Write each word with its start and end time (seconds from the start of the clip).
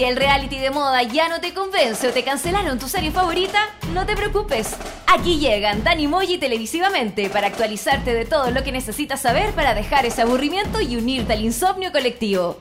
Si 0.00 0.04
el 0.06 0.16
reality 0.16 0.56
de 0.56 0.70
moda 0.70 1.02
ya 1.02 1.28
no 1.28 1.42
te 1.42 1.52
convence 1.52 2.08
o 2.08 2.10
te 2.10 2.24
cancelaron 2.24 2.78
tu 2.78 2.88
serie 2.88 3.10
favorita, 3.10 3.58
no 3.92 4.06
te 4.06 4.16
preocupes. 4.16 4.74
Aquí 5.06 5.38
llegan 5.38 5.84
Dani 5.84 6.08
Moji 6.08 6.38
televisivamente 6.38 7.28
para 7.28 7.48
actualizarte 7.48 8.14
de 8.14 8.24
todo 8.24 8.50
lo 8.50 8.64
que 8.64 8.72
necesitas 8.72 9.20
saber 9.20 9.52
para 9.52 9.74
dejar 9.74 10.06
ese 10.06 10.22
aburrimiento 10.22 10.80
y 10.80 10.96
unirte 10.96 11.34
al 11.34 11.44
insomnio 11.44 11.92
colectivo. 11.92 12.56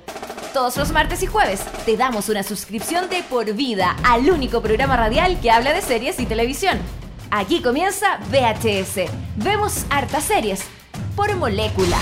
Todos 0.53 0.75
los 0.75 0.91
martes 0.91 1.23
y 1.23 1.27
jueves 1.27 1.61
te 1.85 1.95
damos 1.95 2.27
una 2.27 2.43
suscripción 2.43 3.07
de 3.07 3.23
por 3.23 3.53
vida 3.53 3.95
al 4.03 4.29
único 4.29 4.61
programa 4.61 4.97
radial 4.97 5.39
que 5.39 5.49
habla 5.49 5.71
de 5.71 5.81
series 5.81 6.19
y 6.19 6.25
televisión. 6.25 6.77
Aquí 7.31 7.61
comienza 7.61 8.19
VHS. 8.29 9.09
Vemos 9.37 9.85
hartas 9.89 10.25
series 10.25 10.65
por 11.15 11.33
molécula. 11.37 11.99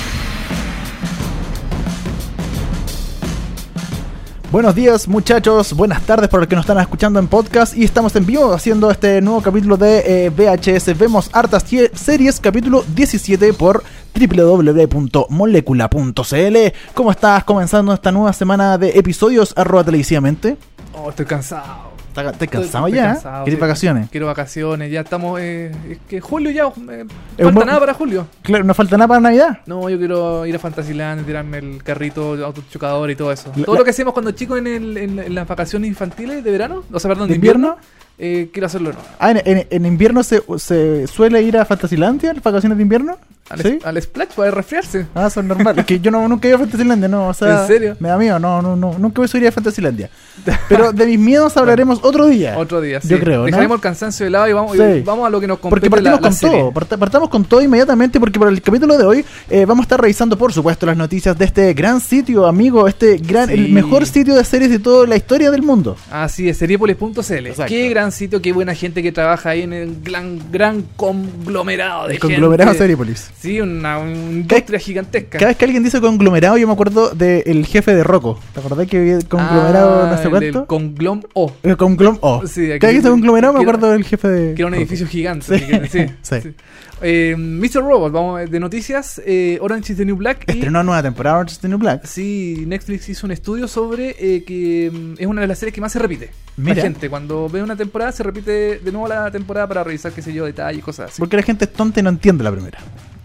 Buenos 4.49 4.75
días 4.75 5.09
muchachos, 5.09 5.73
buenas 5.73 6.03
tardes 6.03 6.29
para 6.29 6.39
los 6.39 6.47
que 6.47 6.55
nos 6.55 6.63
están 6.63 6.79
escuchando 6.79 7.19
en 7.19 7.27
podcast 7.27 7.75
y 7.75 7.83
estamos 7.83 8.15
en 8.15 8.25
vivo 8.25 8.53
haciendo 8.53 8.89
este 8.89 9.21
nuevo 9.21 9.41
capítulo 9.41 9.75
de 9.75 10.25
eh, 10.25 10.29
VHS 10.29 10.97
Vemos 10.97 11.29
Hartas 11.33 11.65
Series, 11.93 12.39
capítulo 12.39 12.85
17 12.95 13.51
por 13.51 13.83
www.molecula.cl. 14.17 16.57
¿Cómo 16.93 17.11
estás 17.11 17.43
comenzando 17.43 17.93
esta 17.93 18.13
nueva 18.13 18.31
semana 18.31 18.77
de 18.77 18.97
episodios 18.97 19.51
arroba 19.57 19.83
televisivamente? 19.83 20.55
Oh, 20.93 21.09
estoy 21.09 21.25
cansado. 21.25 21.96
¿Estás 22.17 22.49
cansado 22.49 22.87
ya? 22.87 23.19
¿Quieres 23.43 23.59
vacaciones? 23.59 24.09
Quiero 24.09 24.27
vacaciones, 24.27 24.91
ya 24.91 25.01
estamos. 25.01 25.39
Eh, 25.39 25.71
es 25.89 25.97
que 26.09 26.19
julio 26.19 26.51
ya. 26.51 26.65
Eh, 26.91 27.05
falta 27.37 27.65
nada 27.65 27.79
para 27.79 27.93
julio. 27.93 28.27
Claro, 28.41 28.63
no 28.63 28.73
falta 28.73 28.97
nada 28.97 29.07
para 29.07 29.19
Navidad. 29.19 29.59
No, 29.65 29.89
yo 29.89 29.97
quiero 29.97 30.45
ir 30.45 30.55
a 30.55 30.59
Fantasyland, 30.59 31.25
tirarme 31.25 31.59
el 31.59 31.83
carrito, 31.83 32.33
autochocador 32.43 33.11
y 33.11 33.15
todo 33.15 33.31
eso. 33.31 33.51
todo 33.63 33.77
lo 33.77 33.83
que 33.83 33.91
hacemos 33.91 34.13
cuando 34.13 34.31
chicos 34.31 34.57
en, 34.57 34.67
el, 34.67 34.97
en, 34.97 35.35
las 35.35 35.47
vacaciones 35.47 35.87
infantiles 35.87 36.43
de 36.43 36.51
verano, 36.51 36.83
o 36.91 36.99
sea, 36.99 37.09
perdón, 37.09 37.27
de, 37.29 37.35
invierno 37.35 37.77
eh, 38.19 38.49
quiero 38.51 38.65
hacerlo 38.65 38.93
no. 38.93 38.99
Ah, 39.19 39.31
¿en, 39.31 39.85
invierno 39.85 40.23
se, 40.23 40.41
se, 40.57 41.05
suele 41.05 41.41
ir 41.43 41.57
a 41.57 41.65
Fantasylandia, 41.65 42.33
las 42.33 42.43
vacaciones 42.43 42.77
de 42.77 42.81
invierno? 42.81 43.17
Al, 43.49 43.61
¿Sí? 43.61 43.79
al 43.83 44.01
Splash 44.01 44.29
para 44.35 44.51
resfriarse. 44.51 45.07
Ah, 45.15 45.29
son 45.29 45.47
normales. 45.47 45.79
es 45.79 45.85
que 45.85 45.99
yo 45.99 46.11
no, 46.11 46.27
nunca 46.27 46.47
he 46.47 46.49
ido 46.49 46.57
a 46.57 46.59
Fantasylandia, 46.61 47.07
no. 47.07 47.29
O 47.29 47.33
sea, 47.33 47.61
¿En 47.61 47.67
serio? 47.67 47.97
Me 47.99 48.09
da 48.09 48.17
miedo, 48.17 48.39
no, 48.39 48.61
no, 48.61 48.75
no. 48.75 48.97
Nunca 48.97 49.21
voy 49.21 49.29
a 49.31 49.37
ir 49.37 49.47
a 49.47 49.51
Fantasylandia. 49.51 50.09
Pero 50.69 50.91
de 50.91 51.05
mis 51.05 51.19
miedos 51.19 51.55
hablaremos 51.55 51.99
otro 52.03 52.27
día. 52.27 52.57
Otro 52.57 52.81
día, 52.81 53.01
sí. 53.01 53.07
Yo 53.07 53.19
creo. 53.19 53.45
Dejaremos 53.45 53.75
el 53.75 53.81
cansancio 53.81 54.25
de 54.25 54.29
lado 54.31 54.47
y 54.47 54.53
vamos, 54.53 54.77
vamos 55.05 55.27
a 55.27 55.29
lo 55.29 55.39
que 55.39 55.47
nos 55.47 55.59
compete 55.59 55.89
Porque 55.89 56.03
partimos 56.03 56.37
con 56.39 56.51
todo. 56.51 56.99
partamos 56.99 57.29
con 57.29 57.45
todo 57.45 57.61
inmediatamente 57.61 58.19
porque 58.19 58.39
para 58.39 58.51
el 58.51 58.61
capítulo 58.61 58.97
de 58.97 59.05
hoy 59.05 59.25
eh, 59.49 59.65
vamos 59.65 59.83
a 59.83 59.85
estar 59.85 60.01
revisando, 60.01 60.37
por 60.37 60.51
supuesto, 60.53 60.85
las 60.85 60.97
noticias 60.97 61.37
de 61.37 61.45
este 61.45 61.73
gran 61.73 62.01
sitio, 62.01 62.45
amigo. 62.45 62.87
Este 62.87 63.17
gran, 63.17 63.49
el 63.49 63.69
mejor 63.69 64.05
sitio 64.05 64.35
de 64.35 64.43
series 64.43 64.69
de 64.71 64.79
toda 64.79 65.07
la 65.07 65.15
historia 65.15 65.51
del 65.51 65.61
mundo. 65.61 65.95
Así 66.11 66.49
es, 66.49 66.57
seriepolis.cl. 66.57 67.63
Qué 67.67 67.89
gran 67.89 68.11
sitio, 68.11 68.41
qué 68.41 68.51
buena 68.51 68.75
gente 68.75 69.01
que 69.01 69.11
trabaja 69.11 69.51
ahí 69.51 69.61
en 69.61 69.73
el 69.73 69.97
gran, 70.03 70.39
gran 70.51 70.83
conglomerado 70.95 72.07
de 72.07 72.15
el 72.15 72.19
conglomerado 72.19 72.73
Seriepolis. 72.73 73.29
Sí, 73.39 73.61
una, 73.61 73.99
industria 73.99 74.79
gigantesca. 74.79 75.37
Cada 75.37 75.47
vez 75.47 75.57
que 75.57 75.65
alguien 75.65 75.83
dice 75.83 76.01
conglomerado, 76.01 76.57
yo 76.57 76.65
me 76.65 76.73
acuerdo 76.73 77.11
del 77.11 77.65
jefe 77.65 77.93
de 77.93 78.03
Rocco. 78.03 78.39
¿Te 78.53 78.59
acordás 78.59 78.87
que 78.87 78.97
había 78.97 79.19
conglomerado 79.21 80.03
ah, 80.03 80.11
no 80.11 80.17
sé 80.21 80.29
cuánto? 80.29 80.59
El 80.61 80.65
conglom 80.65 81.21
O. 81.33 81.53
El 81.61 81.77
conglom 81.77 82.17
O. 82.21 82.47
Sí, 82.47 82.61
Cada 82.61 82.71
vez 82.71 82.79
que 82.79 82.93
dice 82.93 83.09
conglomerado, 83.09 83.53
me 83.53 83.61
acuerdo 83.61 83.91
del 83.91 84.03
jefe 84.03 84.27
de. 84.27 84.55
Que 84.55 84.61
era 84.63 84.67
un 84.67 84.73
edificio 84.73 85.05
gigante. 85.05 85.59
Sí, 85.87 86.05
sí. 86.21 86.53
Eh, 87.01 87.35
Mr. 87.37 87.81
Robot, 87.83 88.11
vamos 88.11 88.49
de 88.49 88.59
noticias. 88.59 89.21
Eh, 89.23 89.59
Orange 89.61 89.93
is 89.93 89.97
the 89.99 90.05
New 90.05 90.15
Black. 90.15 90.43
Estrenó 90.47 90.83
nueva 90.83 91.03
temporada 91.03 91.37
Orange 91.37 91.53
is 91.53 91.59
the 91.59 91.67
New 91.67 91.77
Black. 91.77 92.05
Sí, 92.05 92.63
Netflix 92.65 93.07
hizo 93.09 93.27
un 93.27 93.31
estudio 93.31 93.67
sobre 93.67 94.15
eh, 94.19 94.43
que 94.43 94.89
mm, 94.91 95.13
es 95.19 95.27
una 95.27 95.41
de 95.41 95.47
las 95.47 95.59
series 95.59 95.75
que 95.75 95.81
más 95.81 95.91
se 95.91 95.99
repite. 95.99 96.31
Mira. 96.55 96.75
La 96.77 96.81
gente, 96.81 97.07
cuando 97.07 97.47
ve 97.49 97.61
una 97.61 97.75
temporada, 97.75 98.11
se 98.11 98.23
repite 98.23 98.79
de 98.79 98.91
nuevo 98.91 99.07
la 99.07 99.29
temporada 99.29 99.67
para 99.67 99.83
revisar, 99.83 100.11
qué 100.11 100.23
sé 100.23 100.33
yo, 100.33 100.45
detalles 100.45 100.79
y 100.79 100.81
cosas 100.81 101.11
así. 101.11 101.19
Porque 101.19 101.35
la 101.35 101.43
gente 101.43 101.65
es 101.65 101.73
tonta 101.73 101.99
y 101.99 102.03
no 102.03 102.09
entiende 102.09 102.43
la 102.43 102.51
primera. 102.51 102.79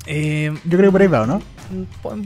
Eh, 0.06 0.52
yo 0.64 0.78
creo 0.78 0.88
que 0.88 0.92
por 0.92 1.02
ahí 1.02 1.08
va, 1.08 1.26
¿no? 1.26 1.42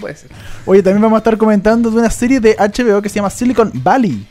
Puede 0.00 0.16
ser. 0.16 0.31
Oye, 0.64 0.82
también 0.82 1.03
vamos 1.03 1.16
a 1.16 1.19
estar 1.19 1.37
comentando 1.37 1.91
de 1.91 1.98
una 1.98 2.10
serie 2.10 2.41
de 2.41 2.56
HBO 2.59 3.03
que 3.03 3.09
se 3.09 3.16
llama 3.16 3.31
Silicon 3.31 3.70
Valley. 3.75 4.26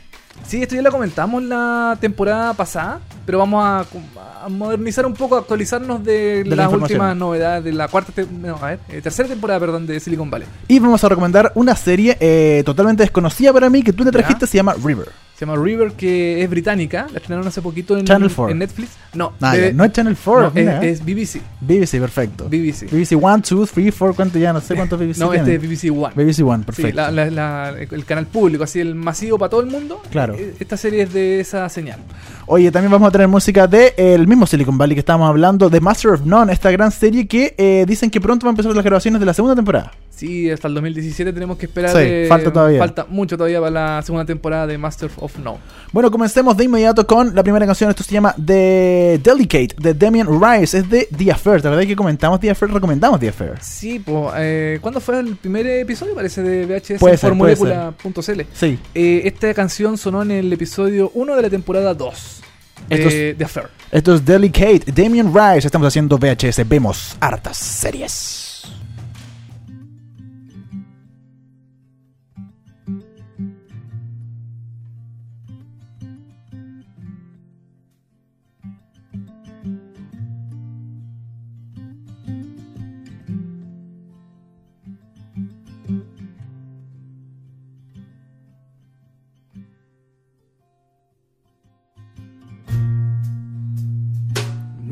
Sí, 0.46 0.62
esto 0.62 0.74
ya 0.74 0.82
lo 0.82 0.90
comentamos 0.90 1.42
la 1.42 1.96
temporada 2.00 2.54
pasada, 2.54 3.00
pero 3.26 3.38
vamos 3.38 3.62
a, 3.64 4.48
modernizar 4.48 5.04
un 5.04 5.14
poco, 5.14 5.36
actualizarnos 5.36 6.02
de, 6.04 6.44
las 6.46 6.72
últimas 6.72 7.16
novedades 7.16 7.64
de 7.64 7.72
la 7.72 7.88
cuarta, 7.88 8.12
no, 8.30 8.56
a 8.56 8.70
ver, 8.70 8.78
eh, 8.88 9.00
tercera 9.02 9.28
temporada, 9.28 9.58
perdón, 9.58 9.86
de 9.86 9.98
Silicon 9.98 10.30
Valley. 10.30 10.46
Y 10.68 10.78
vamos 10.78 11.02
a 11.02 11.08
recomendar 11.08 11.50
una 11.56 11.74
serie 11.74 12.16
eh, 12.20 12.62
totalmente 12.64 13.02
desconocida 13.02 13.52
para 13.52 13.68
mí 13.68 13.82
que 13.82 13.92
tú 13.92 14.04
le 14.04 14.12
trajiste, 14.12 14.46
se 14.46 14.56
llama 14.56 14.74
River. 14.74 15.08
Se 15.36 15.44
llama 15.44 15.62
River, 15.62 15.92
que 15.92 16.42
es 16.42 16.48
británica. 16.48 17.08
La 17.12 17.18
estrenaron 17.18 17.46
hace 17.46 17.60
poquito 17.60 17.98
en, 17.98 18.06
Channel 18.06 18.30
4. 18.34 18.52
en 18.52 18.58
Netflix. 18.58 18.92
No, 19.12 19.34
ah, 19.42 19.54
no 19.74 19.84
es 19.84 19.92
Channel 19.92 20.16
4. 20.16 20.52
es, 20.80 21.04
BBC. 21.04 21.42
BBC, 21.60 22.00
perfecto. 22.00 22.48
BBC. 22.48 22.90
BBC 22.90 23.22
1, 23.22 23.42
2, 23.46 23.70
3, 23.70 23.94
4, 23.98 24.16
¿cuánto 24.16 24.38
ya? 24.38 24.54
No 24.54 24.62
sé 24.62 24.74
cuántos 24.74 24.98
BBC 24.98 25.18
No, 25.18 25.34
este 25.34 25.56
es 25.56 25.60
BBC 25.60 25.92
One. 25.94 26.14
BBC 26.14 26.42
One, 26.42 26.64
perfecto. 26.64 27.10
Sí, 27.10 27.18
el 27.90 28.04
canal 28.06 28.26
público, 28.26 28.64
así 28.64 28.80
el 28.80 28.94
masivo 28.94 29.38
para 29.38 29.50
todo 29.50 29.60
el 29.60 29.66
mundo. 29.66 30.00
Claro. 30.10 30.36
Eh, 30.36 30.54
esta 30.58 30.78
serie 30.78 31.02
es 31.02 31.12
de 31.12 31.40
esa 31.40 31.68
señal. 31.68 32.00
Oye, 32.46 32.70
también 32.70 32.90
vamos 32.90 33.08
a 33.08 33.10
tener 33.16 33.28
música 33.28 33.66
de 33.66 33.94
el 33.96 34.26
mismo 34.26 34.46
Silicon 34.46 34.76
Valley 34.76 34.94
que 34.94 35.00
estábamos 35.00 35.30
hablando, 35.30 35.70
de 35.70 35.80
Master 35.80 36.10
of 36.10 36.26
None, 36.26 36.52
esta 36.52 36.70
gran 36.70 36.92
serie 36.92 37.26
que 37.26 37.54
eh, 37.56 37.86
dicen 37.88 38.10
que 38.10 38.20
pronto 38.20 38.44
va 38.44 38.50
a 38.50 38.52
empezar 38.52 38.74
las 38.74 38.84
grabaciones 38.84 39.20
de 39.20 39.24
la 39.24 39.32
segunda 39.32 39.54
temporada. 39.54 39.90
Sí, 40.10 40.50
hasta 40.50 40.68
el 40.68 40.74
2017 40.74 41.32
tenemos 41.32 41.56
que 41.56 41.64
esperar. 41.64 41.92
Sí, 41.92 42.28
falta 42.28 42.52
todavía. 42.52 42.78
Falta 42.78 43.06
mucho 43.08 43.38
todavía 43.38 43.58
para 43.58 43.70
la 43.70 44.02
segunda 44.02 44.26
temporada 44.26 44.66
de 44.66 44.76
Master 44.76 45.10
of 45.16 45.38
None. 45.38 45.58
Bueno, 45.92 46.10
comencemos 46.10 46.54
de 46.58 46.64
inmediato 46.64 47.06
con 47.06 47.34
la 47.34 47.42
primera 47.42 47.64
canción. 47.64 47.88
Esto 47.88 48.02
se 48.02 48.12
llama 48.12 48.34
The 48.34 49.18
Delicate, 49.22 49.74
de 49.78 49.94
Damian 49.94 50.28
Rice. 50.28 50.76
Es 50.76 50.90
de 50.90 51.08
The 51.16 51.32
Affair. 51.32 51.64
¿La 51.64 51.70
verdad 51.70 51.86
que 51.86 51.96
comentamos 51.96 52.38
The 52.38 52.50
Affair? 52.50 52.70
Recomendamos 52.70 53.18
The 53.18 53.28
Affair. 53.30 53.52
Sí, 53.62 53.98
pues, 53.98 54.32
eh, 54.36 54.78
¿cuándo 54.82 55.00
fue 55.00 55.18
el 55.20 55.36
primer 55.36 55.66
episodio? 55.66 56.14
Parece 56.14 56.42
de 56.42 56.66
VHS 56.66 57.00
puede 57.00 57.16
Formulacula.cl. 57.16 58.42
Sí. 58.52 58.78
Eh, 58.94 59.22
esta 59.24 59.54
canción 59.54 59.96
sonó 59.96 60.20
en 60.20 60.32
el 60.32 60.52
episodio 60.52 61.10
1 61.14 61.34
de 61.34 61.42
la 61.42 61.50
temporada 61.50 61.94
2 61.94 62.42
de 62.88 63.34
The 63.36 63.44
Affair. 63.44 63.68
Esto 63.90 64.14
es 64.14 64.24
Delicate, 64.24 64.82
Damian 64.86 65.32
Rice. 65.32 65.66
Estamos 65.66 65.88
haciendo 65.88 66.18
VHS. 66.18 66.68
Vemos 66.68 67.16
hartas 67.20 67.56
series. 67.56 68.45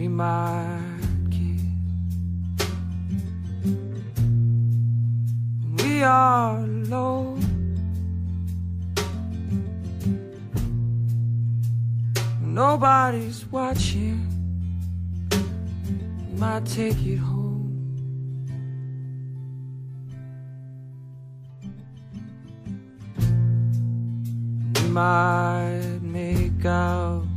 Might 0.08 0.80
kiss. 1.30 1.62
We 5.82 6.02
are 6.02 6.58
alone. 6.58 7.40
Nobody's 12.40 13.44
watching. 13.50 14.26
We 15.30 16.38
might 16.38 16.64
take 16.66 17.04
it 17.04 17.16
home. 17.16 17.70
Might 24.90 25.98
make 26.02 26.64
out 26.64 27.33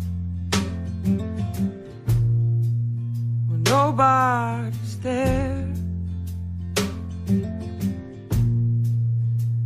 nobody's 3.70 5.00
there. 5.00 5.68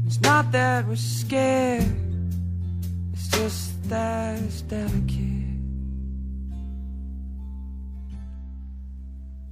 It's 0.06 0.20
not 0.22 0.52
that 0.52 0.88
we're 0.88 0.96
scared, 0.96 1.86
it's 3.14 3.28
just 3.30 3.90
that 3.90 4.40
it's 4.42 4.62
delicate. 4.62 5.42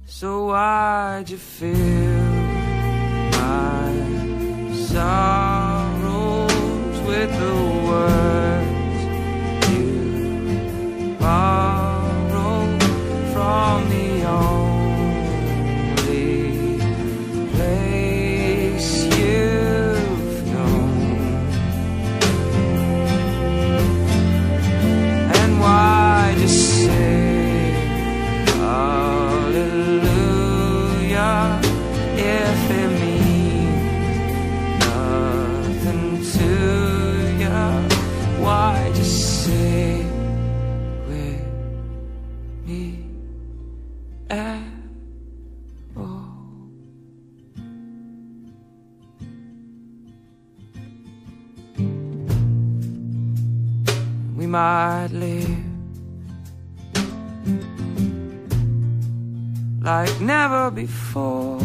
So 0.06 0.46
why'd 0.46 1.30
you 1.30 1.38
feel 1.38 1.76
my 3.32 3.92
sorrows 4.90 6.52
with 7.06 7.30
the 7.38 7.54
words 7.86 8.29
might 54.50 55.10
live 55.12 55.48
like 59.80 60.20
never 60.20 60.72
before. 60.72 61.58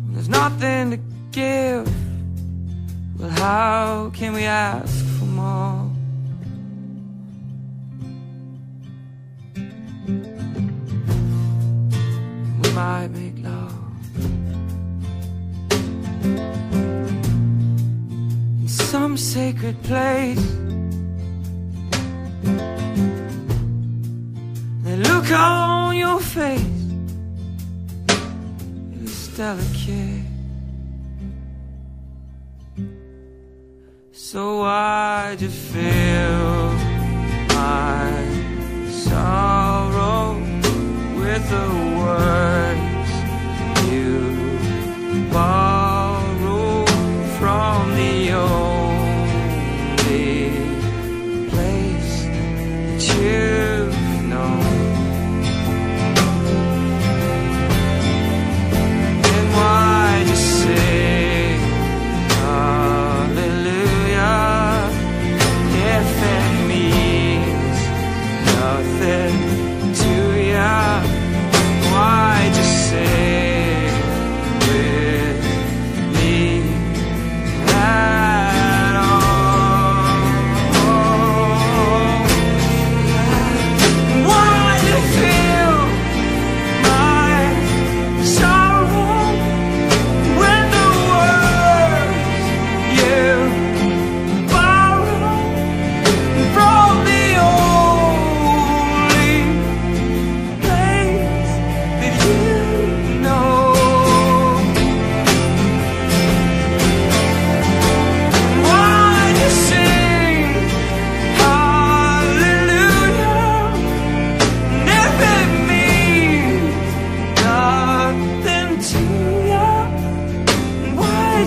When 0.00 0.12
there's 0.12 0.28
nothing 0.28 0.92
to 0.92 0.98
give, 1.32 1.88
well, 3.18 3.30
how 3.30 4.10
can 4.14 4.32
we 4.32 4.44
ask 4.44 5.04
for 5.18 5.24
more? 5.24 5.91
Sacred 19.22 19.80
place. 19.84 20.44
The 24.82 24.96
look 24.96 25.30
on 25.30 25.96
your 25.96 26.20
face 26.20 26.60
is 29.04 29.28
delicate. 29.36 30.24
So 34.10 34.58
why'd 34.62 35.40
you 35.40 35.50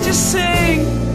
just 0.00 0.32
sing. 0.32 1.05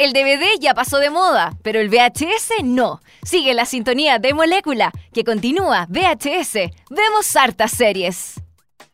El 0.00 0.14
DVD 0.14 0.58
ya 0.58 0.72
pasó 0.72 0.96
de 0.96 1.10
moda, 1.10 1.58
pero 1.62 1.78
el 1.78 1.90
VHS 1.90 2.64
no. 2.64 3.02
Sigue 3.22 3.52
la 3.52 3.66
sintonía 3.66 4.18
de 4.18 4.32
Molécula, 4.32 4.92
que 5.12 5.24
continúa 5.24 5.86
VHS. 5.90 6.54
Vemos 6.88 7.36
hartas 7.36 7.72
series. 7.72 8.40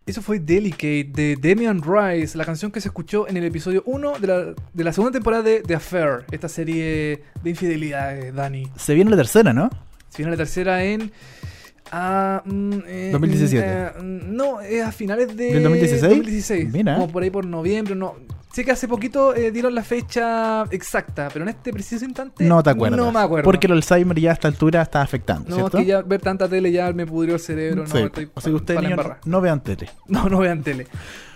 Eso 0.05 0.21
fue 0.21 0.41
Delicate 0.41 1.05
de 1.05 1.37
Damian 1.41 1.81
Rice, 1.81 2.37
la 2.37 2.45
canción 2.45 2.73
que 2.73 2.81
se 2.81 2.89
escuchó 2.89 3.29
en 3.29 3.37
el 3.37 3.45
episodio 3.45 3.85
1 3.87 4.19
de 4.19 4.27
la, 4.27 4.55
de 4.73 4.85
la 4.85 4.93
segunda 4.93 5.13
temporada 5.13 5.45
de 5.45 5.61
The 5.61 5.77
Affair, 5.77 6.25
esta 6.33 6.49
serie 6.49 7.23
de 7.41 7.51
infidelidades, 7.51 8.35
Dani. 8.35 8.69
Se 8.75 8.93
viene 8.95 9.09
la 9.09 9.17
tercera, 9.17 9.53
¿no? 9.53 9.71
Se 10.09 10.19
viene 10.19 10.33
la 10.33 10.37
tercera 10.37 10.83
en. 10.83 11.13
ah, 11.93 12.43
mm, 12.45 12.79
eh, 12.85 13.11
2017. 13.13 13.65
eh, 13.65 13.91
no, 14.03 14.61
es 14.61 14.83
a 14.83 14.91
finales 14.91 15.37
de. 15.37 15.53
¿Del 15.53 15.63
2016? 15.63 16.03
2016. 16.03 16.73
Mira. 16.73 16.95
Como 16.97 17.13
por 17.13 17.23
ahí 17.23 17.31
por 17.31 17.47
noviembre, 17.47 17.95
no. 17.95 18.17
Sé 18.57 18.65
que 18.65 18.71
hace 18.71 18.89
poquito 18.89 19.35
eh, 19.35 19.51
dieron 19.51 19.75
la 19.75 19.83
fecha 19.83 20.63
exacta, 20.71 21.29
pero 21.31 21.43
en 21.43 21.51
este 21.51 21.75
preciso 21.75 22.07
instante. 22.07 22.43
No 22.43 22.63
te 22.63 22.71
acuerdas. 22.71 22.99
No 22.99 23.13
me 23.13 23.21
acuerdo. 23.21 23.45
Porque 23.45 23.67
el 23.67 23.75
Alzheimer 23.75 24.19
ya 24.19 24.31
a 24.31 24.33
esta 24.33 24.49
altura 24.49 24.81
está 24.81 25.03
afectando, 25.03 25.51
No, 25.51 25.57
¿cierto? 25.57 25.77
es 25.77 25.85
que 25.85 25.91
ya 25.91 26.01
ver 26.01 26.23
tanta 26.23 26.49
tele 26.49 26.73
ya 26.73 26.91
me 26.95 27.07
pudrió 27.07 27.35
el 27.35 27.41
cerebro. 27.41 27.87
Sí, 27.87 27.93
no, 27.93 28.07
estoy 28.07 28.31
así 28.35 28.49
que 28.49 28.57
ustedes 28.57 28.83
embarrada. 28.83 29.19
no 29.27 29.43
vean 29.43 29.63
tele. 29.63 29.91
No, 30.09 30.31
no 30.31 30.39
vean 30.39 30.63
tele. 30.63 30.87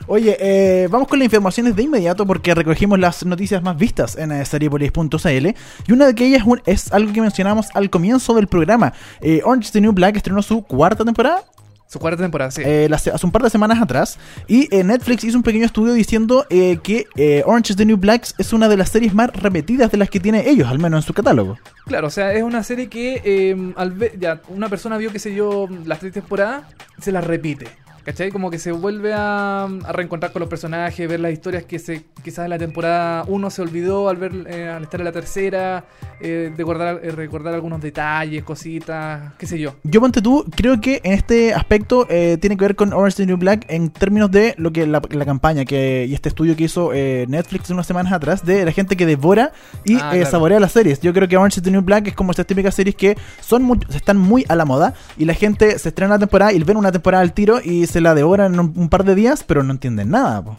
Oye, 0.07 0.35
eh, 0.41 0.89
vamos 0.91 1.09
con 1.09 1.19
las 1.19 1.27
informaciones 1.27 1.77
de 1.77 1.83
inmediato 1.83 2.27
porque 2.27 2.55
recogimos 2.55 2.99
las 2.99 3.27
noticias 3.27 3.63
más 3.63 3.77
vistas 3.77 4.17
en 4.17 4.33
eh, 4.33 4.43
seriepolis.cl 4.47 5.47
y 5.89 5.93
una 5.93 6.11
de 6.11 6.25
ellas 6.25 6.43
es 6.65 6.91
algo 6.91 7.13
que 7.13 7.21
mencionamos 7.21 7.67
al 7.75 7.91
comienzo 7.91 8.33
del 8.33 8.47
programa. 8.47 8.95
Eh, 9.21 9.43
Orange 9.45 9.67
is 9.67 9.73
the 9.73 9.83
New 9.83 9.93
Black 9.93 10.17
estrenó 10.17 10.41
su 10.41 10.63
cuarta 10.63 11.05
temporada 11.05 11.45
Su 11.91 11.99
cuarta 11.99 12.23
temporada, 12.23 12.53
sí. 12.53 12.63
eh, 12.65 12.89
hace 12.93 13.27
un 13.27 13.33
par 13.33 13.43
de 13.43 13.51
semanas 13.51 13.83
atrás 13.83 14.17
y 14.47 14.73
eh, 14.73 14.85
Netflix 14.85 15.25
hizo 15.25 15.37
un 15.37 15.43
pequeño 15.43 15.67
estudio 15.67 15.93
diciendo 15.93 16.47
eh, 16.49 16.79
que 16.81 17.09
eh, 17.17 17.43
Orange 17.45 17.73
is 17.73 17.77
the 17.77 17.85
New 17.85 17.97
Black 17.97 18.29
es 18.39 18.53
una 18.53 18.69
de 18.69 18.77
las 18.77 18.91
series 18.91 19.13
más 19.13 19.31
repetidas 19.31 19.91
de 19.91 19.99
las 19.99 20.09
que 20.09 20.21
tiene 20.21 20.49
ellos, 20.49 20.69
al 20.69 20.79
menos 20.79 21.03
en 21.03 21.07
su 21.09 21.15
catálogo. 21.15 21.59
Claro, 21.87 22.07
o 22.07 22.11
sea, 22.11 22.33
es 22.33 22.45
una 22.45 22.63
serie 22.63 22.87
que 22.89 23.21
eh, 23.25 23.73
al 23.75 23.99
ya, 24.21 24.41
una 24.51 24.69
persona 24.69 24.99
vio, 24.99 25.11
qué 25.11 25.19
sé 25.19 25.35
yo, 25.35 25.67
las 25.85 25.99
tres 25.99 26.13
temporadas, 26.13 26.63
se 27.01 27.11
las 27.11 27.25
repite. 27.25 27.67
¿Cachai? 28.11 28.33
Como 28.33 28.51
que 28.51 28.59
se 28.59 28.73
vuelve 28.73 29.13
a, 29.15 29.67
a 29.67 29.93
reencontrar 29.93 30.33
con 30.33 30.41
los 30.41 30.49
personajes, 30.49 31.09
ver 31.09 31.21
las 31.21 31.33
historias 31.33 31.63
que 31.63 31.79
se 31.79 32.03
quizás 32.25 32.43
en 32.45 32.51
la 32.51 32.59
temporada 32.59 33.23
1 33.29 33.51
se 33.51 33.63
olvidó 33.63 34.09
al 34.09 34.17
ver 34.17 34.33
eh, 34.49 34.69
al 34.69 34.83
estar 34.83 35.01
en 35.01 35.05
la 35.05 35.13
tercera, 35.13 35.85
eh, 36.21 36.53
recordar, 36.59 36.99
eh, 37.05 37.13
recordar 37.13 37.55
algunos 37.55 37.81
detalles, 37.81 38.43
cositas, 38.43 39.33
qué 39.39 39.47
sé 39.47 39.61
yo. 39.61 39.77
Yo, 39.85 40.01
ponte 40.01 40.21
tú, 40.21 40.45
creo 40.57 40.81
que 40.81 41.01
en 41.05 41.13
este 41.13 41.55
aspecto 41.55 42.05
eh, 42.11 42.37
tiene 42.41 42.57
que 42.57 42.65
ver 42.65 42.75
con 42.75 42.93
Orange 42.93 43.11
is 43.11 43.15
the 43.19 43.27
New 43.27 43.37
Black 43.37 43.65
en 43.69 43.91
términos 43.91 44.29
de 44.33 44.55
lo 44.59 44.73
que 44.73 44.89
la, 44.89 45.01
la 45.11 45.25
campaña 45.25 45.65
que 45.65 46.07
y 46.09 46.13
este 46.15 46.31
estudio 46.31 46.57
que 46.57 46.65
hizo 46.65 46.91
Netflix 46.93 47.71
unas 47.71 47.87
semanas 47.87 48.13
atrás 48.13 48.45
de 48.45 48.65
la 48.65 48.73
gente 48.73 48.97
que 48.97 49.07
devora 49.07 49.53
y 49.85 49.95
Ah, 50.01 50.11
claro. 50.15 50.27
saborea 50.27 50.59
las 50.59 50.73
series. 50.73 51.01
Yo 51.01 51.13
creo 51.13 51.29
que 51.29 51.37
Orange 51.37 51.61
is 51.61 51.63
the 51.63 51.71
New 51.71 51.83
Black 51.83 52.09
es 52.09 52.15
como 52.15 52.33
estas 52.33 52.47
típicas 52.47 52.75
series 52.75 52.97
que 52.97 53.17
son 53.41 53.63
muy- 53.63 53.79
están 53.95 54.17
muy 54.17 54.45
a 54.49 54.57
la 54.57 54.65
moda 54.65 54.95
y 55.17 55.27
la 55.27 55.35
gente 55.35 55.79
se 55.79 55.91
estrena 55.91 56.15
una 56.15 56.19
temporada 56.19 56.53
y 56.53 56.59
ven 56.65 56.77
una 56.77 56.91
temporada 56.91 57.23
al 57.23 57.33
tiro 57.33 57.61
y 57.63 57.87
se 57.87 58.00
la 58.01 58.15
devoran 58.15 58.55
en 58.55 58.61
un, 58.61 58.73
un 58.77 58.89
par 58.89 59.05
de 59.05 59.15
días, 59.15 59.45
pero 59.47 59.63
no 59.63 59.73
entienden 59.73 60.11
nada. 60.11 60.43
po. 60.45 60.59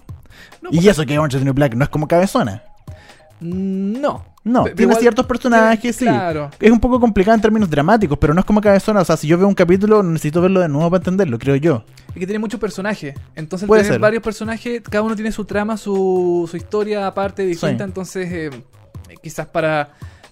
No, 0.62 0.70
y 0.72 0.88
eso 0.88 1.06
que 1.06 1.18
Orange 1.18 1.38
is 1.38 1.42
the 1.42 1.46
New 1.46 1.54
Black 1.54 1.74
no 1.76 1.84
es 1.84 1.90
como 1.90 2.08
cabezona. 2.08 2.64
mm, 3.40 4.00
No. 4.02 4.26
No, 4.44 4.64
tiene 4.64 4.82
igual- 4.84 4.98
ciertos 5.00 5.28
personajes, 5.28 5.96
sí. 5.96 6.04
Claro. 6.06 6.50
Es 6.60 6.72
un 6.72 6.80
poco 6.80 7.00
complicado 7.00 7.36
en 7.36 7.42
términos 7.42 7.70
dramáticos, 7.70 8.18
pero 8.18 8.34
no 8.34 8.40
es 8.40 8.46
como 8.46 8.60
cabezona. 8.60 9.02
O 9.02 9.06
sea, 9.06 9.16
si 9.16 9.28
yo 9.28 9.38
veo 9.38 9.48
un 9.48 9.54
capítulo, 9.54 10.02
necesito 10.02 10.42
verlo 10.42 10.62
de 10.62 10.68
nuevo 10.68 10.90
para 10.90 11.00
entenderlo, 11.00 11.38
creo 11.38 11.56
yo. 11.58 11.84
Es 12.08 12.16
que 12.16 12.26
tiene 12.26 12.40
muchos 12.40 12.60
personajes. 12.60 13.14
Entonces, 13.36 13.68
Puede 13.68 13.84
tener 13.84 13.94
ser. 13.96 14.02
varios 14.02 14.24
personajes, 14.24 14.82
cada 14.82 15.04
uno 15.04 15.14
tiene 15.16 15.32
su 15.32 15.46
trama, 15.46 15.78
su, 15.78 16.48
su 16.50 16.58
historia 16.58 17.06
aparte, 17.06 17.46
distinta. 17.46 17.84
Sí. 17.84 17.88
Entonces, 17.88 18.32
eh, 18.32 18.50
quizás 19.22 19.46
para, 19.46 19.92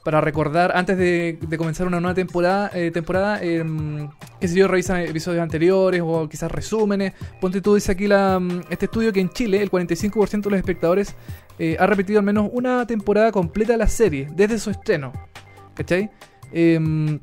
para 0.10 0.22
recordar 0.22 0.72
antes 0.76 0.98
de, 0.98 1.38
comenzar 1.56 1.86
una 1.86 2.00
nueva 2.00 2.16
temporada, 2.16 2.72
eh, 2.74 2.90
temporada 2.90 3.44
em, 3.44 4.10
qué 4.40 4.48
yo, 4.48 4.68
revisan 4.68 5.02
episodios 5.02 5.44
anteriores 5.44 6.02
o 6.04 6.28
quizás 6.28 6.52
resúmenes. 6.52 7.14
Ponte 7.40 7.62
tú, 7.62 7.76
dice 7.76 7.92
aquí 7.92 8.08
la, 8.08 8.40
mm, 8.40 8.62
este 8.72 8.86
estudio 8.86 9.14
que 9.14 9.20
en 9.20 9.30
Chile 9.30 9.62
el 9.62 9.70
45% 9.70 10.50
de 10.50 10.50
los 10.50 10.58
espectadores 10.58 11.16
eh, 11.60 11.78
ha 11.80 11.86
repetido 11.86 12.18
al 12.18 12.26
menos 12.26 12.50
una 12.52 12.88
temporada 12.88 13.32
completa 13.32 13.74
de 13.74 13.78
la 13.78 13.88
serie 13.88 14.28
desde 14.34 14.58
su 14.58 14.72
estreno. 14.72 15.14
¿Cachai? 15.76 16.10
Em, 16.52 17.20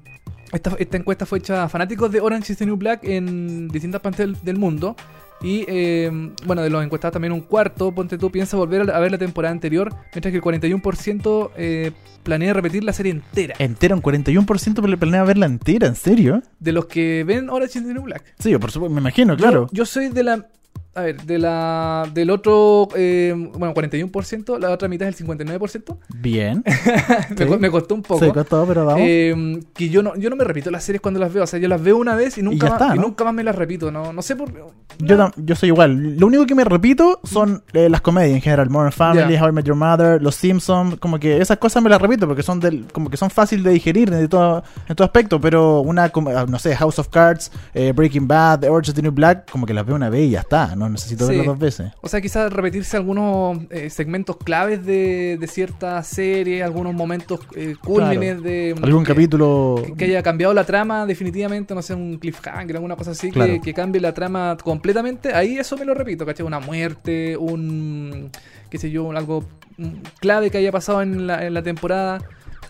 esta, 0.52 0.76
esta 0.78 0.96
encuesta 0.96 1.26
fue 1.26 1.40
hecha 1.40 1.64
a 1.64 1.68
fanáticos 1.68 2.12
de 2.12 2.20
Orange 2.20 2.52
is 2.52 2.58
the 2.60 2.66
New 2.66 2.76
Black 2.76 3.02
en 3.02 3.66
distintas 3.66 4.00
partes 4.00 4.44
del 4.44 4.58
mundo. 4.58 4.94
Y 5.42 5.64
em, 5.68 6.32
bueno, 6.46 6.62
de 6.62 6.70
los 6.70 6.82
encuestados 6.84 7.12
también 7.12 7.32
un 7.32 7.42
cuarto, 7.42 7.92
ponte 7.92 8.16
tú, 8.18 8.30
piensa 8.30 8.56
volver 8.56 8.90
a 8.90 8.98
ver 8.98 9.10
la 9.12 9.18
temporada 9.18 9.52
anterior, 9.52 9.94
mientras 10.14 10.30
que 10.32 10.36
el 10.38 10.42
41% 10.42 11.50
eh, 11.56 11.92
planea 12.22 12.52
repetir 12.54 12.82
la 12.84 12.92
serie 12.92 13.12
entera. 13.12 13.54
Entera, 13.58 13.94
un 13.94 14.02
41% 14.02 14.82
pla- 14.82 14.96
planea 14.96 15.24
verla 15.24 15.46
entera, 15.46 15.86
¿en 15.86 15.94
serio? 15.94 16.42
De 16.58 16.72
los 16.72 16.86
que 16.86 17.22
ven 17.24 17.50
Orange 17.50 17.78
is 17.78 17.86
the 17.86 17.92
New 17.92 18.02
Black. 18.04 18.24
Sí, 18.38 18.56
por 18.58 18.70
supuesto, 18.70 18.94
me 18.94 19.00
imagino, 19.00 19.36
claro. 19.36 19.66
Yo, 19.72 19.76
yo 19.78 19.86
soy 19.86 20.08
de 20.08 20.22
la. 20.24 20.46
A 20.96 21.02
ver, 21.02 21.22
de 21.22 21.38
la. 21.38 22.08
Del 22.12 22.30
otro. 22.30 22.88
eh, 22.96 23.34
bueno, 23.56 23.74
41%, 23.74 24.58
la 24.58 24.70
otra 24.70 24.88
mitad 24.88 25.06
es 25.08 25.20
el 25.20 25.26
59%. 25.26 25.96
Bien. 26.20 26.64
me, 27.38 27.46
Sí. 27.46 27.56
me 27.58 27.70
costó 27.70 27.94
un 27.94 28.02
poco. 28.02 28.20
Se 28.24 28.32
costó, 28.32 28.64
pero 28.66 28.84
vamos. 28.86 29.02
Eh, 29.04 29.60
que 29.74 29.88
yo 29.90 30.02
no, 30.02 30.16
yo 30.16 30.30
no 30.30 30.36
me 30.36 30.44
repito 30.44 30.70
las 30.70 30.84
series 30.84 31.00
cuando 31.02 31.20
las 31.20 31.32
veo. 31.32 31.44
O 31.44 31.46
sea, 31.46 31.58
yo 31.58 31.68
las 31.68 31.82
veo 31.82 31.96
una 31.98 32.14
vez 32.16 32.38
y 32.38 32.42
nunca, 32.42 32.70
más, 32.70 32.94
y 32.94 32.96
¿no? 32.98 33.02
nunca 33.08 33.24
más 33.24 33.34
me 33.34 33.44
las 33.44 33.54
repito. 33.54 33.90
No, 33.92 34.12
no 34.12 34.22
sé 34.22 34.36
por 34.36 34.50
Yo, 34.98 35.16
tam- 35.18 35.32
yo 35.36 35.54
soy 35.54 35.68
igual. 35.68 36.16
Lo 36.18 36.26
único 36.26 36.46
que 36.46 36.54
me 36.54 36.64
repito 36.64 37.20
son 37.24 37.62
eh, 37.74 37.88
las 37.88 38.00
comedias 38.00 38.34
en 38.34 38.40
general. 38.40 38.70
Modern 38.70 38.92
Family. 38.92 39.36
How 39.36 39.48
I 39.48 39.52
Met 39.52 39.66
Your 39.66 39.76
Mother, 39.76 40.22
Los 40.22 40.34
Simpsons. 40.36 40.96
Como 40.98 41.18
que 41.18 41.38
esas 41.42 41.58
cosas 41.58 41.82
me 41.82 41.90
las 41.90 42.00
repito 42.00 42.26
porque 42.26 42.42
son 42.42 42.58
del, 42.58 42.86
como 42.92 43.10
que 43.10 43.16
son 43.18 43.28
fáciles 43.30 43.64
de 43.64 43.72
digerir 43.72 44.10
de 44.10 44.26
todo, 44.28 44.64
en 44.88 44.96
todo 44.96 45.04
aspecto. 45.04 45.38
Pero 45.40 45.80
una, 45.80 46.08
como, 46.08 46.30
ah, 46.30 46.46
no 46.48 46.58
sé, 46.58 46.74
House 46.74 46.98
of 46.98 47.08
Cards, 47.08 47.52
eh, 47.74 47.92
Breaking 47.94 48.26
Bad, 48.26 48.60
The 48.60 48.70
Orange 48.70 48.90
is 48.90 48.94
the 48.94 49.02
New 49.02 49.12
Black, 49.12 49.50
como 49.50 49.66
que 49.66 49.74
las 49.74 49.84
veo 49.84 49.94
una 49.96 50.08
vez 50.08 50.22
y 50.28 50.30
ya 50.30 50.40
está. 50.40 50.74
No 50.74 50.85
necesito 50.88 51.24
Sí. 51.26 51.30
verlas 51.30 51.46
dos 51.46 51.58
veces. 51.58 51.92
O 52.00 52.08
sea, 52.08 52.20
quizás 52.20 52.52
repetirse 52.52 52.96
algunos 52.96 53.58
eh, 53.70 53.90
segmentos 53.90 54.36
claves 54.36 54.84
de, 54.84 55.36
de 55.40 55.46
cierta 55.46 56.02
serie, 56.02 56.62
algunos 56.62 56.94
momentos 56.94 57.40
eh, 57.54 57.74
cúlmines 57.82 58.42
de. 58.42 58.74
Algún 58.82 59.04
que- 59.04 59.12
capítulo. 59.12 59.82
que, 59.96 60.04
haya 60.04 60.22
cambiado 60.22 60.52
la 60.54 60.64
trama 60.64 61.06
definitivamente, 61.06 61.74
no 61.74 61.82
sé, 61.82 61.94
un 61.94 62.18
cliffhanger, 62.18 62.76
alguna 62.76 62.96
cosa 62.96 63.10
así, 63.12 63.30
Claro. 63.30 63.52
que, 63.54 63.60
que 63.60 63.74
cambie 63.74 64.00
la 64.00 64.12
trama 64.14 64.56
completamente, 64.62 65.32
ahí 65.34 65.58
eso 65.58 65.76
me 65.76 65.84
lo 65.84 65.94
repito, 65.94 66.24
¿cachai? 66.26 66.44
Una 66.46 66.60
muerte, 66.60 67.36
un, 67.36 68.30
qué 68.70 68.78
sé 68.78 68.90
yo, 68.90 69.10
algo 69.12 69.44
mm, 69.78 69.86
clave 70.20 70.50
que 70.50 70.58
haya 70.58 70.72
pasado 70.72 71.02
en 71.02 71.26
la, 71.26 71.44
en 71.46 71.54
la 71.54 71.62
temporada. 71.62 72.18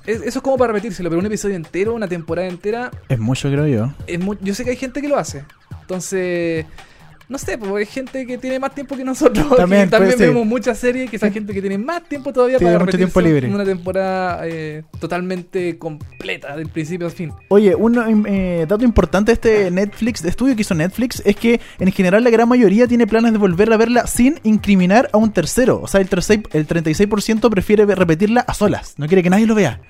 Es- 0.06 0.20
eso 0.22 0.38
es 0.38 0.42
como 0.42 0.56
para 0.56 0.72
repetírselo, 0.72 1.08
pero 1.10 1.18
un 1.20 1.26
episodio 1.26 1.56
entero, 1.56 1.92
una 1.94 2.06
temporada 2.08 2.46
entera, 2.48 2.90
Es 3.08 3.18
mucho, 3.18 3.50
creo 3.50 3.66
yo. 3.66 3.92
es 4.06 4.20
mu- 4.20 4.36
yo 4.40 4.54
sé 4.54 4.62
que 4.64 4.70
hay 4.70 4.76
gente 4.76 5.00
que 5.00 5.08
lo 5.08 5.16
hace. 5.18 5.44
Entonces... 5.80 6.66
No 7.28 7.38
sé, 7.38 7.58
porque 7.58 7.78
hay 7.78 7.86
gente 7.86 8.24
que 8.24 8.38
tiene 8.38 8.60
más 8.60 8.72
tiempo 8.74 8.96
que 8.96 9.04
nosotros. 9.04 9.56
También, 9.56 9.90
también 9.90 10.12
pues, 10.12 10.20
sí. 10.20 10.26
vemos 10.32 10.46
muchas 10.46 10.78
series, 10.78 11.10
que 11.10 11.16
esa 11.16 11.30
gente 11.30 11.52
que 11.52 11.60
tiene 11.60 11.76
más 11.76 12.04
tiempo 12.08 12.32
todavía 12.32 12.58
Tiene 12.58 12.74
para 12.74 12.84
mucho 12.84 12.96
tiempo 12.96 13.20
libre. 13.20 13.48
Una 13.52 13.64
temporada 13.64 14.42
eh, 14.44 14.84
totalmente 15.00 15.76
completa, 15.76 16.56
del 16.56 16.68
principio 16.68 17.06
al 17.06 17.12
fin. 17.12 17.32
Oye, 17.48 17.74
un 17.74 18.24
eh, 18.28 18.64
dato 18.68 18.84
importante 18.84 19.30
de 19.30 19.34
este 19.34 19.70
Netflix, 19.70 20.22
de 20.22 20.28
estudio 20.28 20.54
que 20.54 20.62
hizo 20.62 20.74
Netflix, 20.74 21.20
es 21.24 21.34
que 21.36 21.60
en 21.80 21.90
general 21.90 22.22
la 22.22 22.30
gran 22.30 22.48
mayoría 22.48 22.86
tiene 22.86 23.06
planes 23.06 23.32
de 23.32 23.38
volver 23.38 23.72
a 23.72 23.76
verla 23.76 24.06
sin 24.06 24.38
incriminar 24.44 25.08
a 25.12 25.18
un 25.18 25.32
tercero. 25.32 25.80
O 25.82 25.88
sea, 25.88 26.00
el, 26.00 26.08
tercei- 26.08 26.46
el 26.52 26.66
36% 26.68 27.50
prefiere 27.50 27.86
repetirla 27.86 28.42
a 28.42 28.54
solas. 28.54 28.94
No 28.98 29.06
quiere 29.08 29.22
que 29.22 29.30
nadie 29.30 29.46
lo 29.46 29.54
vea. 29.54 29.80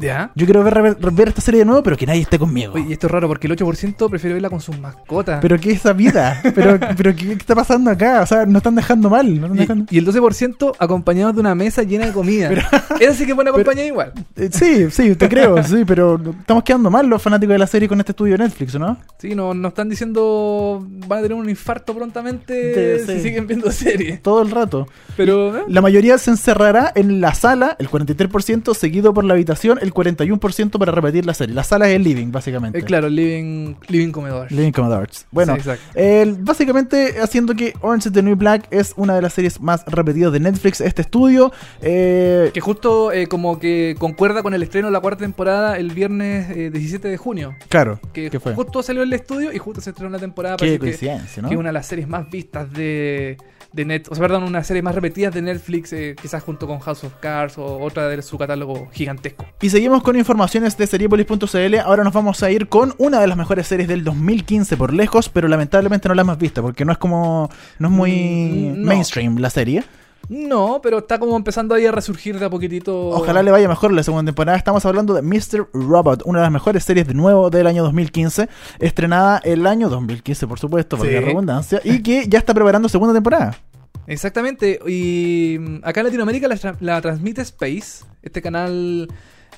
¿Ya? 0.00 0.30
Yo 0.34 0.46
quiero 0.46 0.64
ver, 0.64 0.96
ver 1.12 1.28
esta 1.28 1.40
serie 1.40 1.60
de 1.60 1.66
nuevo, 1.66 1.82
pero 1.82 1.96
que 1.96 2.06
nadie 2.06 2.22
esté 2.22 2.38
conmigo. 2.38 2.72
Oye, 2.74 2.86
y 2.88 2.92
esto 2.92 3.06
es 3.06 3.12
raro 3.12 3.28
porque 3.28 3.46
el 3.46 3.56
8% 3.56 4.08
prefiere 4.10 4.34
verla 4.34 4.48
con 4.50 4.60
sus 4.60 4.78
mascotas. 4.78 5.38
Pero 5.42 5.58
qué 5.58 5.72
es 5.72 5.76
esa 5.78 5.92
vida. 5.92 6.40
pero, 6.54 6.78
pero 6.96 7.14
¿qué, 7.14 7.26
qué 7.26 7.32
está 7.34 7.54
pasando 7.54 7.90
acá? 7.90 8.22
O 8.22 8.26
sea, 8.26 8.46
no 8.46 8.58
están 8.58 8.74
dejando 8.74 9.10
mal. 9.10 9.26
No 9.40 9.46
están 9.46 9.56
dejando- 9.58 9.86
y, 9.90 9.96
y 9.96 9.98
el 9.98 10.06
12% 10.06 10.74
acompañado 10.78 11.32
de 11.32 11.40
una 11.40 11.54
mesa 11.54 11.82
llena 11.82 12.06
de 12.06 12.12
comida. 12.12 12.50
Esa 13.00 13.14
sí 13.14 13.24
que 13.24 13.30
es 13.32 13.36
buena 13.36 13.52
compañía 13.52 13.86
igual. 13.86 14.12
Eh, 14.36 14.48
sí, 14.52 14.90
sí, 14.90 15.14
te 15.16 15.28
creo, 15.28 15.62
sí, 15.62 15.84
pero 15.86 16.20
estamos 16.40 16.64
quedando 16.64 16.90
mal 16.90 17.06
los 17.06 17.20
fanáticos 17.22 17.52
de 17.52 17.58
la 17.58 17.66
serie 17.66 17.88
con 17.88 17.98
este 18.00 18.12
estudio 18.12 18.36
de 18.38 18.44
Netflix, 18.44 18.74
¿o 18.74 18.78
¿no? 18.78 18.96
Sí, 19.18 19.34
no, 19.34 19.52
nos 19.54 19.70
están 19.70 19.88
diciendo 19.88 20.86
van 21.06 21.18
a 21.18 21.22
tener 21.22 21.36
un 21.36 21.48
infarto 21.48 21.94
prontamente 21.94 23.04
si 23.06 23.20
siguen 23.20 23.46
viendo 23.46 23.70
series. 23.70 24.22
Todo 24.22 24.42
el 24.42 24.50
rato. 24.50 24.86
Pero 25.16 25.56
eh, 25.58 25.62
La 25.68 25.80
mayoría 25.80 26.18
se 26.18 26.30
encerrará 26.30 26.92
en 26.94 27.20
la 27.20 27.34
sala, 27.34 27.76
el 27.78 27.88
43%, 27.90 28.74
seguido 28.74 29.12
por 29.14 29.24
la 29.24 29.34
habitación, 29.34 29.78
el 29.82 29.89
41% 29.92 30.78
para 30.78 30.92
repetir 30.92 31.26
la 31.26 31.34
serie. 31.34 31.54
La 31.54 31.64
sala 31.64 31.88
es 31.88 31.96
el 31.96 32.02
living, 32.04 32.30
básicamente. 32.32 32.78
eh, 32.78 32.82
claro, 32.82 33.08
living, 33.08 33.74
living 33.88 34.10
comedor. 34.12 34.50
Living 34.50 34.72
Commodores. 34.72 35.26
Bueno, 35.30 35.56
Sí, 35.62 35.70
el- 35.94 36.34
básicamente 36.34 37.20
haciendo 37.20 37.54
que 37.54 37.74
Orange 37.80 38.08
is 38.08 38.12
the 38.14 38.22
New 38.22 38.36
Black 38.36 38.66
es 38.70 38.94
una 38.96 39.14
de 39.14 39.22
las 39.22 39.32
series 39.34 39.60
más 39.60 39.84
repetidas 39.86 40.32
de 40.32 40.40
Netflix, 40.40 40.80
este 40.80 41.02
estudio. 41.02 41.52
Eh, 41.82 42.50
Que 42.54 42.60
justo 42.60 43.12
eh, 43.12 43.26
como 43.26 43.58
que 43.58 43.96
concuerda 43.98 44.42
con 44.42 44.54
el 44.54 44.62
estreno 44.62 44.88
de 44.88 44.92
la 44.92 45.00
cuarta 45.00 45.20
temporada 45.24 45.76
el 45.78 45.90
viernes 45.90 46.50
eh, 46.50 46.70
17 46.70 47.08
de 47.08 47.16
junio. 47.16 47.54
claro, 47.68 48.00
Que 48.12 48.30
¿qué 48.30 48.40
fue? 48.40 48.54
justo 48.54 48.82
salió 48.82 49.02
el 49.02 49.12
estudio 49.12 49.52
y 49.52 49.58
justo 49.58 49.80
se 49.80 49.90
estrenó 49.90 50.10
la 50.10 50.18
temporada. 50.18 50.56
Qué 50.56 50.66
que- 50.72 50.78
coincidencia, 50.78 51.42
¿no? 51.42 51.48
que 51.48 51.54
es 51.54 51.58
una 51.58 51.68
de 51.70 51.72
las 51.74 51.86
series 51.86 52.08
más 52.08 52.28
vistas 52.30 52.72
de, 52.72 53.36
de 53.72 53.84
Net, 53.84 54.08
o 54.10 54.14
sea, 54.14 54.22
perdón, 54.22 54.42
una 54.44 54.64
serie 54.64 54.82
más 54.82 54.94
repetidas 54.94 55.32
de 55.32 55.42
Netflix, 55.42 55.92
eh, 55.92 56.16
quizás 56.20 56.42
junto 56.42 56.66
con 56.66 56.80
House 56.80 57.04
of 57.04 57.14
Cards 57.20 57.56
o 57.58 57.78
otra 57.80 58.08
de 58.08 58.20
su 58.22 58.36
catálogo 58.36 58.88
gigantesco. 58.92 59.46
Y 59.60 59.70
seguimos 59.70 60.02
con 60.02 60.16
informaciones 60.16 60.76
de 60.76 60.86
Seriepolis.cl. 60.86 61.78
Ahora 61.84 62.02
nos 62.04 62.12
vamos 62.12 62.42
a 62.42 62.50
ir 62.50 62.68
con 62.68 62.94
una 62.98 63.20
de 63.20 63.26
las 63.28 63.36
mejores 63.36 63.66
series 63.66 63.88
del 63.88 64.02
2015 64.04 64.76
por 64.76 64.92
lejos, 64.92 65.28
pero 65.28 65.46
lamentablemente 65.48 66.08
no 66.08 66.14
la 66.14 66.22
hemos 66.22 66.38
visto 66.38 66.62
porque 66.62 66.84
no 66.84 66.92
es 66.92 66.98
como. 66.98 67.48
No 67.78 67.88
es 67.88 67.92
muy 67.94 68.10
Mm, 68.10 68.80
no. 68.82 68.86
mainstream 68.88 69.38
la 69.38 69.50
serie. 69.50 69.84
No, 70.28 70.80
pero 70.82 70.98
está 70.98 71.18
como 71.18 71.36
empezando 71.36 71.74
ahí 71.74 71.86
a 71.86 71.92
resurgir 71.92 72.38
de 72.38 72.46
a 72.46 72.50
poquitito. 72.50 73.08
Ojalá 73.08 73.42
le 73.42 73.50
vaya 73.50 73.66
mejor 73.68 73.92
la 73.92 74.02
segunda 74.02 74.28
temporada. 74.28 74.56
Estamos 74.56 74.84
hablando 74.86 75.14
de 75.14 75.22
Mr. 75.22 75.68
Robot, 75.72 76.22
una 76.24 76.38
de 76.40 76.44
las 76.44 76.52
mejores 76.52 76.84
series 76.84 77.06
de 77.08 77.14
nuevo 77.14 77.50
del 77.50 77.66
año 77.66 77.82
2015, 77.82 78.48
estrenada 78.78 79.40
el 79.44 79.66
año 79.66 79.88
2015, 79.88 80.46
por 80.46 80.58
supuesto, 80.60 80.96
por 80.96 81.06
Sí. 81.06 81.14
la 81.14 81.20
redundancia, 81.20 81.80
y 81.82 82.02
que 82.02 82.28
ya 82.28 82.38
está 82.38 82.54
preparando 82.54 82.88
segunda 82.88 83.12
temporada. 83.14 83.58
Exactamente. 84.06 84.78
Y 84.86 85.56
mm, 85.58 85.76
acá 85.82 86.00
en 86.00 86.06
Latinoamérica 86.06 86.48
la 86.80 87.00
transmite 87.00 87.42
Space, 87.42 88.04
este 88.22 88.40
canal 88.42 89.08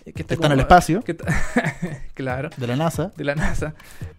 eh, 0.04 0.12
que 0.12 0.22
está, 0.22 0.34
en 0.46 0.52
el 0.52 0.60
espacio. 0.60 1.00
que 1.02 1.16
claro. 2.14 2.50
De 2.56 2.66
la 2.66 2.76
NASA. 2.76 3.12
de 3.16 3.24
la 3.24 3.34
NASA. 3.34 3.74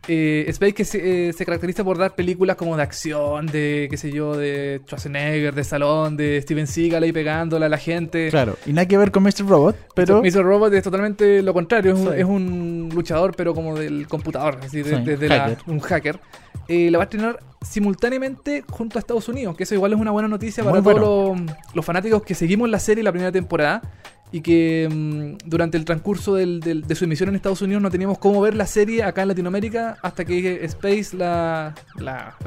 Eh, 0.07 0.45
Space 0.49 0.73
que 0.73 0.85
se, 0.85 1.29
eh, 1.29 1.33
se 1.33 1.45
caracteriza 1.45 1.83
por 1.83 1.97
dar 1.97 2.15
películas 2.15 2.55
como 2.57 2.75
de 2.77 2.83
acción, 2.83 3.45
de 3.47 3.87
qué 3.89 3.97
sé 3.97 4.11
yo, 4.11 4.35
de 4.35 4.81
Schwarzenegger, 4.85 5.53
de 5.55 5.63
Salón, 5.63 6.17
de 6.17 6.41
Steven 6.41 6.67
Seagal 6.67 7.03
ahí 7.03 7.11
pegándola 7.11 7.65
a 7.67 7.69
la 7.69 7.77
gente. 7.77 8.29
Claro. 8.29 8.57
Y 8.65 8.73
nada 8.73 8.87
que 8.87 8.97
ver 8.97 9.11
con 9.11 9.23
Mr. 9.23 9.45
Robot, 9.47 9.75
pero. 9.95 10.21
Mr. 10.21 10.43
Robot 10.43 10.73
es 10.73 10.83
totalmente 10.83 11.41
lo 11.41 11.53
contrario, 11.53 11.93
es 11.93 11.99
un, 11.99 12.07
Sí. 12.13 12.19
es 12.19 12.25
un 12.25 12.89
luchador, 12.93 13.35
pero 13.35 13.53
como 13.53 13.77
del 13.77 14.07
computador, 14.07 14.59
decir, 14.59 14.85
de- 14.85 14.97
Sí, 14.97 15.03
desde 15.03 15.27
la- 15.29 15.57
un 15.67 15.79
hacker. 15.79 16.19
Eh, 16.69 16.89
la 16.91 16.97
va 16.97 17.03
a 17.03 17.05
estrenar 17.05 17.39
simultáneamente 17.61 18.63
junto 18.69 18.97
a 18.97 18.99
Estados 19.01 19.27
Unidos, 19.27 19.55
que 19.57 19.63
eso 19.63 19.75
igual 19.75 19.93
es 19.93 19.99
una 19.99 20.11
buena 20.11 20.27
noticia 20.29 20.63
para 20.63 20.81
todos 20.81 20.99
los, 20.99 21.41
los 21.73 21.85
fanáticos 21.85 22.23
que 22.23 22.35
seguimos 22.35 22.69
la 22.69 22.79
serie 22.79 23.03
la 23.03 23.11
primera 23.11 23.31
temporada 23.31 23.81
y 24.33 24.41
que 24.41 24.89
mm, 24.91 25.47
durante 25.47 25.77
el 25.77 25.85
transcurso 25.85 26.33
del- 26.35 26.59
de 26.59 26.95
su 26.95 27.05
emisión 27.05 27.29
en 27.29 27.35
Estados 27.35 27.61
Unidos 27.61 27.81
no 27.81 27.89
teníamos 27.89 28.17
cómo 28.17 28.41
ver 28.41 28.55
la 28.55 28.65
serie 28.65 29.03
acá 29.03 29.21
en 29.21 29.29
Latinoamérica 29.29 29.97
hasta 30.01 30.25
que 30.25 30.65
Space 30.65 31.15
la, 31.15 31.73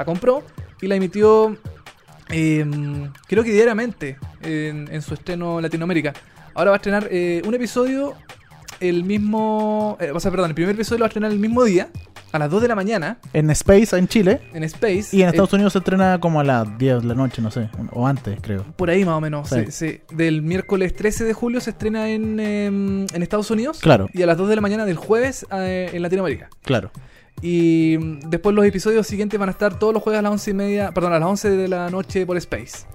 compró 0.04 0.42
y 0.82 0.88
la 0.88 0.96
emitió 0.96 1.56
eh, 2.30 2.66
creo 3.28 3.44
que 3.44 3.52
diariamente 3.52 4.18
en, 4.42 5.00
su 5.00 5.14
estreno 5.14 5.58
en 5.58 5.62
Latinoamérica. 5.62 6.12
Ahora 6.54 6.70
va 6.70 6.76
a 6.76 6.78
estrenar 6.78 7.06
eh, 7.10 7.40
un 7.46 7.54
episodio 7.54 8.14
el 8.80 9.04
mismo... 9.04 9.96
eh, 10.00 10.10
o 10.12 10.18
sea, 10.20 10.30
perdón, 10.32 10.50
el 10.50 10.54
primer 10.54 10.74
episodio 10.74 10.98
lo 10.98 11.02
va 11.04 11.06
a 11.06 11.08
estrenar 11.08 11.30
el 11.30 11.38
mismo 11.38 11.62
día, 11.64 11.88
a 12.32 12.38
las 12.38 12.50
2 12.50 12.62
de 12.62 12.68
la 12.68 12.74
mañana, 12.74 13.18
En 13.32 13.50
Space, 13.50 13.96
en 13.96 14.08
Chile. 14.08 14.40
en 14.52 14.62
Space. 14.64 15.08
Y 15.16 15.22
en 15.22 15.28
Eh, 15.28 15.30
Estados 15.30 15.52
Unidos 15.52 15.72
se 15.72 15.78
estrena 15.78 16.18
como 16.20 16.40
a 16.40 16.44
las 16.44 16.76
10 16.78 17.00
de 17.02 17.06
la 17.08 17.14
noche, 17.14 17.40
no 17.40 17.50
sé. 17.50 17.68
O 17.92 18.06
antes, 18.06 18.38
creo. 18.42 18.64
Por 18.76 18.90
ahí 18.90 19.04
más 19.04 19.14
o 19.14 19.20
menos. 19.20 19.48
Sí. 19.48 19.70
se- 19.70 20.02
del 20.12 20.42
miércoles 20.42 20.94
13 20.94 21.24
de 21.24 21.32
julio 21.32 21.60
se 21.60 21.70
estrena 21.70 22.08
en, 22.10 22.38
em, 22.40 23.06
en 23.12 23.22
Estados 23.22 23.50
Unidos. 23.50 23.78
Claro. 23.80 24.08
Y 24.12 24.22
a 24.22 24.26
las 24.26 24.36
2 24.36 24.48
de 24.48 24.56
la 24.56 24.60
mañana 24.60 24.84
del 24.84 24.96
jueves 24.96 25.46
eh, 25.52 25.90
en 25.92 26.02
Latinoamérica. 26.02 26.48
Claro. 26.62 26.90
Y 27.42 27.96
mm, 28.00 28.30
después 28.30 28.54
los 28.54 28.64
episodios 28.64 29.06
siguientes 29.06 29.38
van 29.38 29.48
a 29.48 29.52
estar 29.52 29.78
todos 29.78 29.92
los 29.94 30.02
jueves 30.02 30.18
a 30.18 30.22
las 30.22 30.32
11 30.32 30.50
y 30.50 30.54
media, 30.54 30.92
perdón, 30.92 31.12
a 31.12 31.18
las 31.18 31.28
11 31.28 31.50
de 31.50 31.68
la 31.68 31.90
noche 31.90 32.24
por 32.26 32.36
Space. 32.38 32.86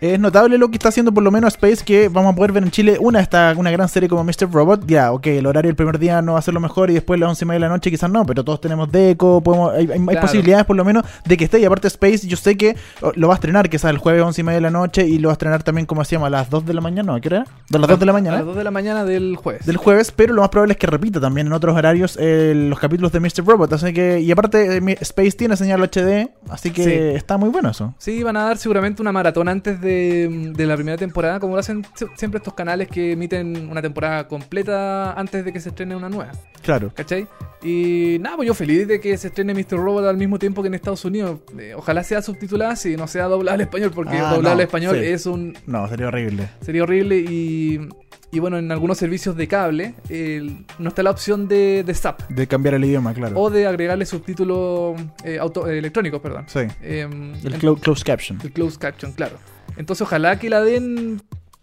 Es 0.00 0.18
notable 0.20 0.58
lo 0.58 0.68
que 0.70 0.76
está 0.76 0.88
haciendo 0.90 1.12
por 1.12 1.22
lo 1.22 1.30
menos 1.30 1.54
Space, 1.54 1.84
que 1.84 2.08
vamos 2.08 2.32
a 2.32 2.36
poder 2.36 2.52
ver 2.52 2.62
en 2.62 2.70
Chile 2.70 2.96
una 3.00 3.20
esta 3.20 3.54
una 3.56 3.70
gran 3.70 3.88
serie 3.88 4.08
como 4.08 4.24
Mr. 4.24 4.50
Robot. 4.52 4.86
Ya, 4.86 5.12
ok, 5.12 5.26
el 5.28 5.46
horario 5.46 5.70
el 5.70 5.76
primer 5.76 5.98
día 5.98 6.20
no 6.22 6.34
va 6.34 6.38
a 6.38 6.42
ser 6.42 6.54
lo 6.54 6.60
mejor 6.60 6.90
y 6.90 6.94
después 6.94 7.18
las 7.18 7.28
11 7.30 7.44
y 7.44 7.48
media 7.48 7.56
de 7.56 7.60
la 7.60 7.68
noche 7.68 7.90
quizás 7.90 8.10
no, 8.10 8.24
pero 8.26 8.44
todos 8.44 8.60
tenemos 8.60 8.90
Deco, 8.92 9.40
podemos, 9.40 9.72
hay, 9.74 9.86
hay- 9.86 9.92
hay 9.98 10.04
Claro. 10.06 10.20
posibilidades 10.20 10.64
por 10.66 10.76
lo 10.76 10.84
menos 10.84 11.04
de 11.24 11.36
que 11.36 11.44
esté. 11.44 11.60
Y 11.60 11.64
aparte 11.64 11.88
Space, 11.88 12.26
yo 12.26 12.36
sé 12.36 12.56
que 12.56 12.76
oh, 13.02 13.12
lo 13.16 13.28
va 13.28 13.34
a 13.34 13.36
estrenar 13.36 13.68
quizás 13.70 13.90
el 13.90 13.98
jueves 13.98 14.22
11 14.22 14.40
y 14.40 14.44
media 14.44 14.56
de 14.56 14.60
la 14.62 14.70
noche 14.70 15.06
y 15.06 15.18
lo 15.18 15.28
va 15.28 15.32
a 15.32 15.34
estrenar 15.34 15.62
también, 15.62 15.86
como 15.86 16.02
decíamos, 16.02 16.26
a 16.26 16.30
las 16.30 16.50
2 16.50 16.66
de 16.66 16.74
la 16.74 16.80
mañana, 16.80 17.02
¿no? 17.12 17.14
¿A 17.14 17.20
qué 17.20 17.28
era? 17.28 17.46
De 17.70 17.78
las 17.78 17.88
2 17.88 17.98
de 17.98 18.06
la 18.06 18.12
A 18.12 18.14
mañana. 18.14 18.36
las 18.38 18.46
2 18.46 18.56
de 18.56 18.64
la 18.64 18.70
mañana 18.70 19.04
del 19.04 19.36
jueves. 19.36 19.64
Del 19.66 19.76
jueves, 19.76 20.12
pero 20.12 20.34
lo 20.34 20.42
más 20.42 20.50
probable 20.50 20.72
es 20.72 20.78
que 20.78 20.86
repita 20.86 21.20
también 21.20 21.46
en 21.46 21.52
otros 21.52 21.74
horarios 21.76 22.18
eh, 22.20 22.52
los 22.54 22.78
capítulos 22.78 23.12
de 23.12 23.20
Mr. 23.20 23.44
Robot. 23.46 23.72
Así 23.72 23.92
que, 23.92 24.20
y 24.20 24.30
aparte, 24.30 24.76
eh, 24.76 24.96
Space 25.00 25.32
tiene 25.32 25.56
señal 25.56 25.82
HD, 25.82 26.28
así 26.50 26.70
que 26.70 26.84
Sí. 26.84 26.90
está 27.16 27.36
muy 27.38 27.48
bueno 27.48 27.70
eso. 27.70 27.94
Sí, 27.98 28.22
van 28.22 28.36
a 28.36 28.44
dar 28.44 28.58
seguramente 28.58 29.00
una 29.02 29.12
maratón 29.12 29.48
antes 29.48 29.80
de, 29.80 29.85
de 29.86 30.66
la 30.66 30.74
primera 30.76 30.96
temporada, 30.96 31.40
como 31.40 31.54
lo 31.54 31.60
hacen 31.60 31.84
si- 31.94 32.06
siempre 32.16 32.38
estos 32.38 32.54
canales 32.54 32.88
que 32.88 33.12
emiten 33.12 33.68
una 33.70 33.80
temporada 33.82 34.26
completa 34.28 35.12
antes 35.12 35.44
de 35.44 35.52
que 35.52 35.60
se 35.60 35.70
estrene 35.70 35.94
una 35.96 36.08
nueva. 36.08 36.32
Claro. 36.62 36.92
¿Cachai? 36.94 37.26
Y 37.62 38.18
nada, 38.20 38.36
pues 38.36 38.46
yo 38.48 38.54
feliz 38.54 38.86
de 38.88 39.00
que 39.00 39.16
se 39.16 39.28
estrene 39.28 39.54
Mr. 39.54 39.78
Robot 39.78 40.04
al 40.04 40.16
mismo 40.16 40.38
tiempo 40.38 40.62
que 40.62 40.68
en 40.68 40.74
Estados 40.74 41.04
Unidos. 41.04 41.40
Eh, 41.58 41.72
ojalá 41.76 42.02
sea 42.04 42.22
subtitulada 42.22 42.74
y 42.84 42.96
no 42.96 43.06
sea 43.06 43.24
doblada 43.26 43.54
al 43.54 43.60
español, 43.62 43.92
porque 43.94 44.16
Ah, 44.18 44.32
doblada 44.34 44.52
al 44.52 44.58
no, 44.58 44.62
español 44.62 44.96
sí. 44.98 45.04
es 45.06 45.26
un. 45.26 45.56
No, 45.66 45.88
sería 45.88 46.08
horrible. 46.08 46.48
sería 46.60 46.82
horrible 46.82 47.16
y. 47.18 47.88
Y 48.32 48.40
bueno, 48.40 48.58
en 48.58 48.70
algunos 48.72 48.98
servicios 48.98 49.36
de 49.36 49.46
cable 49.46 49.94
el- 50.08 50.66
no 50.80 50.88
está 50.88 51.02
la 51.04 51.10
opción 51.12 51.46
de, 51.46 51.84
de 51.86 51.94
SAP 51.94 52.22
De 52.28 52.48
cambiar 52.48 52.74
el 52.74 52.84
idioma, 52.84 53.14
claro. 53.14 53.38
o 53.40 53.50
de 53.50 53.66
agregarle 53.68 54.04
subtítulos 54.04 55.00
eh, 55.24 55.38
eh, 55.40 55.78
electrónicos, 55.78 56.20
perdón. 56.20 56.44
Sí. 56.48 56.60
Em, 56.82 57.34
El 57.44 57.58
clo- 57.60 57.78
closed 57.78 58.04
caption. 58.04 58.38
el 58.42 58.52
closed 58.52 58.78
caption, 58.80 59.12
claro. 59.12 59.36
Entonces, 59.76 60.02
ojalá 60.02 60.38
que 60.38 60.48
la 60.50 60.60
den 60.62 61.20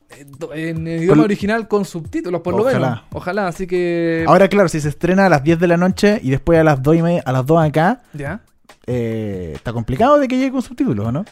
eh, 0.10 0.26
en 0.70 0.88
idioma 0.88 1.16
Con- 1.16 1.20
original 1.26 1.68
con 1.68 1.86
subtítulos, 1.86 2.42
por 2.42 2.56
lo 2.56 2.64
menos. 2.64 3.02
Ojalá, 3.12 3.48
así 3.48 3.68
que. 3.68 4.26
Ahora, 4.28 4.48
claro, 4.48 4.70
si 4.70 4.80
se 4.80 4.90
estrena 4.90 5.26
a 5.26 5.30
las 5.30 5.44
10 5.44 5.60
de 5.60 5.68
la 5.68 5.78
noche 5.78 6.20
y 6.24 6.30
después 6.32 6.60
a 6.60 6.64
las 6.64 6.82
2 6.84 6.96
y 6.96 7.02
media, 7.02 7.24
a 7.26 7.32
las 7.32 7.46
2 7.46 7.64
acá, 7.64 8.02
¿Ya? 8.14 8.42
eh, 8.88 9.54
está 9.56 9.74
complicado 9.74 10.20
de 10.20 10.28
que 10.28 10.38
llegue 10.38 10.52
con 10.52 10.62
subtítulos, 10.62 11.08
¿o 11.08 11.12
no? 11.12 11.26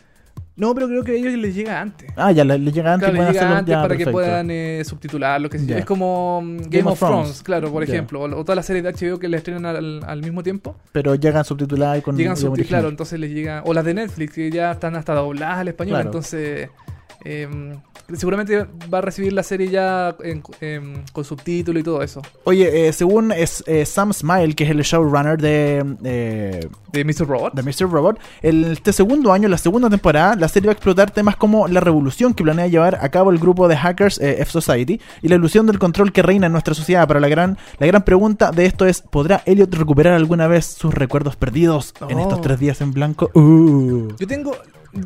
No, 0.62 0.76
pero 0.76 0.88
creo 0.88 1.04
que 1.04 1.14
a 1.14 1.16
ellos 1.16 1.34
les 1.34 1.56
llega 1.56 1.82
antes. 1.82 2.08
Ah, 2.16 2.32
ya 2.32 2.44
le, 2.46 2.60
le 2.60 2.72
llega 2.72 2.94
antes 2.94 3.10
Claro, 3.10 3.24
les 3.24 3.34
llega 3.34 3.40
hacerlo 3.40 3.58
antes 3.58 3.72
ya, 3.72 3.82
para 3.82 3.98
que 3.98 4.06
puedan 4.06 4.52
eh, 4.52 4.84
subtitular 4.86 5.42
lo 5.42 5.50
que. 5.50 5.58
Ya. 5.66 5.80
Es 5.80 5.86
como 5.86 6.40
mm, 6.40 6.58
Game, 6.70 6.88
of, 6.88 7.00
Thrones, 7.00 7.42
claro, 7.42 7.72
por 7.72 7.82
ejemplo. 7.82 8.22
O, 8.22 8.26
o 8.26 8.44
todas 8.46 8.58
las 8.58 8.68
series 8.68 8.84
de 8.84 8.94
HBO 8.94 9.18
que 9.18 9.28
le 9.28 9.38
estrenan 9.38 9.66
al, 9.66 10.04
al 10.06 10.22
mismo 10.22 10.44
tiempo. 10.44 10.76
Pero 10.92 11.16
llegan 11.16 11.44
subtituladas 11.46 11.98
y 11.98 12.02
con 12.04 12.16
llegan 12.16 12.38
idioma 12.38 12.56
subtitulados, 12.56 12.68
claro, 12.70 12.90
entonces 12.90 13.20
les 13.20 13.32
llega. 13.32 13.64
O 13.66 13.74
las 13.74 13.84
de 13.84 13.96
Netflix, 13.96 14.34
que 14.34 14.52
ya 14.52 14.72
están 14.72 14.96
hasta 14.96 15.16
dobladas 15.16 15.58
al 15.58 15.70
español. 15.70 15.96
Claro. 15.96 16.10
Entonces. 16.10 16.70
em, 17.26 17.78
seguramente 18.16 18.66
va 18.94 19.00
a 19.00 19.02
recibir 19.02 19.34
la 19.34 19.44
serie 19.44 19.70
ya 19.70 20.16
en- 20.24 20.42
con 21.14 21.24
subtítulo 21.24 21.80
y 21.80 21.84
todo 21.84 22.02
eso. 22.02 22.22
Oye, 22.44 22.88
eh, 22.88 22.94
según 22.94 23.32
es, 23.32 23.64
eh, 23.68 23.86
Sam 23.86 24.14
Smile, 24.14 24.56
que 24.56 24.64
es 24.64 24.70
el 24.72 24.82
showrunner 24.82 25.38
de, 25.38 25.84
eh, 26.04 26.68
De 26.92 27.06
Mr. 27.06 27.28
Robot. 27.28 27.54
de 27.54 27.64
Mr. 27.64 27.90
Robot, 27.92 28.20
el, 28.42 28.66
este 28.66 28.94
segundo 28.94 29.32
año, 29.34 29.48
la 29.48 29.58
segunda 29.58 29.90
temporada, 29.90 30.36
la 30.36 30.48
serie 30.48 30.68
va 30.68 30.72
a 30.72 30.76
explotar 30.76 31.12
temas 31.12 31.36
como 31.36 31.68
la 31.68 31.80
revolución 31.80 32.34
que 32.34 32.44
planea 32.44 32.68
llevar 32.68 33.00
a 33.02 33.10
cabo 33.10 33.32
el 33.32 33.40
grupo 33.40 33.68
de 33.68 33.76
hackers 33.78 34.20
eh, 34.20 34.42
F-Society 34.42 35.00
y 35.22 35.28
la 35.28 35.36
ilusión 35.36 35.66
del 35.68 35.80
control 35.80 36.12
que 36.12 36.22
reina 36.22 36.48
en 36.48 36.52
nuestra 36.52 36.74
sociedad. 36.74 37.08
Pero 37.08 37.20
la 37.20 37.28
gran, 37.30 37.58
la 37.80 37.88
gran 37.88 38.04
pregunta 38.04 38.52
de 38.52 38.66
esto 38.66 38.86
es, 38.86 39.02
¿podrá 39.02 39.42
Elliot 39.46 39.74
recuperar 39.74 40.14
alguna 40.14 40.48
vez 40.48 40.66
sus 40.66 40.94
recuerdos 40.94 41.36
perdidos 41.36 41.94
en 42.10 42.18
Oh. 42.18 42.22
estos 42.22 42.42
tres 42.42 42.60
días 42.60 42.82
en 42.82 42.92
blanco? 42.92 43.30
Uh. 43.34 44.10
Yo 44.20 44.28
tengo, 44.28 44.52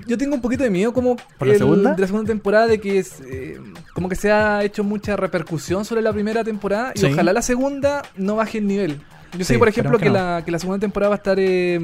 yo 0.07 0.17
tengo 0.17 0.35
un 0.35 0.41
poquito 0.41 0.63
de 0.63 0.69
miedo 0.69 0.93
como 0.93 1.15
¿Por 1.37 1.47
la 1.47 1.53
el- 1.53 1.59
segunda? 1.59 1.93
de 1.93 2.01
la 2.01 2.07
segunda 2.07 2.27
temporada 2.27 2.67
de 2.67 2.79
que 2.79 2.99
es, 2.99 3.21
eh, 3.29 3.59
como 3.93 4.09
que 4.09 4.15
se 4.15 4.31
ha 4.31 4.63
hecho 4.63 4.83
mucha 4.83 5.15
repercusión 5.15 5.85
sobre 5.85 6.01
la 6.01 6.11
primera 6.13 6.43
temporada 6.43 6.91
y 6.95 6.99
Sí. 6.99 7.05
ojalá 7.07 7.33
la 7.33 7.41
segunda 7.41 8.01
no 8.15 8.35
baje 8.35 8.57
el 8.59 8.67
nivel. 8.67 9.01
Yo 9.37 9.43
sé, 9.43 9.57
por 9.59 9.67
ejemplo, 9.67 9.97
que, 9.97 10.05
que 10.05 10.09
no. 10.09 10.15
la, 10.15 10.43
que 10.45 10.51
la 10.51 10.59
segunda 10.59 10.79
temporada 10.79 11.09
va 11.09 11.15
a 11.15 11.17
estar 11.17 11.37
eh, 11.39 11.77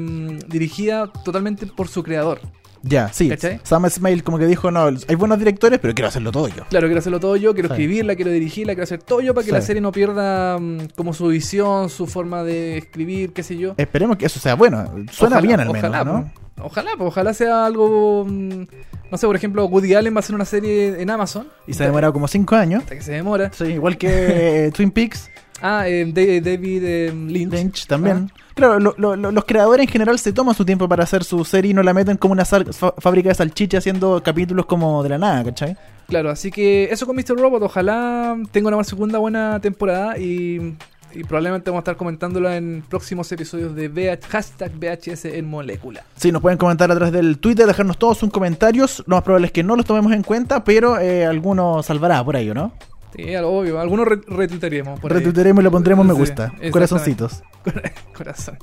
dirigida 0.48 1.06
totalmente 1.24 1.66
por 1.66 1.86
su 1.88 2.02
creador. 2.02 2.40
Ya, 2.84 3.12
sí. 3.12 3.28
¿Cachai? 3.28 3.60
Sam 3.62 3.88
Smile 3.88 4.24
como 4.24 4.38
que 4.38 4.46
dijo, 4.46 4.70
no, 4.72 4.86
hay 4.86 5.14
buenos 5.14 5.38
directores, 5.38 5.78
pero 5.78 5.94
quiero 5.94 6.08
hacerlo 6.08 6.32
todo 6.32 6.48
yo. 6.48 6.64
Claro, 6.68 6.88
quiero 6.88 6.98
hacerlo 6.98 7.20
todo 7.20 7.36
yo, 7.36 7.52
quiero 7.54 7.68
Sí. 7.68 7.74
escribirla, 7.74 8.16
quiero 8.16 8.32
dirigirla, 8.32 8.72
quiero 8.72 8.82
hacer 8.84 9.02
todo 9.04 9.20
yo 9.20 9.34
para 9.34 9.44
que 9.44 9.50
Sí. 9.50 9.54
la 9.54 9.60
serie 9.60 9.80
no 9.80 9.92
pierda 9.92 10.58
mm, 10.58 10.88
como 10.96 11.12
su 11.14 11.28
visión, 11.28 11.88
su 11.90 12.08
forma 12.08 12.42
de 12.42 12.78
escribir, 12.78 13.32
qué 13.32 13.44
sé 13.44 13.56
yo. 13.56 13.74
Esperemos 13.76 14.16
que 14.16 14.26
eso 14.26 14.40
sea 14.40 14.54
bueno. 14.56 14.84
Suena 15.12 15.36
Ojalá, 15.36 15.40
bien 15.42 15.60
al 15.60 15.66
menos, 15.68 15.78
ojalá, 15.90 16.04
¿no? 16.04 16.32
po. 16.34 16.42
Ojalá, 16.64 16.90
pues, 16.96 17.08
ojalá 17.08 17.34
sea 17.34 17.66
algo. 17.66 18.24
mm, 18.26 18.64
No 19.10 19.18
sé, 19.18 19.26
por 19.26 19.36
ejemplo, 19.36 19.66
Woody 19.66 19.94
Allen 19.94 20.14
va 20.14 20.18
a 20.18 20.20
hacer 20.20 20.34
una 20.34 20.44
serie 20.46 21.00
en 21.02 21.10
Amazon. 21.10 21.46
Y 21.66 21.74
se 21.74 21.82
ha 21.82 21.86
demorado 21.86 22.12
como 22.14 22.26
5 22.28 22.56
años. 22.56 22.82
Hasta 22.82 22.94
que 22.94 23.02
se 23.02 23.12
demora. 23.12 23.50
Sí, 23.52 23.64
igual 23.64 23.98
que 23.98 24.66
eh, 24.66 24.70
Twin 24.72 24.90
Peaks, 24.90 25.28
Ah, 25.64 25.86
eh, 25.86 26.04
David 26.12 26.82
eh, 26.84 27.12
Lynch. 27.14 27.52
Lynch 27.52 27.86
también. 27.86 28.32
Claro, 28.54 28.80
lo- 28.80 28.94
lo- 28.98 29.14
lo- 29.14 29.30
los 29.30 29.44
creadores 29.44 29.86
en 29.86 29.92
general 29.92 30.18
se 30.18 30.32
toman 30.32 30.54
su 30.56 30.64
tiempo 30.64 30.88
para 30.88 31.04
hacer 31.04 31.22
su 31.22 31.44
serie 31.44 31.70
y 31.70 31.74
no 31.74 31.82
la 31.84 31.94
meten 31.94 32.16
como 32.16 32.32
una 32.32 32.44
fábrica 32.44 33.28
de 33.28 33.34
salchicha 33.36 33.78
haciendo 33.78 34.20
capítulos 34.24 34.66
como 34.66 35.02
de 35.04 35.08
la 35.10 35.18
nada, 35.18 35.44
¿cachai? 35.44 35.76
Claro, 36.08 36.30
así 36.30 36.50
que 36.50 36.88
eso 36.90 37.06
con 37.06 37.14
Mr. 37.14 37.36
Robot. 37.38 37.62
Ojalá 37.62 38.36
tenga 38.50 38.68
una 38.74 38.82
segunda 38.82 39.18
buena 39.20 39.60
temporada 39.60 40.18
y, 40.18 40.74
y 41.14 41.24
probablemente 41.24 41.70
vamos 41.70 41.80
a 41.80 41.82
estar 41.82 41.96
comentándola 41.96 42.56
en 42.56 42.82
próximos 42.88 43.30
episodios 43.32 43.74
de 43.74 44.18
hashtag 44.28 44.72
VHS 44.78 45.26
en 45.26 45.48
molécula. 45.48 46.04
Sí, 46.16 46.32
nos 46.32 46.42
pueden 46.42 46.58
comentar 46.58 46.90
a 46.90 46.94
través 46.94 47.12
del 47.12 47.38
Twitter, 47.38 47.66
dejarnos 47.66 47.98
todos 47.98 48.18
sus 48.18 48.30
comentarios. 48.30 49.02
Lo 49.06 49.16
más 49.16 49.24
probable 49.24 49.46
es 49.46 49.52
que 49.52 49.62
no 49.62 49.76
los 49.76 49.84
tomemos 49.86 50.12
en 50.12 50.22
cuenta, 50.22 50.64
pero 50.64 50.98
eh, 50.98 51.24
alguno 51.26 51.82
salvará 51.82 52.24
por 52.24 52.36
ahí, 52.36 52.50
¿o 52.50 52.54
¿no? 52.54 52.72
Sí, 53.14 53.36
obvio. 53.36 53.78
Algunos 53.78 54.06
re- 54.08 54.20
retuitaremos. 54.26 54.98
por 54.98 55.12
ahí. 55.12 55.18
Retuitaremos 55.18 55.60
y 55.60 55.64
le 55.64 55.70
pondremos 55.70 56.06
me 56.06 56.14
gusta. 56.14 56.52
Corazoncitos. 56.70 57.42
Corazón. 58.16 58.56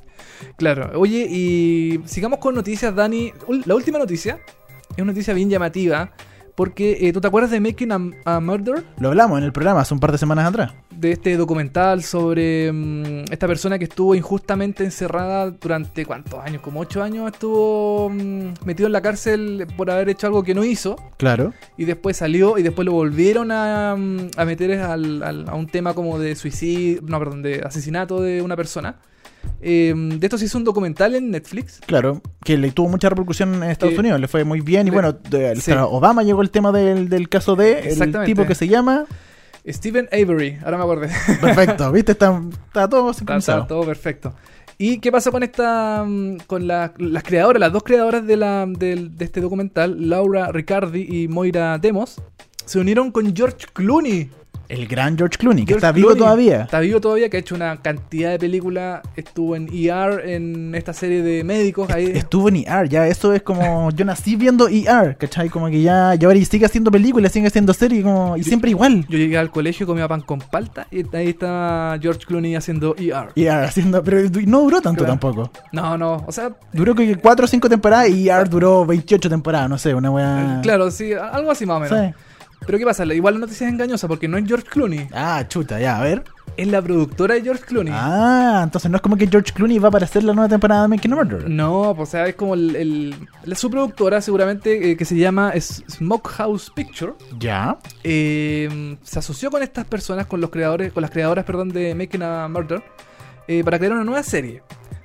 Claro. 0.58 0.92
Oye, 1.00 1.28
y 1.30 2.02
sigamos 2.06 2.40
con 2.40 2.56
noticias, 2.56 2.96
Dani. 2.96 3.32
La 3.66 3.76
última 3.76 4.00
noticia 4.00 4.40
es 4.92 4.98
una 4.98 5.12
noticia 5.12 5.34
bien 5.36 5.50
llamativa. 5.50 6.12
Porque 6.60 6.98
eh, 7.08 7.14
tú 7.14 7.22
te 7.22 7.28
acuerdas 7.28 7.52
de 7.52 7.62
Making 7.62 7.92
a, 8.26 8.36
a 8.36 8.40
Murder, 8.42 8.84
Lo 9.00 9.08
hablamos 9.08 9.38
en 9.38 9.46
el 9.46 9.54
programa 9.54 9.80
hace 9.80 9.94
un 9.94 10.02
par 10.02 10.12
de 10.12 10.18
semanas 10.18 10.46
atrás. 10.46 10.74
de 10.94 11.14
este 11.14 11.38
documental 11.38 12.04
sobre 12.04 12.70
mm, 12.74 13.32
esta 13.32 13.48
persona 13.48 13.80
que 13.80 13.86
estuvo 13.86 14.14
injustamente 14.14 14.84
encerrada 14.84 15.52
durante 15.52 16.06
cuántos 16.06 16.38
años, 16.44 16.62
como 16.62 16.82
ocho 16.82 17.02
años 17.02 17.32
estuvo 17.32 18.10
mm, 18.10 18.56
metido 18.66 18.88
en 18.88 18.92
la 18.92 19.00
cárcel 19.02 19.68
por 19.78 19.90
haber 19.90 20.10
hecho 20.10 20.28
algo 20.28 20.44
que 20.44 20.54
no 20.54 20.66
hizo 20.66 20.98
Claro. 21.16 21.54
y 21.78 21.86
después 21.86 22.18
salió 22.18 22.58
y 22.58 22.64
después 22.64 22.86
lo 22.86 22.92
volvieron 22.92 23.54
a, 23.54 23.96
mm, 23.98 24.32
a 24.36 24.44
meter 24.44 24.80
al- 24.82 25.24
al- 25.24 25.48
a 25.48 25.56
un 25.56 25.68
tema 25.68 25.94
como 25.94 26.20
de 26.20 26.36
suicidio, 26.36 27.00
no, 27.04 27.20
perdón, 27.20 27.42
de 27.42 27.62
asesinato 27.66 28.22
de 28.22 28.42
una 28.42 28.58
persona. 28.58 28.98
Eh, 29.62 29.94
de 29.96 30.26
esto 30.26 30.38
se 30.38 30.46
hizo 30.46 30.58
un 30.58 30.64
documental 30.64 31.16
en 31.16 31.32
Netflix. 31.32 31.82
Claro, 31.86 32.22
que 32.46 32.58
le 32.58 32.72
tuvo 32.72 32.88
mucha 32.90 33.10
repercusión 33.10 33.56
en 33.56 33.64
Estados 33.70 33.94
Que- 33.96 34.00
Unidos, 34.00 34.20
le 34.20 34.28
fue 34.28 34.44
muy 34.44 34.62
bien 34.62 34.88
y 34.88 34.92
le- 34.92 34.94
bueno, 34.96 35.14
de- 35.14 35.56
sí. 35.58 35.72
Obama 35.74 36.24
llegó 36.24 36.42
el 36.42 36.50
tema 36.50 36.72
del, 36.72 37.10
del 37.10 37.28
caso 37.30 37.56
de 37.56 37.80
el 37.90 38.26
tipo 38.26 38.46
que 38.46 38.56
se 38.56 38.68
llama... 38.68 39.06
Stephen 39.68 40.08
Avery, 40.14 40.58
ahora 40.64 40.78
me 40.78 40.84
acordé. 40.84 41.10
Perfecto, 41.42 41.92
¿viste? 41.92 42.14
Está, 42.14 42.42
está 42.68 42.88
todo 42.88 43.14
sincronizado. 43.14 43.60
está 43.64 43.68
todo 43.68 43.84
perfecto. 43.86 44.34
¿Y 44.78 45.00
qué 45.00 45.12
pasó 45.12 45.32
con 45.32 45.44
esta 45.44 46.06
mm, 46.08 46.38
con 46.48 46.66
la- 46.66 46.94
las 46.98 47.24
creadoras, 47.24 47.60
las 47.60 47.74
dos 47.74 47.84
creadoras 47.84 48.26
de, 48.26 48.38
la, 48.38 48.66
de 48.66 49.12
este 49.20 49.42
documental, 49.42 50.10
Laura 50.10 50.52
Ricardi 50.54 51.06
y 51.10 51.28
Moira 51.28 51.78
Demos, 51.78 52.22
se 52.66 52.80
unieron 52.80 53.12
con 53.12 53.36
George 53.36 53.68
Clooney. 53.74 54.30
El 54.70 54.86
gran 54.88 55.18
George 55.18 55.36
Clooney, 55.40 55.66
que 55.66 55.74
está 55.74 55.92
vivo 55.92 56.10
Clooney 56.10 56.24
todavía. 56.24 56.62
Está 56.62 56.80
vivo 56.80 57.02
todavía, 57.02 57.28
que 57.28 57.38
ha 57.38 57.40
hecho 57.40 57.56
una 57.56 57.78
cantidad 57.78 58.30
de 58.30 58.38
películas. 58.38 59.02
Estuvo 59.16 59.56
en 59.56 59.68
ER, 59.74 60.22
en 60.30 60.76
esta 60.76 60.94
serie 60.94 61.24
de 61.24 61.44
médicos. 61.44 61.90
Ahí. 61.90 62.06
Estuvo 62.14 62.50
en 62.50 62.58
ER, 62.58 62.88
ya 62.88 63.08
eso 63.08 63.34
es 63.34 63.42
como. 63.42 63.90
Yo 63.96 64.06
nací 64.06 64.36
viendo 64.36 64.68
ER, 64.68 65.18
¿cachai? 65.18 65.50
Como 65.50 65.70
que 65.70 65.82
ya. 65.82 66.14
Y 66.20 66.24
ahora 66.24 66.38
y 66.38 66.46
sigue 66.46 66.68
haciendo 66.68 66.92
películas, 66.92 67.32
sigue 67.32 67.48
haciendo 67.48 67.74
series, 67.74 68.04
como, 68.04 68.38
y 68.38 68.44
siempre 68.44 68.70
igual. 68.70 69.08
Yo 69.10 69.18
llegué 69.18 69.40
al 69.40 69.50
colegio, 69.50 69.88
comía 69.88 70.08
pan 70.08 70.22
con 70.22 70.38
palta 70.40 70.86
y 70.92 71.04
ahí 71.16 71.30
está 71.30 71.98
George 72.00 72.22
Clooney 72.28 72.54
haciendo 72.56 72.96
ER. 72.96 73.30
ER 73.36 73.64
haciendo. 73.64 74.04
Pero 74.04 74.22
no 74.46 74.62
duró 74.62 74.82
tanto 74.82 75.00
Claro. 75.04 75.14
tampoco. 75.20 75.52
No, 75.72 75.98
no, 75.98 76.24
o 76.28 76.32
sea, 76.32 76.52
Duró 76.74 76.94
que 76.94 77.16
4 77.16 77.46
o 77.46 77.48
5 77.48 77.70
temporadas 77.70 78.10
y 78.10 78.30
ER 78.30 78.48
duró 78.48 78.86
28 78.86 79.30
temporadas, 79.32 79.68
no 79.68 79.80
sé, 79.80 79.96
una 79.96 80.12
weá. 80.12 80.60
claro, 80.62 80.92
sí, 80.92 81.14
algo 81.14 81.50
así 81.50 81.66
más 81.66 81.78
o 81.78 81.80
menos. 81.96 82.00
Sí. 82.08 82.14
Pero 82.70 82.78
¿qué 82.78 82.86
pasa? 82.86 83.04
Igual 83.04 83.34
la 83.34 83.40
noticia 83.40 83.66
es 83.66 83.74
engañosa 83.74 84.08
porque 84.08 84.28
no 84.28 84.38
es 84.38 84.46
George 84.46 84.68
Clooney, 84.70 85.08
Ah, 85.12 85.44
chuta, 85.48 85.80
ya, 85.80 85.98
a 85.98 86.04
ver. 86.04 86.24
es 86.56 86.68
la 86.68 86.84
productora 86.84 87.34
de 87.34 87.42
George 87.42 87.64
Clooney. 87.66 87.92
Ah, 87.96 88.62
entonces 88.64 88.92
no 88.92 88.98
es 88.98 89.02
como 89.02 89.16
que 89.18 89.26
George 89.26 89.52
Clooney 89.54 89.80
va 89.80 89.88
a 89.88 89.90
aparecer 89.90 90.24
la 90.24 90.34
nueva 90.34 90.50
temporada 90.50 90.84
de 90.84 90.88
Making 90.90 91.14
a 91.14 91.16
Murder. 91.16 91.50
No, 91.50 91.94
pues, 91.96 92.10
o 92.10 92.12
sea, 92.12 92.28
es 92.28 92.36
como 92.36 92.54
el, 92.54 92.76
el- 92.76 93.16
la 93.46 93.56
su 93.56 93.72
productora 93.72 94.22
seguramente 94.22 94.92
eh, 94.92 94.96
que 94.98 95.04
se 95.06 95.16
llama 95.16 95.52
Smokehouse 95.60 96.70
Picture. 96.70 97.14
Ya. 97.40 97.80
eh, 98.04 98.98
se 99.04 99.18
asoció 99.18 99.50
con 99.50 99.64
estas 99.64 99.86
personas, 99.86 100.28
con 100.28 100.40
los 100.40 100.52
creadores, 100.52 100.94
con 100.94 101.02
las 101.02 101.10
creadoras, 101.10 101.46
perdón, 101.46 101.70
de 101.70 101.96
Making 101.96 102.22
a 102.22 102.48
Murder, 102.50 102.84
eh, 103.48 103.64
para 103.64 103.80
crear 103.80 103.94
una 103.94 104.04
nueva 104.04 104.22
serie 104.22 104.62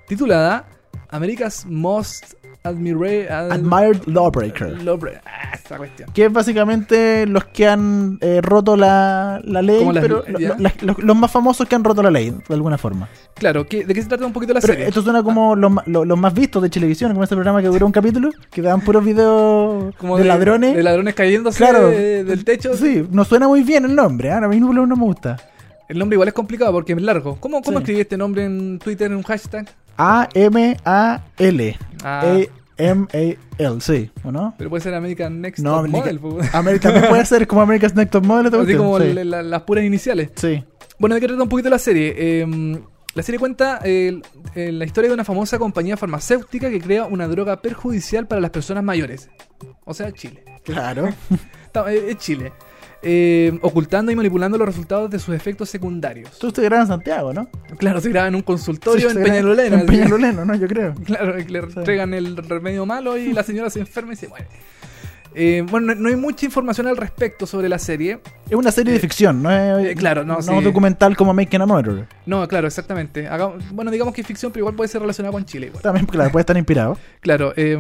titulada 0.07 0.67
America's 1.09 1.65
Most 1.67 2.35
Admira- 2.67 3.29
ad- 3.31 3.53
Admired 3.53 4.05
Lawbreaker. 4.07 4.83
Lawbreaker. 4.83 5.21
Ah, 5.27 5.53
esa 5.55 5.77
cuestión. 5.77 6.11
Que 6.15 6.25
es 6.25 6.33
básicamente 6.33 7.27
los 7.27 7.45
que 7.45 7.69
han 7.69 8.17
eh, 8.23 8.41
roto 8.41 8.75
la, 8.75 9.39
la 9.45 9.61
ley, 9.61 9.85
las- 9.93 10.09
lo- 10.09 10.25
las- 10.59 10.83
los, 10.83 10.99
los 10.99 11.15
más 11.17 11.31
famosos 11.31 11.69
que 11.69 11.75
han 11.75 11.85
roto 11.85 12.03
la 12.03 12.11
ley, 12.11 12.31
de 12.31 12.55
alguna 12.55 12.79
forma. 12.79 13.07
Claro, 13.35 13.67
¿qué- 13.67 13.85
¿de 13.85 13.93
qué 13.93 14.01
se 14.01 14.09
trata 14.09 14.25
un 14.25 14.33
poquito 14.33 14.55
la 14.55 14.63
Pero 14.63 14.73
serie? 14.73 14.89
esto 14.89 15.03
suena 15.03 15.23
como 15.23 15.55
los, 15.55 15.73
los 15.87 16.19
más 16.19 16.33
vistos 16.33 16.63
de 16.63 16.71
televisión, 16.71 17.13
como 17.13 17.23
este 17.25 17.35
programa 17.37 17.61
que 17.61 17.69
duró 17.69 17.85
un 17.85 17.93
capítulo, 17.93 18.31
que 18.51 18.63
daban 18.63 18.81
puros 18.81 19.05
videos 19.05 19.95
Como 19.97 20.17
de, 20.17 20.25
ladrones. 20.25 20.75
De 20.75 20.83
ladrones 20.83 21.13
cayéndose 21.15 21.59
Claro. 21.59 21.89
de- 21.89 22.25
del 22.25 22.45
techo. 22.47 22.75
Sí, 22.79 23.07
no 23.11 23.27
suena 23.27 23.47
muy 23.47 23.63
bien 23.63 23.85
el 23.85 23.95
nombre, 23.95 24.33
a 24.33 24.41
mí 24.41 24.59
no, 24.59 24.73
no 24.73 24.97
me 24.97 25.05
gusta. 25.05 25.37
El 25.87 25.99
nombre 25.99 26.15
igual 26.15 26.29
es 26.29 26.35
complicado 26.35 26.73
porque 26.73 26.95
es 26.95 27.03
largo. 27.03 27.37
¿Cómo, 27.41 27.61
cómo 27.61 27.77
Sí. 27.79 27.83
escribí 27.83 28.01
este 28.01 28.17
nombre 28.17 28.43
en 28.47 28.79
Twitter 28.79 29.11
en 29.11 29.19
un 29.19 29.23
hashtag? 29.23 29.69
A-M-A-L. 29.97 31.77
Ah. 32.03 32.21
A-M-A-L, 32.79 33.81
sí, 33.81 34.11
¿o 34.25 34.33
no? 34.33 34.55
Pero 34.59 34.71
puede 34.71 34.83
ser 34.83 34.95
American 34.95 35.41
Next 35.41 35.63
No, 35.63 35.71
Top 35.71 35.79
America- 35.81 35.99
Model. 36.01 36.19
pues. 36.21 36.55
American 36.55 36.93
también 36.93 37.11
puede 37.11 37.25
ser 37.27 37.47
como 37.47 37.63
America's 37.63 37.95
Next 37.95 38.13
Top 38.13 38.25
Model. 38.25 38.51
¿te 38.51 38.57
Así 38.59 38.75
como 38.77 38.99
sí. 39.01 39.13
la- 39.13 39.25
la- 39.25 39.43
las 39.43 39.63
puras 39.63 39.85
iniciales. 39.85 40.31
sí. 40.37 40.65
Bueno, 40.99 41.17
¿de 41.17 41.21
qué 41.21 41.27
trata 41.27 41.43
un 41.43 41.49
poquito 41.49 41.69
la 41.71 41.79
serie? 41.81 42.15
Eh, 42.17 42.79
la 43.15 43.23
serie 43.25 43.39
cuenta 43.41 43.81
eh, 43.85 44.21
la 44.55 44.85
historia 44.85 45.09
de 45.09 45.15
una 45.15 45.25
famosa 45.25 45.59
compañía 45.59 45.97
farmacéutica 45.97 46.71
que 46.71 46.81
crea 46.81 47.05
una 47.07 47.27
droga 47.27 47.61
perjudicial 47.61 48.29
para 48.29 48.41
las 48.41 48.51
personas 48.53 48.85
mayores. 48.85 49.29
O 49.85 49.93
sea, 49.93 50.13
Chile. 50.13 50.45
Claro. 50.65 51.09
Es 51.89 52.17
Chile. 52.19 52.53
Eh, 53.07 53.59
ocultando 53.61 54.11
y 54.11 54.17
manipulando 54.17 54.57
los 54.57 54.67
resultados 54.67 55.11
de 55.11 55.19
sus 55.19 55.35
efectos 55.35 55.69
secundarios. 55.69 56.39
Tú 56.39 56.51
te 56.51 56.63
grabas 56.63 56.87
en 56.89 56.95
Santiago, 56.95 57.33
¿no? 57.35 57.49
Claro, 57.77 58.01
se 58.01 58.09
graba 58.09 58.29
en 58.29 58.35
un 58.35 58.43
consultorio 58.43 59.11
Sí, 59.11 59.17
en 59.19 59.23
Peñalolena. 59.23 59.77
En 59.77 59.83
así. 59.83 59.87
Peñalolena, 59.89 60.45
¿no? 60.45 60.55
Yo 60.55 60.67
creo. 60.67 60.95
Claro, 61.05 61.37
le 61.37 61.59
entregan 61.59 62.15
el 62.15 62.37
remedio 62.37 62.87
malo 62.87 63.19
y 63.19 63.33
la 63.33 63.43
señora 63.43 63.69
se 63.71 63.81
enferma 63.81 64.15
y 64.15 64.17
se 64.17 64.29
muere. 64.29 64.47
Eh, 65.37 65.65
bueno, 65.69 65.95
no, 65.97 66.09
hay 66.09 66.15
mucha 66.17 66.47
información 66.47 66.87
al 66.87 66.97
respecto 66.97 67.45
sobre 67.47 67.69
la 67.69 67.79
serie. 67.81 68.21
Es 68.49 68.55
una 68.55 68.71
serie 68.71 68.93
de 68.93 69.01
ficción, 69.01 69.43
¿no? 69.43 69.51
Es, 69.51 69.89
eh, 69.91 69.95
claro, 69.97 70.25
no, 70.25 70.37
no 70.37 70.43
sí. 70.43 70.51
un 70.51 70.63
documental 70.63 71.17
como 71.17 71.35
Making 71.35 71.61
a 71.63 71.67
Murder. 71.67 72.07
No, 72.25 72.47
claro, 72.47 72.69
exactamente. 72.69 73.27
Haga- 73.27 73.53
bueno, 73.73 73.91
digamos 73.91 74.15
que 74.15 74.21
es 74.21 74.27
ficción, 74.27 74.53
pero 74.53 74.61
igual 74.63 74.77
puede 74.77 74.87
ser 74.89 75.01
relacionada 75.01 75.33
con 75.33 75.45
Chile. 75.45 75.67
Igual. 75.67 75.83
También, 75.83 76.07
claro, 76.07 76.31
puede 76.31 76.43
estar 76.43 76.57
inspirado. 76.57 76.97
Claro, 77.21 77.53
eh, 77.57 77.77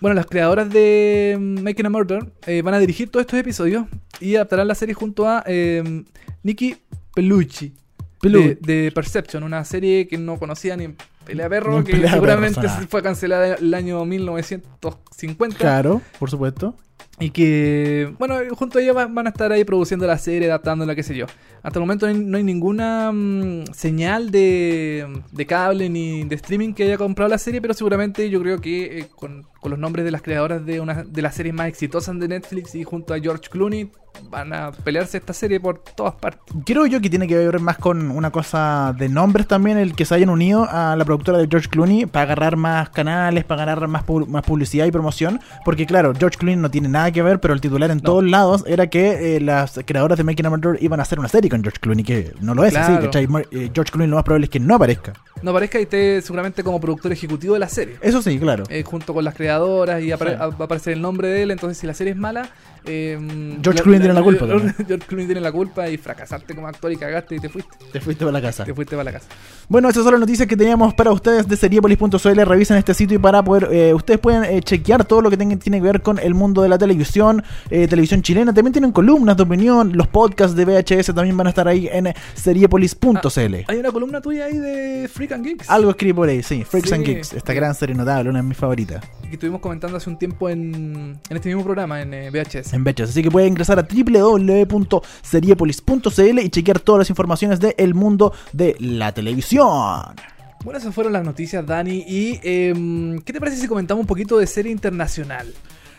bueno, 0.00 0.14
las 0.14 0.26
creadoras 0.26 0.68
de 0.70 1.36
Making 1.62 1.86
a 1.86 1.90
Murder 1.90 2.24
eh, 2.46 2.62
van 2.62 2.74
a 2.74 2.78
dirigir 2.80 3.08
todos 3.10 3.22
estos 3.22 3.38
episodios 3.38 3.84
y 4.20 4.36
adaptarán 4.36 4.68
la 4.68 4.74
serie 4.74 4.94
junto 4.94 5.28
a 5.28 5.42
eh, 5.46 6.04
Nikki 6.42 6.76
Pelucci 7.14 7.72
Pelu- 8.20 8.58
de, 8.60 8.82
de 8.84 8.92
Perception, 8.92 9.42
una 9.42 9.64
serie 9.64 10.06
que 10.08 10.18
no 10.18 10.38
conocía 10.38 10.76
ni 10.76 10.94
Pelea 11.24 11.48
Perro, 11.48 11.78
Ni 11.78 11.84
que 11.84 11.92
Pelea 11.92 12.10
Perro, 12.12 12.14
seguramente 12.22 12.68
fue 12.88 13.02
cancelada 13.02 13.54
el 13.54 13.72
año 13.74 14.04
1950. 14.04 15.56
Claro, 15.58 16.00
por 16.18 16.30
supuesto. 16.30 16.74
Y 17.20 17.30
que, 17.30 18.12
bueno, 18.18 18.34
junto 18.56 18.78
a 18.78 18.82
ella 18.82 18.92
va- 18.92 19.06
van 19.06 19.26
a 19.26 19.30
estar 19.30 19.52
ahí 19.52 19.62
produciendo 19.64 20.04
la 20.06 20.18
serie, 20.18 20.48
adaptándola, 20.48 20.96
qué 20.96 21.04
sé 21.04 21.14
yo. 21.14 21.26
Hasta 21.62 21.78
el 21.78 21.82
momento 21.82 22.06
no 22.06 22.12
hay, 22.12 22.18
no 22.18 22.36
hay 22.36 22.42
ninguna 22.42 23.12
mm, 23.12 23.66
señal 23.72 24.30
de, 24.32 25.06
de 25.30 25.46
cable 25.46 25.88
ni 25.88 26.24
de 26.24 26.34
streaming 26.34 26.74
que 26.74 26.82
haya 26.84 26.98
comprado 26.98 27.28
la 27.30 27.38
serie, 27.38 27.60
pero 27.62 27.72
seguramente 27.72 28.28
yo 28.30 28.40
creo 28.42 28.60
que 28.60 28.98
eh, 28.98 29.06
con, 29.14 29.46
con 29.60 29.70
los 29.70 29.78
nombres 29.78 30.04
de 30.04 30.10
las 30.10 30.22
creadoras 30.22 30.66
de 30.66 30.80
una 30.80 31.04
de 31.04 31.22
las 31.22 31.34
series 31.36 31.54
más 31.54 31.68
exitosas 31.68 32.18
de 32.18 32.26
Netflix 32.28 32.74
y 32.74 32.82
junto 32.84 33.14
a 33.14 33.20
George 33.20 33.48
Clooney 33.48 33.90
van 34.30 34.52
a 34.52 34.70
pelearse 34.70 35.16
esta 35.18 35.32
serie 35.32 35.58
por 35.58 35.78
todas 35.80 36.14
partes. 36.14 36.54
Creo 36.64 36.86
yo 36.86 37.00
que 37.00 37.10
tiene 37.10 37.26
que 37.26 37.36
ver 37.36 37.58
más 37.60 37.78
con 37.78 38.10
una 38.12 38.30
cosa 38.30 38.94
de 38.96 39.08
nombres 39.08 39.48
también, 39.48 39.76
el 39.78 39.94
que 39.96 40.04
se 40.04 40.14
hayan 40.14 40.28
unido 40.30 40.68
a 40.70 40.94
la 40.96 41.04
productora 41.04 41.38
de 41.38 41.48
George 41.50 41.68
Clooney 41.68 42.06
para 42.06 42.24
agarrar 42.24 42.56
más 42.56 42.90
canales, 42.90 43.44
para 43.44 43.62
agarrar 43.64 43.88
más, 43.88 44.04
más 44.28 44.44
publicidad 44.44 44.86
y 44.86 44.92
promoción. 44.92 45.40
Porque 45.64 45.84
claro, 45.86 46.12
George 46.16 46.38
Clooney 46.38 46.56
no 46.56 46.70
tiene 46.70 46.88
nada 46.88 47.03
que 47.12 47.22
ver, 47.22 47.40
pero 47.40 47.54
el 47.54 47.60
titular 47.60 47.90
en 47.90 47.98
No. 47.98 48.02
todos 48.02 48.24
lados 48.24 48.64
era 48.66 48.88
que 48.88 49.36
eh, 49.36 49.40
las 49.40 49.80
creadoras 49.84 50.18
de 50.18 50.24
Making 50.24 50.46
a 50.46 50.50
Murder 50.50 50.78
iban 50.82 51.00
a 51.00 51.02
hacer 51.02 51.18
una 51.18 51.28
serie 51.28 51.50
con 51.50 51.62
George 51.62 51.78
Clooney, 51.80 52.04
que 52.04 52.32
no 52.40 52.54
lo 52.54 52.64
es 52.64 52.74
así. 52.76 53.26
Mar- 53.28 53.46
eh, 53.50 53.70
George 53.74 53.90
Clooney 53.92 54.08
lo 54.08 54.16
más 54.16 54.24
probable 54.24 54.44
es 54.46 54.50
que 54.50 54.60
no 54.60 54.74
aparezca. 54.74 55.12
No 55.42 55.52
parezca 55.52 55.78
y 55.78 55.82
esté 55.82 56.22
seguramente 56.22 56.62
como 56.62 56.80
productor 56.80 57.12
ejecutivo 57.12 57.54
de 57.54 57.60
la 57.60 57.68
serie. 57.68 57.96
Eso 58.00 58.22
sí, 58.22 58.38
claro. 58.38 58.64
eh, 58.70 58.82
junto 58.82 59.12
con 59.12 59.24
las 59.24 59.34
creadoras 59.34 60.02
y 60.02 60.10
apare- 60.10 60.32
Sí. 60.32 60.36
va 60.38 60.44
a 60.58 60.64
aparecer 60.64 60.94
el 60.94 61.02
nombre 61.02 61.28
de 61.28 61.42
él. 61.42 61.50
Entonces, 61.50 61.76
si 61.78 61.86
la 61.86 61.92
serie 61.94 62.12
es 62.12 62.18
mala, 62.18 62.48
eh, 62.86 63.18
George 63.62 63.82
Clooney 63.82 64.00
tiene 64.00 64.14
la 64.14 64.22
culpa 64.22 64.46
también. 64.46 64.74
George 64.86 65.06
Clooney 65.06 65.26
tiene 65.26 65.40
la 65.40 65.52
culpa 65.52 65.88
y 65.88 65.96
fracasaste 65.96 66.54
como 66.54 66.66
actor 66.68 66.92
y 66.92 66.96
cagaste 66.96 67.36
y 67.36 67.40
te 67.40 67.48
fuiste. 67.48 67.70
Te 67.92 68.00
fuiste 68.00 68.24
para 68.24 68.32
la 68.38 68.42
casa. 68.42 68.64
Te 68.64 68.74
fuiste 68.74 68.96
para 68.96 69.04
la 69.04 69.12
casa. 69.12 69.26
Bueno, 69.68 69.88
esas 69.88 70.02
son 70.04 70.12
las 70.12 70.20
noticias 70.20 70.46
que 70.48 70.56
teníamos 70.56 70.94
para 70.94 71.10
ustedes 71.12 71.48
de 71.48 71.56
seriepolis.cl. 71.56 72.40
Revisen 72.44 72.76
este 72.76 72.94
sitio 72.94 73.16
y 73.16 73.18
para 73.20 73.42
poder, 73.42 73.68
eh, 73.72 73.94
ustedes 73.94 74.20
pueden 74.20 74.44
eh, 74.44 74.60
chequear 74.62 75.04
todo 75.04 75.20
lo 75.22 75.30
que 75.30 75.36
tenga- 75.38 75.58
tiene 75.58 75.78
que 75.78 75.84
ver 75.84 76.02
con 76.02 76.18
el 76.18 76.34
mundo 76.34 76.62
de 76.62 76.68
la 76.68 76.78
televisión, 76.78 77.42
eh, 77.70 77.88
televisión 77.88 78.22
chilena. 78.22 78.52
También 78.52 78.72
tienen 78.72 78.92
columnas 78.92 79.36
de 79.36 79.42
opinión, 79.44 79.92
los 79.96 80.06
podcasts 80.08 80.54
de 80.56 80.64
VHS 80.64 81.14
también 81.14 81.36
van 81.36 81.46
a 81.46 81.50
estar 81.50 81.66
ahí 81.68 81.88
en 81.90 82.12
seriepolis.cl. 82.34 83.54
Hay 83.68 83.78
una 83.78 83.90
columna 83.92 84.20
tuya 84.20 84.46
ahí 84.46 84.56
de 84.58 85.08
Freak 85.12 85.32
and 85.32 85.44
Geeks. 85.44 85.70
Algo 85.70 85.90
escribí 85.90 86.12
por 86.12 86.28
ahí, 86.28 86.42
sí, 86.42 86.64
Freaks 86.64 86.88
Sí. 86.88 86.94
and 86.94 87.04
Geeks, 87.04 87.32
esta 87.34 87.52
gran 87.54 87.74
serie 87.74 87.94
notable, 87.94 88.30
una 88.30 88.40
de 88.40 88.48
mis 88.48 88.56
favoritas 88.56 89.04
Que 89.34 89.36
estuvimos 89.36 89.60
comentando 89.60 89.96
hace 89.96 90.08
un 90.08 90.16
tiempo 90.16 90.48
en, 90.48 91.18
en 91.28 91.36
este 91.36 91.48
mismo 91.48 91.64
programa, 91.64 92.00
en 92.00 92.14
eh, 92.14 92.30
VHS. 92.30 92.72
en 92.72 92.84
VHS. 92.84 93.10
Así 93.10 93.20
que 93.20 93.32
pueden 93.32 93.48
ingresar 93.48 93.80
a 93.80 93.82
www.seriepolis.cl 93.82 96.38
y 96.38 96.50
chequear 96.50 96.78
todas 96.78 97.00
las 97.00 97.10
informaciones 97.10 97.58
del 97.58 97.94
mundo 97.94 98.32
de 98.52 98.76
la 98.78 99.12
televisión. 99.12 100.14
Bueno, 100.62 100.78
esas 100.78 100.94
fueron 100.94 101.12
las 101.12 101.24
noticias, 101.24 101.66
Dani. 101.66 102.04
Y 102.06 102.38
em, 102.44 103.18
¿qué 103.22 103.32
te 103.32 103.40
parece 103.40 103.56
si 103.56 103.66
comentamos 103.66 104.02
un 104.02 104.06
poquito 104.06 104.38
de 104.38 104.46
serie 104.46 104.70
internacional? 104.70 105.52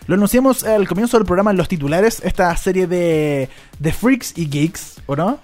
Lo 0.08 0.16
anunciamos 0.16 0.64
al 0.64 0.88
comienzo 0.88 1.18
del 1.18 1.26
programa 1.26 1.52
en 1.52 1.58
los 1.58 1.68
titulares, 1.68 2.22
esta 2.24 2.56
serie 2.56 2.88
de, 2.88 3.50
de 3.80 3.92
Freaks 3.92 4.38
y 4.38 4.48
Geeks, 4.48 5.02
¿o 5.08 5.18
no? 5.18 5.40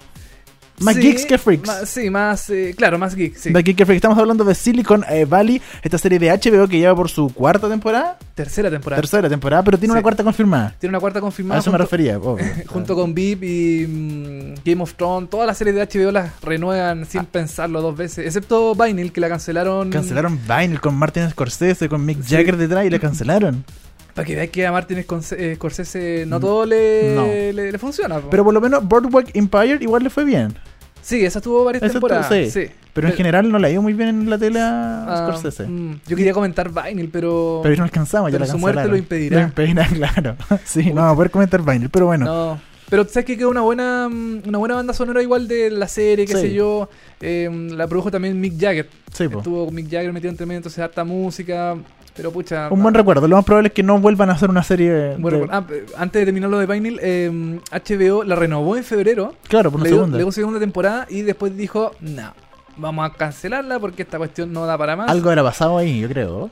Más 0.80 0.96
Sí, 0.96 1.02
geeks 1.02 1.26
que 1.26 1.38
freaks. 1.38 1.66
más- 1.66 1.88
sí, 1.88 2.10
más, 2.10 2.50
eh, 2.50 2.74
claro, 2.76 2.98
más 2.98 3.14
geeks. 3.14 3.40
Sí. 3.42 3.52
Que 3.52 3.84
freaks. 3.86 3.96
Estamos 3.96 4.18
hablando 4.18 4.42
de 4.44 4.54
Silicon 4.54 5.04
eh, 5.08 5.24
Valley, 5.26 5.60
esta 5.82 5.96
serie 5.98 6.18
de 6.18 6.30
HBO 6.30 6.66
que 6.66 6.78
lleva 6.78 6.96
por 6.96 7.08
su 7.08 7.32
cuarta 7.32 7.68
temporada, 7.68 8.18
Tercera 8.34 8.68
temporada. 8.70 9.00
tercera 9.00 9.28
temporada, 9.28 9.62
pero 9.62 9.78
tiene 9.78 9.92
Sí. 9.92 9.96
una 9.96 10.02
cuarta 10.02 10.24
confirmada. 10.24 10.74
Tiene 10.80 10.90
una 10.92 11.00
cuarta 11.00 11.18
A 11.20 11.22
confirmada. 11.22 11.60
eso 11.60 11.70
me 11.70 11.78
junto- 11.78 11.84
refería. 11.84 12.18
obvio. 12.18 12.44
Junto 12.66 12.94
con 12.96 13.14
VIP 13.14 13.42
y 13.44 13.86
mm, 13.86 14.54
Game 14.64 14.82
of 14.82 14.94
Thrones, 14.94 15.30
todas 15.30 15.46
las 15.46 15.56
series 15.58 15.76
de 15.76 15.82
HBO 15.82 16.10
las 16.10 16.40
renuevan 16.40 17.04
sin 17.06 17.26
pensarlo 17.26 17.80
dos 17.80 17.96
veces, 17.96 18.26
excepto 18.26 18.74
Vinyl, 18.74 19.12
que 19.12 19.20
la 19.20 19.28
cancelaron. 19.28 19.90
Cancelaron 19.90 20.38
Vinyl 20.48 20.80
con 20.80 20.94
Martin 20.96 21.30
Scorsese, 21.30 21.88
con 21.88 22.04
Mick. 22.04 22.22
Jagger 22.26 22.56
detrás 22.56 22.86
y 22.86 22.90
la 22.90 22.98
cancelaron. 22.98 23.64
Para 24.14 24.26
que 24.26 24.34
veáis 24.34 24.50
que 24.50 24.66
a 24.66 24.72
Martin 24.72 24.98
Sconce- 25.04 25.36
eh, 25.38 25.54
Scorsese 25.56 26.24
no 26.26 26.38
todo 26.38 26.66
le, 26.66 27.14
No. 27.14 27.26
le, 27.26 27.72
le 27.72 27.78
funciona. 27.78 28.18
po. 28.20 28.28
Pero 28.30 28.44
por 28.44 28.52
lo 28.52 28.60
menos 28.60 28.86
Boardwalk 28.86 29.30
Empire 29.34 29.78
igual 29.80 30.02
le 30.02 30.10
fue 30.10 30.24
bien. 30.24 30.54
sí, 31.00 31.24
esa 31.24 31.40
tuvo 31.40 31.64
varias 31.64 31.82
Esa 31.82 31.92
temporadas. 31.94 32.28
tu- 32.28 32.34
sí. 32.34 32.50
sí. 32.50 32.66
Pero 32.92 33.08
en 33.08 33.14
general 33.14 33.50
no 33.50 33.58
la 33.58 33.70
ido 33.70 33.80
muy 33.80 33.94
bien 33.94 34.08
en 34.10 34.28
la 34.30 34.36
tele 34.36 34.60
a 34.60 35.04
Ah, 35.08 35.26
Scorsese. 35.26 35.66
mm, 35.66 36.00
yo 36.06 36.14
quería 36.16 36.34
comentar 36.34 36.70
Vinyl, 36.70 37.08
pero. 37.08 37.60
Pero 37.62 37.76
no 37.76 37.84
alcanzamos, 37.84 38.30
ya 38.30 38.38
la 38.38 38.46
su 38.46 38.58
muerte 38.58 38.86
lo 38.86 38.96
impedirá. 38.96 39.38
Lo 39.40 39.44
impedirá, 39.46 39.86
claro. 39.94 40.36
Sí, 40.64 40.90
no 40.90 40.96
vamos 40.96 41.12
a 41.12 41.16
poder 41.16 41.30
comentar 41.30 41.62
Vinyl, 41.62 41.88
pero 41.88 42.06
bueno. 42.06 42.26
No. 42.26 42.60
Pero 42.90 43.08
sabes 43.08 43.24
que 43.24 43.38
quedó 43.38 43.48
una 43.48 43.62
buena 43.62 44.10
mm, 44.10 44.42
una 44.46 44.58
buena 44.58 44.74
banda 44.74 44.92
sonora 44.92 45.22
igual 45.22 45.48
de 45.48 45.70
la 45.70 45.88
serie, 45.88 46.26
qué 46.26 46.34
Sí. 46.34 46.40
sé 46.40 46.52
yo. 46.52 46.90
Eh, 47.22 47.48
la 47.74 47.86
produjo 47.88 48.10
también 48.10 48.38
Mick 48.38 48.60
Jagger. 48.60 48.86
Sí, 49.10 49.26
po. 49.28 49.38
Estuvo 49.38 49.70
Mick 49.70 49.90
Jagger 49.90 50.12
metido 50.12 50.30
entre 50.30 50.44
medio, 50.44 50.58
entonces 50.58 50.78
harta 50.80 51.02
música. 51.02 51.74
Pero 52.14 52.30
pucha. 52.30 52.68
Un 52.70 52.82
buen 52.82 52.94
recuerdo. 52.94 53.26
Lo 53.26 53.36
más 53.36 53.44
probable 53.44 53.68
es 53.68 53.74
que 53.74 53.82
no 53.82 53.98
vuelvan 53.98 54.30
a 54.30 54.34
hacer 54.34 54.50
una 54.50 54.62
serie. 54.62 54.90
De-. 54.90 55.48
Ah, 55.50 55.64
eh, 55.70 55.86
antes 55.96 56.20
de 56.20 56.26
terminar 56.26 56.50
lo 56.50 56.58
de 56.58 56.66
Vinyl, 56.66 56.98
eh, 57.02 57.58
HBO 57.70 58.24
la 58.24 58.36
renovó 58.36 58.76
en 58.76 58.84
febrero. 58.84 59.34
claro, 59.48 59.70
por 59.70 59.80
una 59.80 59.84
le, 59.84 59.90
dio, 59.90 59.98
segunda. 59.98 60.18
le 60.18 60.24
dio 60.24 60.32
segunda 60.32 60.60
temporada 60.60 61.06
y 61.08 61.22
después 61.22 61.56
dijo, 61.56 61.92
no, 62.00 62.34
vamos 62.76 63.10
a 63.10 63.14
cancelarla 63.14 63.78
porque 63.78 64.02
esta 64.02 64.18
cuestión 64.18 64.52
no 64.52 64.66
da 64.66 64.76
para 64.76 64.96
más. 64.96 65.10
Algo 65.10 65.30
era 65.30 65.42
pasado 65.42 65.78
ahí, 65.78 66.00
yo 66.00 66.08
creo. 66.08 66.50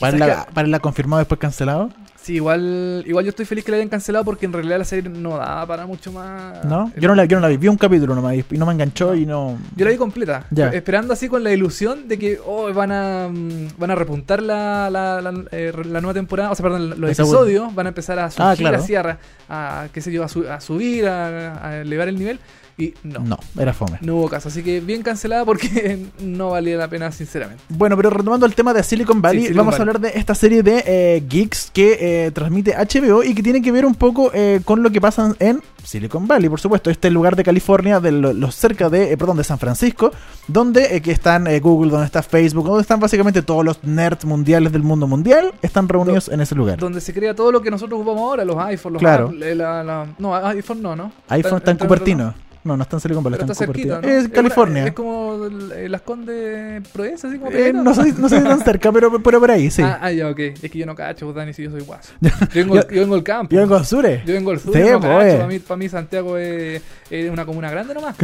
Para 0.00 0.16
la, 0.16 0.46
para 0.46 0.66
la 0.66 0.80
confirmado 0.80 1.18
después 1.18 1.38
cancelado. 1.38 1.90
Sí, 2.20 2.34
igual, 2.34 3.04
igual 3.06 3.24
yo 3.24 3.30
estoy 3.30 3.46
feliz 3.46 3.64
que 3.64 3.70
la 3.70 3.76
hayan 3.78 3.88
cancelado 3.88 4.22
porque 4.24 4.44
en 4.44 4.52
realidad 4.52 4.76
la 4.78 4.84
serie 4.84 5.08
no 5.08 5.38
da 5.38 5.64
para 5.66 5.86
mucho 5.86 6.12
más. 6.12 6.62
¿No? 6.64 6.92
Yo 6.96 7.08
no 7.08 7.14
la, 7.14 7.24
yo 7.24 7.36
no 7.36 7.40
la 7.40 7.48
vi. 7.48 7.56
Vi 7.56 7.68
un 7.68 7.78
capítulo 7.78 8.14
nomás 8.14 8.34
y 8.34 8.44
no 8.58 8.66
me 8.66 8.72
enganchó 8.72 9.14
y 9.14 9.24
no. 9.24 9.56
Yo 9.76 9.84
la 9.86 9.92
vi 9.92 9.96
completa, 9.96 10.44
Ya. 10.50 10.68
esperando 10.68 11.14
así 11.14 11.28
con 11.28 11.42
la 11.42 11.52
ilusión 11.52 12.06
de 12.06 12.18
que 12.18 12.38
oh, 12.44 12.70
van 12.74 12.92
a 12.92 13.28
mm, 13.32 13.68
van 13.78 13.90
a 13.92 13.94
repuntar 13.94 14.42
la, 14.42 14.90
la, 14.90 15.22
la, 15.22 15.32
eh, 15.52 15.72
la 15.86 16.00
nueva 16.02 16.12
temporada, 16.14 16.50
o 16.50 16.54
sea, 16.54 16.62
perdón, 16.64 17.00
los 17.00 17.10
episodios 17.10 17.74
van 17.74 17.86
a 17.86 17.88
empezar 17.90 18.18
a 18.18 18.30
surgir 18.30 18.66
Ah, 18.66 18.78
claro. 18.78 19.18
a, 19.48 19.82
a, 19.84 19.88
qué 19.88 20.00
sé 20.02 20.12
yo, 20.12 20.22
a, 20.22 20.28
su- 20.28 20.46
a 20.48 20.60
subir, 20.60 21.06
a, 21.06 21.66
a 21.66 21.76
elevar 21.80 22.08
el 22.08 22.18
nivel. 22.18 22.40
Y 22.78 22.94
no. 23.02 23.18
No, 23.20 23.38
era 23.58 23.72
fome. 23.72 23.98
No 24.02 24.14
hubo 24.16 24.28
caso, 24.28 24.48
así 24.48 24.62
que 24.62 24.78
bien 24.80 25.02
cancelada 25.02 25.44
porque 25.44 26.06
no 26.20 26.50
valía 26.50 26.76
la 26.76 26.86
pena, 26.88 27.10
sinceramente. 27.10 27.62
Bueno, 27.68 27.96
pero 27.96 28.08
retomando 28.10 28.46
el 28.46 28.54
tema 28.54 28.72
de 28.72 28.84
Silicon 28.84 29.20
Valley, 29.20 29.40
Sí, 29.40 29.46
Silicon 29.48 29.66
vamos 29.66 29.78
a 29.78 29.82
hablar 29.82 30.00
de 30.00 30.10
esta 30.14 30.34
serie 30.36 30.62
de 30.62 30.84
eh, 30.86 31.24
geeks 31.28 31.70
que 31.72 32.26
eh, 32.26 32.30
transmite 32.30 32.76
HBO 32.76 33.24
y 33.24 33.34
que 33.34 33.42
tiene 33.42 33.60
que 33.60 33.72
ver 33.72 33.84
un 33.84 33.96
poco 33.96 34.30
eh, 34.32 34.60
con 34.64 34.82
lo 34.84 34.90
que 34.90 35.00
pasa 35.00 35.34
en 35.40 35.60
Silicon 35.82 36.28
Valley, 36.28 36.48
por 36.48 36.60
supuesto, 36.60 36.88
este 36.90 37.10
lugar 37.10 37.34
de 37.34 37.42
California, 37.42 37.98
de 37.98 38.12
lo- 38.12 38.32
los 38.32 38.54
cerca 38.54 38.88
de, 38.88 39.12
eh, 39.12 39.16
perdón, 39.16 39.38
de 39.38 39.44
San 39.44 39.58
Francisco, 39.58 40.12
donde 40.46 41.00
que 41.02 41.10
están 41.10 41.46
Google, 41.60 41.90
donde 41.90 42.06
está 42.06 42.22
Facebook, 42.22 42.66
donde 42.66 42.82
están 42.82 43.00
básicamente 43.00 43.42
todos 43.42 43.64
los 43.64 43.82
nerds 43.82 44.24
mundiales 44.24 44.70
del 44.72 44.82
mundo 44.82 45.06
mundial, 45.08 45.52
están 45.62 45.88
reunidos 45.88 46.28
en 46.28 46.40
ese 46.40 46.54
lugar. 46.54 46.78
Donde 46.78 47.00
se 47.00 47.12
crea 47.12 47.34
todo 47.34 47.50
lo 47.50 47.60
que 47.60 47.70
nosotros 47.70 47.98
ocupamos 48.00 48.22
ahora, 48.22 48.44
los 48.44 48.56
iPhones, 48.58 48.92
los 48.94 49.00
Claro. 49.00 49.26
Apple, 49.28 49.54
la- 49.56 49.82
la- 49.82 50.06
no, 50.18 50.34
iPhone 50.36 50.82
no, 50.82 50.94
¿no? 50.94 51.10
iPhone 51.28 51.56
está 51.58 51.70
en 51.72 51.76
otro 51.76 51.88
Cupertino. 51.88 52.34
No, 52.68 52.76
no 52.76 52.82
está 52.82 52.96
en 52.96 53.00
Silicon 53.00 53.24
Valley, 53.24 53.38
Pero 53.40 53.52
está 53.52 53.64
cerquita, 53.64 54.00
¿no? 54.00 54.06
Es 54.08 54.28
California. 54.28 54.86
es 54.86 54.92
como 54.92 55.46
eh, 55.74 55.88
las 55.88 56.02
Condes 56.02 56.86
Providencia, 56.88 57.28
así 57.30 57.38
como 57.38 57.50
Eh, 57.50 57.72
no, 57.72 57.94
sé, 57.94 58.12
no 58.12 58.28
si 58.28 58.34
tan 58.40 58.60
cerca, 58.62 58.92
pero, 58.92 59.22
pero 59.22 59.40
por 59.40 59.50
ahí, 59.50 59.70
sí. 59.70 59.80
Ah, 59.82 59.98
ah, 60.02 60.12
ya, 60.12 60.28
ok. 60.28 60.38
Es 60.38 60.70
que 60.70 60.78
yo 60.78 60.84
no 60.86 60.94
cacho, 60.94 61.32
Dani, 61.32 61.52
si 61.54 61.62
yo 61.64 61.70
soy 61.70 61.80
guaso. 61.80 62.12
Yo 62.20 62.30
vengo, 62.52 62.74
yo, 62.76 63.00
vengo 63.00 63.14
del 63.14 63.24
campo. 63.24 63.54
Yo 63.54 63.60
vengo 63.62 63.74
a 63.76 63.84
Sure. 63.84 64.22
Yo 64.26 64.34
vengo 64.34 64.50
del 64.50 64.60
sur, 64.60 64.74
Sí, 64.74 64.80
no 64.80 65.00
pues. 65.00 65.34
Para 65.34 65.46
mí, 65.46 65.58
para 65.58 65.76
mí 65.78 65.88
Santiago 65.88 66.36
es, 66.36 66.82
es 67.10 67.30
una 67.30 67.46
comuna 67.46 67.70
grande 67.70 67.94
nomás. 67.94 68.14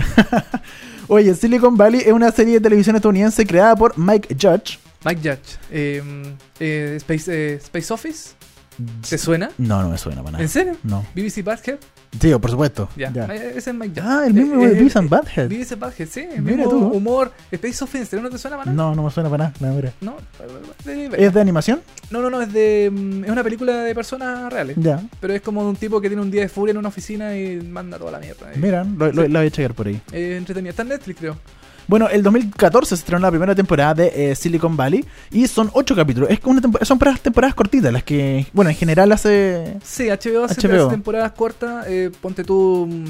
Oye, 1.08 1.34
Silicon 1.34 1.76
Valley 1.76 2.00
es 2.00 2.12
una 2.12 2.30
serie 2.30 2.54
de 2.54 2.60
televisión 2.60 2.96
estadounidense 2.96 3.46
creada 3.46 3.76
por 3.76 3.96
Mike 3.98 4.36
Judge. 4.40 4.78
Mike 5.04 5.20
Judge. 5.22 5.58
eh, 5.70 6.02
eh, 6.60 6.94
Space, 6.96 7.30
eh, 7.32 7.54
Space 7.56 7.92
Office. 7.92 8.30
¿Te 9.08 9.18
suena? 9.18 9.50
No, 9.58 9.82
no 9.82 9.88
me 9.90 9.98
suena 9.98 10.20
para 10.22 10.32
nada. 10.32 10.42
¿En 10.42 10.48
serio? 10.48 10.76
No. 10.82 11.04
BBC 11.14 11.42
Badhead. 11.44 11.78
Sí, 12.20 12.32
por 12.40 12.50
supuesto. 12.50 12.88
Ya. 12.96 13.10
Ya. 13.12 13.24
Eh, 13.26 13.54
Ese 13.56 13.70
es 13.70 13.76
Mike 13.76 14.00
Judge. 14.00 14.02
Ah, 14.08 14.24
el 14.26 14.34
mismo 14.34 14.62
de 14.62 14.70
Beavis 14.74 14.96
and 14.96 15.08
Butthead. 15.10 15.48
BBC 15.48 15.76
Badhead, 15.78 16.08
sí. 16.08 16.20
El 16.20 16.42
Mira 16.42 16.56
mismo 16.58 16.70
tú. 16.70 16.78
humor. 16.88 17.32
Space 17.50 17.84
Office, 17.84 18.20
¿no 18.20 18.30
te 18.30 18.38
suena 18.38 18.56
para 18.56 18.70
nada? 18.72 18.76
No, 18.90 18.94
no 18.94 19.02
me 19.02 19.10
suena 19.10 19.28
para 19.30 19.44
nada. 19.44 19.54
No, 19.60 19.74
mira. 19.74 19.92
No. 20.00 20.16
¿Es 21.16 21.34
de 21.34 21.40
animación? 21.40 21.80
No, 22.10 22.20
no, 22.22 22.30
no, 22.30 22.40
es 22.42 22.52
de. 22.52 22.90
mm, 22.92 23.24
Es 23.24 23.30
una 23.30 23.42
película 23.42 23.72
de 23.82 23.94
personas 23.94 24.52
reales. 24.52 24.76
Ya. 24.78 25.02
Pero 25.20 25.34
es 25.34 25.42
como 25.42 25.68
un 25.68 25.76
tipo 25.76 26.00
que 26.00 26.08
tiene 26.08 26.22
un 26.22 26.30
día 26.30 26.42
de 26.42 26.48
furia 26.48 26.72
en 26.72 26.78
una 26.78 26.88
oficina 26.88 27.36
y 27.36 27.56
manda 27.60 27.98
toda 27.98 28.12
la 28.12 28.18
mierda. 28.18 28.52
Eh, 28.52 28.56
Mira, 28.56 28.84
lo, 28.84 29.12
lo- 29.12 29.28
la 29.28 29.40
voy 29.40 29.48
a 29.48 29.50
checar 29.50 29.74
por 29.74 29.86
ahí. 29.88 30.00
eh, 30.12 30.36
entretenida. 30.38 30.70
Está 30.70 30.82
en 30.82 30.88
Netflix, 30.88 31.18
creo. 31.18 31.36
Bueno, 31.86 32.08
el 32.08 32.22
2014 32.22 32.88
se 32.90 32.94
estrenó 32.94 33.20
la 33.20 33.30
primera 33.30 33.54
temporada 33.54 33.94
de 33.94 34.30
eh, 34.30 34.34
Silicon 34.36 34.76
Valley 34.76 35.04
y 35.30 35.46
son 35.48 35.70
ocho 35.74 35.94
capítulos. 35.94 36.30
Es 36.30 36.38
una 36.44 36.60
tempo- 36.60 36.84
son 36.84 36.98
para- 36.98 37.14
temporadas 37.16 37.54
cortitas, 37.54 37.92
las 37.92 38.02
que, 38.04 38.46
bueno, 38.52 38.70
en 38.70 38.76
general 38.76 39.10
hace... 39.12 39.76
Sí, 39.84 40.04
HBO 40.08 40.44
hace 40.44 40.66
HBO. 40.68 40.88
temporadas 40.88 41.32
cortas. 41.32 41.86
eh, 41.88 42.10
ponte 42.20 42.44
tú. 42.44 42.86
mm, 42.90 43.04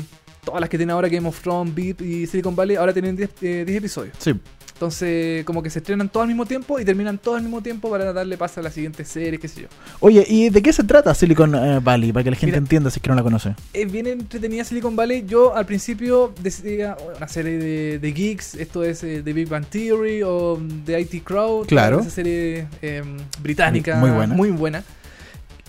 Todas 0.45 0.61
las 0.61 0.69
que 0.69 0.77
tiene 0.77 0.93
ahora 0.93 1.09
Game 1.09 1.27
of 1.27 1.41
Thrones, 1.41 1.75
Beat 1.75 2.03
y 2.03 2.27
Silicon 2.27 2.55
Valley, 2.55 2.77
ahora 2.77 2.93
tienen 2.93 3.17
10 3.17 3.31
eh, 3.41 3.65
10 3.67 3.79
episodios. 3.79 4.15
Sí. 4.19 4.35
Entonces, 4.75 5.45
como 5.45 5.63
que 5.63 5.71
se 5.71 5.79
estrenan 5.79 6.09
todos 6.09 6.25
al 6.25 6.29
mismo 6.29 6.47
tiempo 6.47 6.81
y 6.81 6.85
terminan 6.85 7.17
todos 7.19 7.37
al 7.37 7.45
mismo 7.45 7.63
tiempo 7.63 7.89
para 7.89 8.13
darle 8.13 8.37
paso 8.37 8.59
a 8.59 8.63
la 8.65 8.71
siguiente 8.73 9.05
serie, 9.05 9.39
qué 9.39 9.47
sé 9.47 9.63
yo. 9.63 9.69
Oye, 10.01 10.25
¿y 10.29 10.51
de 10.51 10.61
qué 10.63 10.73
se 10.73 10.83
trata 10.83 11.15
Silicon 11.15 11.55
eh, 11.55 11.79
Valley? 11.81 12.13
Para 12.13 12.25
que 12.25 12.31
la 12.33 12.37
gente 12.37 12.47
Mira. 12.53 12.59
entienda 12.59 12.91
si 12.91 12.99
es 12.99 13.03
que 13.03 13.09
no 13.09 13.15
la 13.15 13.23
conoce. 13.23 13.55
Es 13.73 13.91
bien 13.91 14.09
entretenida 14.09 14.65
Silicon 14.65 14.97
Valley. 14.97 15.25
Yo 15.27 15.55
al 15.57 15.65
principio 15.65 16.35
decía 16.43 16.97
una 17.17 17.29
serie 17.29 17.57
de, 17.59 17.99
de 18.01 18.13
geeks, 18.13 18.57
esto 18.57 18.83
es 18.83 19.05
eh, 19.05 19.23
The 19.25 19.33
Big 19.33 19.49
Bang 19.49 19.65
Theory 19.65 20.23
o 20.25 20.61
The 20.85 21.01
IT 21.01 21.23
Crowd. 21.23 21.67
Claro. 21.69 22.01
Esa 22.01 22.11
serie 22.11 22.67
eh, 22.83 23.03
británica. 23.41 23.97
Muy 23.97 24.11
buena. 24.11 24.35
Muy 24.35 24.51
buena. 24.51 24.83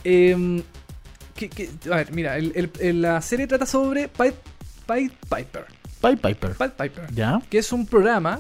Eh, 0.04 0.64
que- 1.36 1.50
que- 1.50 1.70
a 1.92 1.96
ver, 1.98 2.12
mira, 2.12 2.38
el- 2.38 2.52
el- 2.56 2.72
el- 2.80 3.02
la 3.04 3.22
serie 3.22 3.46
trata 3.46 3.66
sobre 3.68 4.08
Pied 4.08 4.34
Piper. 4.88 5.66
Pied 6.02 6.18
Piper. 6.20 6.52
Pied 6.56 6.72
Piper. 6.72 7.14
¿Ya? 7.14 7.42
Que 7.50 7.60
es 7.60 7.72
un 7.72 7.86
programa, 7.86 8.40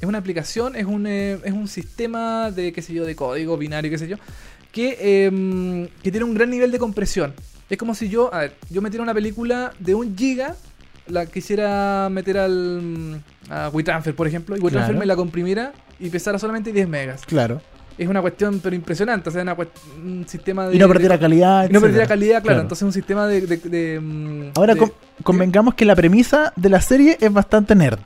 es 0.00 0.06
una 0.08 0.18
aplicación, 0.18 0.76
es 0.76 0.84
un, 0.84 1.06
eh, 1.06 1.38
es 1.44 1.52
un 1.52 1.68
sistema 1.68 2.50
de, 2.50 2.72
qué 2.72 2.82
sé 2.82 2.92
yo, 2.94 3.04
de 3.04 3.16
código 3.16 3.56
binario, 3.56 3.90
qué 3.90 3.98
sé 3.98 4.08
yo, 4.08 4.16
que, 4.72 4.96
eh, 5.00 5.88
que 6.02 6.10
tiene 6.10 6.24
un 6.24 6.34
gran 6.34 6.50
nivel 6.50 6.70
de 6.70 6.78
compresión. 6.78 7.34
Es 7.70 7.78
como 7.78 7.94
si 7.94 8.08
yo, 8.08 8.32
a 8.32 8.40
ver, 8.40 8.54
yo 8.70 8.82
metiera 8.82 9.02
una 9.02 9.14
película 9.14 9.72
de 9.78 9.94
un 9.94 10.16
giga, 10.16 10.54
la 11.08 11.26
quisiera 11.26 12.08
meter 12.10 12.38
al 12.38 13.22
a 13.48 13.68
WeTransfer, 13.72 14.14
por 14.14 14.26
ejemplo, 14.26 14.56
y 14.56 14.60
WeTransfer 14.60 14.88
Claro. 14.94 14.98
me 14.98 15.06
la 15.06 15.16
comprimiera 15.16 15.72
y 15.98 16.10
pesara 16.10 16.38
solamente 16.38 16.72
10 16.72 16.88
megas. 16.88 17.22
Claro. 17.26 17.60
Es 17.96 18.08
una 18.08 18.20
cuestión 18.20 18.60
pero 18.62 18.76
impresionante, 18.76 19.30
o 19.30 19.32
sea, 19.32 19.40
una 19.42 19.56
un 20.04 20.26
sistema 20.28 20.68
de... 20.68 20.76
Y 20.76 20.78
no 20.78 20.86
perdiera 20.88 21.18
calidad. 21.18 21.70
y 21.70 21.72
no 21.72 21.80
perdiera 21.80 22.06
calidad, 22.06 22.42
claro. 22.42 22.44
Claro. 22.44 22.60
Entonces 22.62 22.82
un 22.82 22.92
sistema 22.92 23.26
de... 23.26 23.40
de- 23.46 23.56
de, 23.56 24.00
mm, 24.00 24.50
Ahora 24.56 24.74
de- 24.74 24.80
con- 24.80 24.92
convengamos 25.22 25.74
que 25.74 25.84
la 25.86 25.96
premisa 25.96 26.52
de 26.56 26.68
la 26.68 26.80
serie 26.82 27.16
es 27.20 27.32
bastante 27.32 27.74
nerd. 27.74 27.98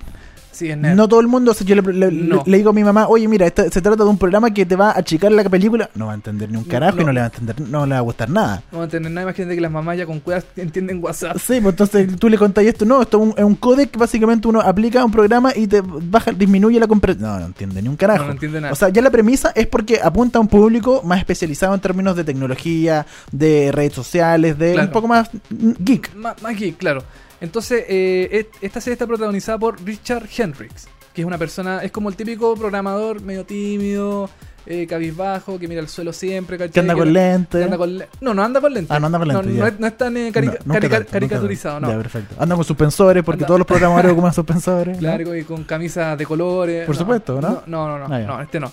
Sí, 0.53 0.69
es 0.71 0.77
nerd. 0.77 0.97
No 0.97 1.09
todo 1.09 1.21
el 1.21 1.29
mundo, 1.29 1.53
o 1.53 1.55
sea, 1.55 1.67
yo 1.67 1.75
le, 1.77 1.83
le- 1.93 2.11
No. 2.11 2.43
le 2.45 2.57
digo 2.57 2.71
a 2.71 2.73
mi 2.73 2.85
mamá, 2.85 3.07
oye, 3.09 3.27
mira, 3.29 3.47
esto- 3.47 3.63
se 3.71 3.81
trata 3.81 4.05
de 4.05 4.11
un 4.11 4.19
programa 4.19 4.53
que 4.53 4.67
te 4.67 4.77
va 4.77 4.91
a 4.91 4.99
achicar 4.99 5.31
la 5.33 5.45
película. 5.45 5.89
No 5.95 6.07
va 6.07 6.13
a 6.13 6.15
entender 6.17 6.51
ni 6.51 6.57
un 6.57 6.65
carajo 6.65 7.01
y 7.01 7.05
No. 7.05 7.13
le 7.13 7.21
va 7.21 7.27
a 7.27 7.29
entender, 7.29 7.61
no 7.61 7.87
le 7.87 7.93
va 7.93 7.99
a 7.99 8.03
gustar 8.03 8.29
nada. 8.29 8.63
No 8.73 8.79
van 8.79 8.89
a 8.89 8.91
tener 8.91 9.11
nada, 9.11 9.23
imagínate 9.29 9.55
que 9.55 9.61
las 9.61 9.71
mamás 9.71 9.97
ya 9.97 10.07
con 10.07 10.21
cuevas 10.21 10.45
entienden 10.57 11.03
WhatsApp. 11.03 11.37
Sí, 11.39 11.61
pues 11.61 11.73
entonces 11.73 12.17
tú 12.17 12.29
le 12.29 12.37
contás 12.37 12.65
esto, 12.65 12.85
no, 12.85 13.01
esto 13.03 13.19
es 13.19 13.23
un, 13.29 13.35
es 13.39 13.45
un 13.45 13.55
codec 13.55 13.91
que 13.93 13.99
básicamente 13.99 14.49
uno 14.49 14.61
aplica 14.61 15.01
a 15.01 15.05
un 15.05 15.13
programa 15.13 15.53
y 15.55 15.67
te 15.67 15.83
baja, 15.85 16.33
disminuye 16.33 16.79
la 16.81 16.87
compresión. 16.87 17.23
No, 17.31 17.39
no 17.39 17.47
entiende 17.47 17.81
ni 17.81 17.89
un 17.89 17.97
carajo. 17.97 18.21
No, 18.23 18.27
no 18.27 18.33
entiende 18.33 18.61
nada. 18.61 18.73
O 18.73 18.77
sea, 18.77 18.89
ya 18.89 19.01
la 19.03 19.11
premisa 19.11 19.53
es 19.55 19.67
porque 19.67 20.01
apunta 20.03 20.39
a 20.39 20.43
un 20.43 20.49
público 20.49 21.01
más 21.05 21.19
especializado 21.21 21.75
en 21.75 21.81
términos 21.81 22.17
de 22.17 22.25
tecnología, 22.25 23.07
de 23.33 23.71
redes 23.73 23.93
sociales, 23.95 24.59
de 24.59 24.73
Claro. 24.73 24.89
un 24.89 24.93
poco 24.93 25.09
más 25.09 25.31
geek. 25.51 26.15
Más 26.17 26.37
geek, 26.57 26.77
claro. 26.77 27.03
Entonces, 27.41 27.85
eh, 27.89 28.49
esta 28.61 28.81
serie 28.81 28.95
está 28.95 29.07
protagonizada 29.07 29.59
por 29.59 29.83
Richard 29.83 30.29
Hendricks, 30.37 30.89
que 31.15 31.23
es 31.23 31.27
una 31.27 31.39
persona, 31.39 31.83
es 31.83 31.91
como 31.91 32.09
el 32.09 32.17
típico 32.17 32.55
programador 32.55 33.23
medio 33.23 33.45
tímido, 33.45 34.29
eh, 34.67 34.87
cabizbajo, 34.87 35.59
que 35.59 35.67
mira 35.67 35.81
al 35.81 35.89
suelo 35.89 36.13
siempre, 36.13 36.59
¿cachai? 36.59 36.71
Que 36.73 36.81
anda 36.81 36.95
con 36.95 37.11
lentes. 37.13 37.65
anda 37.65 37.87
le- 37.87 38.09
no, 38.21 38.35
no 38.35 38.43
anda 38.45 38.61
con 38.61 38.75
lentes. 38.75 38.91
Ah, 38.95 39.01
no 39.01 39.07
anda 39.07 39.19
con 39.19 39.29
lentes, 39.29 39.47
No, 39.57 39.71
no 39.79 39.87
es 39.87 39.97
tan 39.97 40.17
eh, 40.19 40.31
No, 40.67 40.75
tanto, 40.75 41.07
caricaturizado, 41.11 41.81
no. 41.81 41.89
Ya, 41.91 41.97
perfecto. 41.97 42.35
Andan 42.39 42.57
con 42.59 42.65
suspensores 42.67 43.25
porque 43.25 43.39
Anda- 43.39 43.47
todos 43.47 43.59
los 43.61 43.67
programadores 43.67 44.13
ocupan 44.13 44.35
suspensores. 44.35 44.99
Claro, 44.99 45.35
y 45.35 45.45
con 45.45 45.65
camisas 45.65 46.19
de 46.19 46.27
colores. 46.27 46.87
Por 46.87 46.95
supuesto, 46.97 47.41
¿no? 47.41 47.63
No, 47.67 47.89
no, 47.89 48.07
no, 48.07 48.15
Ah, 48.15 48.19
no, 48.21 48.41
este 48.43 48.61
no. 48.61 48.71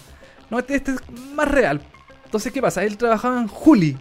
No, 0.49 0.60
este, 0.60 0.75
este 0.75 0.91
es 0.91 0.97
más 1.34 1.47
real. 1.49 1.82
Entonces, 2.25 2.51
¿qué 2.51 2.62
pasa? 2.62 2.84
Él 2.84 2.97
trabajaba 2.97 3.39
en 3.39 3.47
Juli. 3.47 3.97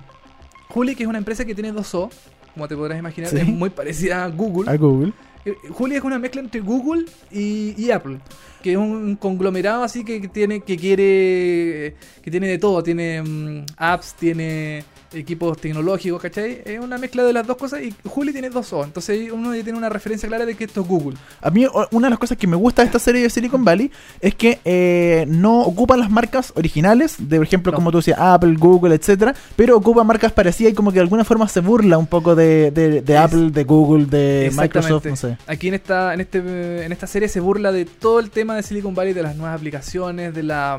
Juli, 0.69 0.97
que 0.97 1.05
es 1.05 1.09
una 1.09 1.19
empresa 1.19 1.45
que 1.45 1.55
tiene 1.55 1.71
dos 1.73 1.95
O, 1.95 2.11
como 2.57 2.67
te 2.69 2.75
podrás 2.75 2.99
imaginar, 2.99 3.29
Sí. 3.31 3.37
es 3.37 3.47
muy 3.47 3.69
parecida 3.69 4.25
a 4.25 4.29
Google. 4.29 4.71
A 4.71 4.77
Google. 4.79 5.13
Eh, 5.45 5.55
Juli 5.73 5.95
es 5.97 6.03
una 6.03 6.19
mezcla 6.19 6.41
entre 6.41 6.63
Google 6.63 7.05
y, 7.31 7.75
y 7.77 7.91
Apple, 7.91 8.19
que 8.63 8.73
es 8.73 8.79
un 8.79 9.15
conglomerado 9.17 9.85
así 9.85 10.03
que, 10.07 10.23
que 10.23 10.29
tiene 10.29 10.61
que 10.63 10.79
quiere 10.79 11.95
que 12.23 12.31
tiene 12.31 12.49
de 12.49 12.57
todo, 12.57 12.83
tiene 12.83 13.21
mm, 13.23 13.65
apps, 13.77 14.15
tiene 14.15 14.85
equipos 15.13 15.59
tecnológicos, 15.59 16.21
¿cachai? 16.21 16.63
Es 16.65 16.81
una 16.81 16.99
mezcla 16.99 17.23
de 17.25 17.33
las 17.33 17.47
dos 17.47 17.57
cosas 17.57 17.83
y 17.83 17.95
Juli 18.09 18.33
tiene 18.33 18.51
dos 18.51 18.73
O, 18.73 18.85
entonces 18.85 19.31
uno 19.33 19.55
ya 19.55 19.63
tiene 19.63 19.79
una 19.79 19.89
referencia 19.89 20.29
clara 20.29 20.45
de 20.47 20.55
que 20.55 20.65
esto 20.65 20.81
es 20.83 20.87
Google. 20.89 21.17
A 21.41 21.51
mí 21.51 21.67
una 21.91 22.07
de 22.07 22.11
las 22.11 22.19
cosas 22.19 22.37
que 22.39 22.47
me 22.47 22.57
gusta 22.57 22.83
de 22.83 22.87
esta 22.87 22.99
serie 22.99 23.23
de 23.23 23.31
Silicon 23.31 23.65
Valley 23.65 23.91
es 24.21 24.35
que 24.35 24.59
eh, 24.65 25.25
no 25.29 25.61
ocupa 25.63 25.97
las 25.97 26.11
marcas 26.11 26.53
originales, 26.57 27.17
de 27.19 27.37
por 27.37 27.47
ejemplo, 27.47 27.73
No. 27.73 27.77
como 27.77 27.91
tú 27.91 27.99
decías, 27.99 28.19
Apple, 28.21 28.55
Google, 28.59 28.95
etcétera, 28.95 29.35
pero 29.57 29.77
ocupa 29.77 30.05
marcas 30.05 30.33
parecidas 30.33 30.73
y 30.73 30.75
como 30.77 30.91
que 30.91 30.97
de 30.97 31.03
alguna 31.03 31.25
forma 31.25 31.49
se 31.49 31.61
burla 31.61 31.99
un 31.99 32.07
poco 32.07 32.35
de, 32.35 32.71
de- 32.71 33.17
Apple, 33.19 33.51
de 33.51 33.65
Google, 33.65 34.07
de. 34.07 34.51
Microsoft, 34.57 35.07
no 35.07 35.17
sé. 35.17 35.39
Aquí 35.47 35.69
en 35.69 35.75
esta, 35.75 36.13
en 36.15 36.21
este, 36.21 36.85
en 36.85 36.93
esta 36.93 37.07
serie 37.07 37.29
se 37.29 37.41
burla 37.41 37.73
de 37.73 37.85
todo 37.85 38.21
el 38.21 38.31
tema 38.31 38.55
de 38.57 38.63
Silicon 38.63 38.95
Valley, 38.95 39.13
de 39.15 39.23
las 39.23 39.37
nuevas 39.37 39.57
aplicaciones, 39.57 40.35
de 40.35 40.43
la 40.43 40.79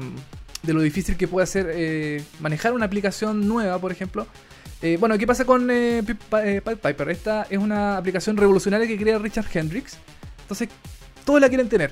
de 0.63 0.73
lo 0.73 0.81
difícil 0.81 1.15
que 1.17 1.27
puede 1.27 1.47
ser 1.47 1.69
eh, 1.73 2.23
manejar 2.39 2.73
una 2.73 2.85
aplicación 2.85 3.47
nueva, 3.47 3.79
por 3.79 3.91
ejemplo. 3.91 4.27
Eh, 4.81 4.97
bueno, 4.99 5.17
¿qué 5.17 5.25
pasa 5.25 5.45
con 5.45 5.69
eh, 5.71 6.03
eh, 6.43 6.61
Piper? 6.63 7.09
Esta 7.09 7.47
es 7.49 7.57
una 7.57 7.97
aplicación 7.97 8.37
revolucionaria 8.37 8.87
que 8.87 8.97
crea 8.97 9.17
Richard 9.17 9.45
Hendricks. 9.53 9.97
Entonces, 10.41 10.69
todos 11.25 11.41
la 11.41 11.49
quieren 11.49 11.67
tener. 11.69 11.91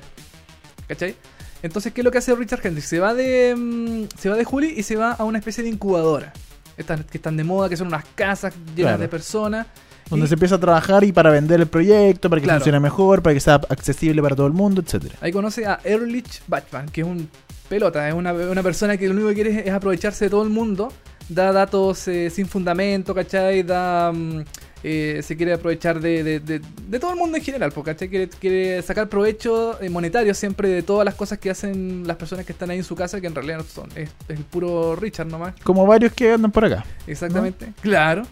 ¿Cachai? 0.88 1.16
Entonces, 1.62 1.92
¿qué 1.92 2.00
es 2.02 2.04
lo 2.04 2.10
que 2.12 2.18
hace 2.18 2.34
Richard 2.34 2.60
Hendricks? 2.64 2.88
Se 2.88 3.00
va 3.00 3.12
de 3.14 3.54
mm, 3.56 4.04
se 4.18 4.28
va 4.28 4.36
de 4.36 4.44
Juli 4.44 4.74
y 4.76 4.82
se 4.82 4.94
va 4.96 5.12
a 5.12 5.24
una 5.24 5.38
especie 5.38 5.64
de 5.64 5.70
incubadora. 5.70 6.32
Estas 6.76 7.04
que 7.06 7.18
están 7.18 7.36
de 7.36 7.44
moda, 7.44 7.68
que 7.68 7.76
son 7.76 7.88
unas 7.88 8.04
casas 8.14 8.54
llenas 8.54 8.76
Claro. 8.76 8.98
de 8.98 9.08
personas. 9.08 9.66
Donde 10.08 10.26
Y- 10.26 10.28
se 10.28 10.34
empieza 10.34 10.54
a 10.54 10.60
trabajar 10.60 11.02
y 11.02 11.10
para 11.10 11.30
vender 11.30 11.60
el 11.60 11.66
proyecto, 11.66 12.30
para 12.30 12.40
que 12.40 12.44
Claro. 12.44 12.60
funcione 12.60 12.78
mejor, 12.78 13.22
para 13.22 13.34
que 13.34 13.40
sea 13.40 13.54
accesible 13.54 14.22
para 14.22 14.36
todo 14.36 14.46
el 14.46 14.52
mundo, 14.52 14.80
etcétera. 14.80 15.16
Ahí 15.20 15.32
conoce 15.32 15.66
a 15.66 15.80
Ehrlich 15.82 16.42
Bachman, 16.46 16.88
que 16.90 17.00
es 17.00 17.06
un 17.06 17.28
pelota, 17.68 18.08
es 18.08 18.14
una, 18.14 18.32
una 18.32 18.62
persona 18.62 18.96
que 18.96 19.06
lo 19.08 19.14
único 19.14 19.28
que 19.28 19.34
quiere 19.34 19.60
es, 19.60 19.66
es 19.66 19.72
aprovecharse 19.72 20.26
de 20.26 20.30
todo 20.30 20.42
el 20.42 20.50
mundo, 20.50 20.92
da 21.28 21.52
datos 21.52 22.06
eh, 22.08 22.30
sin 22.30 22.46
fundamento, 22.46 23.14
¿cachai? 23.14 23.62
Da, 23.62 24.12
mm, 24.12 24.44
eh, 24.84 25.20
se 25.24 25.36
quiere 25.36 25.54
aprovechar 25.54 25.98
de, 26.00 26.22
de- 26.22 26.38
de- 26.40 26.60
de 26.88 26.98
todo 27.00 27.10
el 27.10 27.16
mundo 27.16 27.36
en 27.36 27.42
general, 27.42 27.72
porque 27.72 27.90
¿cachai? 27.92 28.08
Quiere, 28.08 28.28
quiere 28.28 28.82
sacar 28.82 29.08
provecho 29.08 29.80
eh, 29.82 29.90
monetario 29.90 30.32
siempre 30.34 30.68
de 30.68 30.82
todas 30.82 31.04
las 31.04 31.14
cosas 31.16 31.38
que 31.38 31.50
hacen 31.50 32.06
las 32.06 32.16
personas 32.16 32.46
que 32.46 32.52
están 32.52 32.70
ahí 32.70 32.78
en 32.78 32.84
su 32.84 32.94
casa, 32.94 33.20
que 33.20 33.26
en 33.26 33.34
realidad 33.34 33.58
no 33.58 33.64
son, 33.64 33.88
es, 33.96 34.10
es 34.28 34.38
el 34.38 34.44
puro 34.44 34.94
Richard 34.94 35.26
nomás. 35.26 35.54
Como 35.64 35.84
varios 35.86 36.12
que 36.12 36.30
andan 36.32 36.52
por 36.52 36.64
acá. 36.64 36.84
Exactamente, 37.06 37.72
claro. 37.80 38.22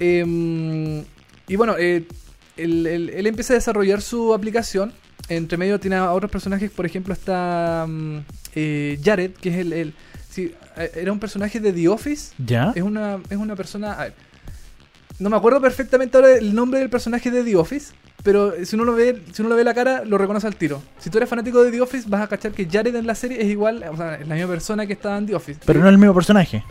Eh, 0.00 1.04
y 1.46 1.56
bueno, 1.56 1.76
eh, 1.78 2.06
él, 2.56 2.86
él- 2.86 3.10
él 3.10 3.26
empieza 3.26 3.52
a 3.52 3.56
desarrollar 3.56 4.00
su 4.02 4.34
aplicación. 4.34 4.92
Entre 5.28 5.56
medio 5.56 5.80
tiene 5.80 5.96
a 5.96 6.12
otros 6.12 6.30
personajes, 6.30 6.70
por 6.70 6.84
ejemplo 6.84 7.14
está 7.14 7.86
mm, 7.88 8.18
eh, 8.54 8.98
Jared, 9.02 9.30
que 9.32 9.48
es 9.50 9.56
el... 9.56 9.72
el- 9.72 9.94
sí, 10.28 10.52
eh, 10.76 10.90
era 10.96 11.12
un 11.12 11.18
personaje 11.18 11.60
de 11.60 11.72
The 11.72 11.88
Office. 11.88 12.34
¿Ya? 12.38 12.72
Es 12.74 12.82
una, 12.82 13.18
es 13.30 13.36
una 13.36 13.56
persona... 13.56 13.92
a 13.94 14.02
ver, 14.04 14.14
no 15.18 15.30
me 15.30 15.36
acuerdo 15.36 15.60
perfectamente 15.60 16.16
ahora 16.16 16.32
el 16.36 16.54
nombre 16.54 16.80
del 16.80 16.90
personaje 16.90 17.30
de 17.30 17.44
The 17.44 17.54
Office, 17.56 17.94
pero 18.24 18.52
si 18.64 18.74
uno 18.74 18.84
lo 18.84 18.94
ve, 18.94 19.22
si 19.32 19.42
uno 19.42 19.48
lo 19.50 19.54
ve 19.56 19.62
la 19.64 19.72
cara, 19.72 20.04
lo 20.04 20.18
reconoce 20.18 20.46
al 20.46 20.56
tiro. 20.56 20.82
Si 20.98 21.08
tú 21.08 21.18
eres 21.18 21.30
fanático 21.30 21.62
de 21.62 21.70
The 21.70 21.80
Office, 21.80 22.08
vas 22.08 22.22
a 22.22 22.26
cachar 22.26 22.50
que 22.52 22.66
Jared 22.68 22.94
en 22.96 23.06
la 23.06 23.14
serie 23.14 23.40
es 23.40 23.46
igual, 23.46 23.84
o 23.90 23.96
sea, 23.96 24.16
es 24.16 24.26
la 24.26 24.34
misma 24.34 24.50
persona 24.50 24.86
que 24.86 24.94
estaba 24.94 25.16
en 25.16 25.26
The 25.26 25.36
Office. 25.36 25.60
Pero 25.64 25.78
no 25.80 25.86
es 25.86 25.92
el 25.92 25.98
mismo 25.98 26.14
personaje. 26.14 26.64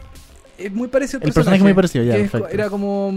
Es 0.58 0.72
muy 0.72 0.88
parecido 0.88 1.20
al 1.22 1.28
El 1.28 1.34
personaje 1.34 1.64
muy 1.64 1.74
parecido, 1.74 2.04
ya, 2.04 2.16
perfecto. 2.16 2.48
Era 2.50 2.70
como. 2.70 3.12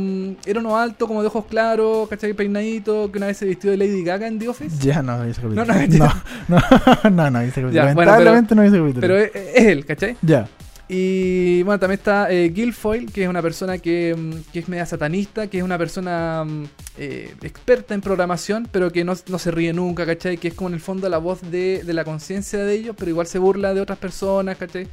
Era 0.44 0.60
uno 0.60 0.76
alto, 0.76 1.06
como 1.06 1.20
de 1.20 1.28
ojos 1.28 1.44
claros, 1.46 2.08
¿cachai? 2.08 2.32
Peinadito, 2.32 3.10
que 3.12 3.18
una 3.18 3.26
vez 3.26 3.36
se 3.36 3.46
vistió 3.46 3.70
de 3.70 3.76
Lady 3.76 4.02
Gaga 4.02 4.26
en 4.26 4.38
The 4.38 4.48
Office. 4.48 4.76
Ya 4.80 5.02
no 5.02 5.22
ese 5.24 5.42
capítulo. 5.42 5.64
No, 5.64 5.74
no, 5.74 5.76
no, 6.48 6.60
no, 7.04 7.10
no, 7.10 7.30
no 7.30 7.40
ese 7.40 7.60
capítulo. 7.60 7.72
Ya, 7.72 7.92
bueno, 7.92 8.10
Lamentablemente 8.10 8.54
no 8.54 8.62
ese 8.62 8.78
capítulo. 8.78 9.00
Pero 9.00 9.18
es, 9.18 9.30
es 9.34 9.64
él, 9.64 9.84
¿cachai? 9.84 10.16
Ya. 10.22 10.48
Y 10.88 11.64
bueno, 11.64 11.80
también 11.80 11.98
está 11.98 12.30
eh, 12.30 12.48
Guilfoyle, 12.50 13.10
que 13.10 13.24
es 13.24 13.28
una 13.28 13.42
persona 13.42 13.78
que, 13.78 14.14
mm, 14.16 14.52
que 14.52 14.60
es 14.60 14.68
media 14.68 14.86
satanista, 14.86 15.48
que 15.48 15.58
es 15.58 15.64
una 15.64 15.76
persona 15.78 16.44
mm, 16.44 16.64
eh, 16.98 17.34
experta 17.42 17.94
en 17.94 18.00
programación, 18.00 18.68
pero 18.70 18.92
que 18.92 19.04
no, 19.04 19.14
no 19.28 19.38
se 19.38 19.50
ríe 19.50 19.72
nunca, 19.72 20.06
¿cachai? 20.06 20.38
Que 20.38 20.48
es 20.48 20.54
como 20.54 20.68
en 20.68 20.74
el 20.74 20.80
fondo 20.80 21.08
la 21.08 21.18
voz 21.18 21.42
de, 21.50 21.82
de 21.84 21.92
la 21.92 22.04
conciencia 22.04 22.60
de 22.60 22.72
ellos, 22.74 22.94
pero 22.96 23.10
igual 23.10 23.26
se 23.26 23.38
burla 23.38 23.74
de 23.74 23.80
otras 23.80 23.98
personas, 23.98 24.56
¿cachai? 24.56 24.86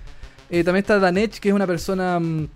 Eh, 0.50 0.64
también 0.64 0.84
está 0.84 1.00
Danech, 1.00 1.40
que 1.40 1.50
es 1.50 1.56
una 1.56 1.68
persona 1.68 2.20
mm, 2.20 2.48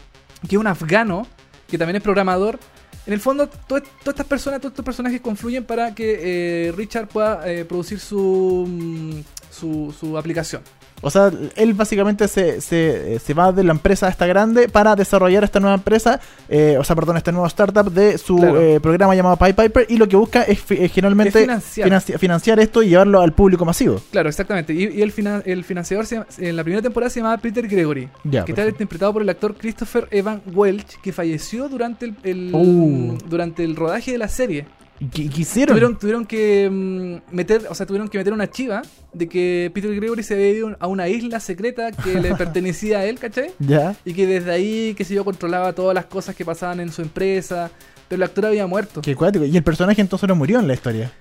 que 0.47 0.56
es 0.56 0.60
un 0.60 0.67
afgano, 0.67 1.26
que 1.67 1.78
también 1.78 1.95
es 1.97 2.02
programador. 2.04 2.60
En 3.06 3.13
el 3.13 3.19
fondo, 3.21 3.47
to- 3.47 3.82
todas 3.82 3.84
estas 4.06 4.26
personas, 4.26 4.60
todos 4.60 4.71
estos 4.73 4.84
personajes 4.86 5.21
confluyen 5.21 5.63
para 5.63 5.95
que 5.95 6.67
eh, 6.67 6.71
Richard 6.73 7.08
pueda 7.08 7.50
eh, 7.50 7.63
producir 7.65 8.00
mm, 8.00 9.21
su, 9.50 9.95
su 9.97 10.17
aplicación. 10.17 10.62
O 11.01 11.12
sea, 11.12 11.31
él 11.55 11.73
básicamente 11.75 12.27
se, 12.27 12.60
se, 12.60 13.15
eh, 13.15 13.19
se 13.19 13.33
va 13.36 13.51
de 13.51 13.63
la 13.63 13.71
empresa 13.71 14.07
esta 14.10 14.25
grande 14.25 14.67
para 14.67 14.95
desarrollar 14.95 15.43
esta 15.43 15.60
nueva 15.60 15.75
empresa, 15.75 16.19
eh, 16.49 16.75
o 16.79 16.83
sea, 16.83 16.95
perdón, 16.95 17.17
este 17.17 17.31
nuevo 17.31 17.45
startup 17.47 17.91
de 17.91 18.17
su 18.17 18.38
Claro. 18.38 18.60
eh, 18.60 18.79
programa 18.79 19.13
llamado 19.15 19.38
Pipe 19.38 19.53
Piper 19.69 19.86
y 19.89 19.97
lo 19.97 20.07
que 20.07 20.15
busca 20.15 20.41
es, 20.43 20.60
generalmente 20.91 21.41
financiar. 21.41 21.88
financi- 21.89 22.17
financiar 22.17 22.60
esto 22.60 22.81
y 22.81 22.89
llevarlo 22.89 23.21
al 23.21 23.31
público 23.33 23.63
masivo. 23.63 24.01
Claro, 24.12 24.27
exactamente. 24.29 24.73
Y, 24.73 24.86
y 24.97 25.01
el, 25.03 25.12
finan- 25.13 25.43
el 25.45 25.63
financiador 25.63 26.05
se 26.07 26.15
llama- 26.15 26.27
en 26.39 26.55
la 26.55 26.63
primera 26.63 26.81
temporada 26.81 27.10
se 27.12 27.19
llamaba 27.19 27.38
Peter 27.38 27.67
Gregory. 27.67 28.10
Ya, 28.23 28.43
que 28.43 28.51
está 28.53 28.67
interpretado 28.67 29.13
por 29.13 29.21
el 29.21 29.29
actor 29.29 29.53
Christopher 29.55 30.07
Evan 30.10 30.41
Welch, 30.53 30.99
que 31.01 31.13
falleció 31.13 31.69
durante 31.69 32.05
el, 32.05 32.15
el- 32.23 32.51
Uh. 32.53 33.17
durante 33.27 33.63
el 33.63 33.75
rodaje 33.75 34.13
de 34.13 34.17
la 34.17 34.27
serie. 34.29 34.65
Y 34.99 35.05
qui- 35.05 35.29
quisieron. 35.29 35.75
Tuvieron, 35.75 35.99
tuvieron 35.99 36.25
que 36.25 36.69
mm, 36.71 37.36
meter, 37.36 37.67
o 37.69 37.75
sea, 37.75 37.86
tuvieron 37.86 38.07
que 38.07 38.17
meter 38.17 38.33
una 38.33 38.49
chiva 38.49 38.81
de 39.13 39.29
que 39.29 39.69
Peter 39.73 39.93
Gregory 39.95 40.23
se 40.23 40.33
había 40.33 40.49
ido 40.49 40.75
a 40.79 40.88
una 40.88 41.07
isla 41.07 41.39
secreta 41.39 41.91
que 41.91 42.19
le 42.19 42.33
pertenecía 42.36 42.99
a 42.99 43.05
él, 43.05 43.19
¿cachai? 43.19 43.51
Ya. 43.60 43.95
Y 44.05 44.13
que 44.13 44.25
desde 44.25 44.51
ahí, 44.51 44.93
qué 44.97 45.03
sé 45.05 45.13
yo, 45.13 45.23
controlaba 45.23 45.73
todas 45.73 45.93
las 45.93 46.05
cosas 46.05 46.36
que 46.36 46.43
pasaban 46.45 46.79
en 46.79 46.91
su 46.91 47.01
empresa. 47.01 47.69
Pero 48.10 48.17
el 48.17 48.23
actor 48.23 48.45
había 48.47 48.65
muerto. 48.67 49.01
Qué 49.01 49.15
cuático. 49.15 49.43
Y 49.45 49.55
el 49.55 49.63
personaje 49.63 50.01
entonces 50.01 50.27
no 50.29 50.36
murió 50.36 50.60
en 50.60 50.67
la 50.67 50.73
historia. 50.73 51.12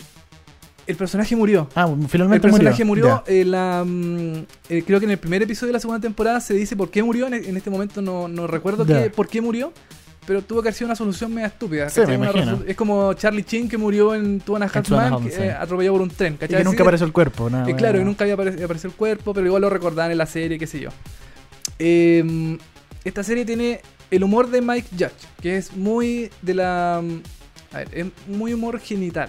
El 0.87 0.95
personaje 0.95 1.35
murió. 1.35 1.69
Ah, 1.75 1.93
El 2.01 2.09
finalmente 2.09 2.49
personaje 2.49 2.85
murió, 2.85 3.25
Ya. 3.27 3.33
en 3.35 3.51
la, 3.51 3.83
mm, 3.85 4.37
eh, 4.69 4.83
creo 4.87 5.01
que 5.01 5.05
en 5.07 5.11
el 5.11 5.19
primer 5.19 5.43
episodio 5.43 5.67
de 5.71 5.73
la 5.73 5.81
segunda 5.81 6.01
temporada 6.01 6.41
se 6.41 6.55
dice 6.55 6.77
por 6.77 6.91
qué 6.93 7.03
murió. 7.03 7.27
En, 7.27 7.35
en 7.35 7.57
este 7.57 7.71
momento 7.71 8.01
no, 8.01 8.29
no 8.29 8.47
recuerdo 8.47 8.87
qué- 8.87 9.11
por 9.11 9.27
qué 9.27 9.41
murió, 9.41 9.73
pero 10.27 10.43
tuvo 10.43 10.61
que 10.63 10.69
haber 10.69 10.75
sido 10.75 10.87
una 10.89 10.97
solución 10.97 11.33
media 11.33 11.47
estúpida. 11.49 11.87
Es 12.67 12.77
como 12.77 13.15
Charlie 13.15 13.45
Chin 13.45 13.69
que 13.69 13.79
murió 13.79 14.15
en 14.15 14.41
Two 14.41 14.57
and 14.57 14.65
a 14.65 14.67
En 14.67 14.73
Half 14.79 14.89
Two 14.89 14.99
and 14.99 15.07
a 15.07 15.11
Men, 15.11 15.13
Half 15.29 15.33
que, 15.35 15.39
Men, 15.41 15.49
eh, 15.51 15.53
atropellado 15.53 15.95
por 15.95 16.03
un 16.03 16.11
tren. 16.11 16.33
Y 16.35 16.37
¿cachai? 16.37 16.49
que 16.49 16.57
Así 16.57 16.65
nunca 16.65 16.83
apareció 16.83 17.07
el 17.07 17.13
cuerpo. 17.13 17.49
Nada, 17.51 17.69
eh, 17.71 17.75
claro, 17.77 17.93
bueno. 17.95 17.99
que 17.99 18.05
nunca 18.05 18.25
había 18.25 18.35
apare- 18.37 18.65
aparecido 18.65 18.91
el 18.91 18.97
cuerpo, 18.97 19.33
pero 19.35 19.47
igual 19.47 19.63
lo 19.63 19.71
recordaban 19.71 20.11
en 20.13 20.19
la 20.19 20.27
serie, 20.27 20.59
qué 20.59 20.67
sé 20.67 20.81
yo. 20.81 20.91
Eh, 21.79 22.59
esta 23.05 23.23
serie 23.23 23.45
tiene 23.45 23.81
el 24.11 24.25
humor 24.25 24.49
de 24.51 24.61
Mike 24.63 24.89
Judge, 24.93 25.13
que 25.41 25.57
es 25.57 25.77
muy 25.77 26.31
de 26.43 26.55
la... 26.55 27.01
mm, 27.03 27.75
A 27.75 27.79
ver, 27.79 27.89
es 27.93 28.07
muy 28.29 28.53
humor 28.55 28.79
genital. 28.81 29.29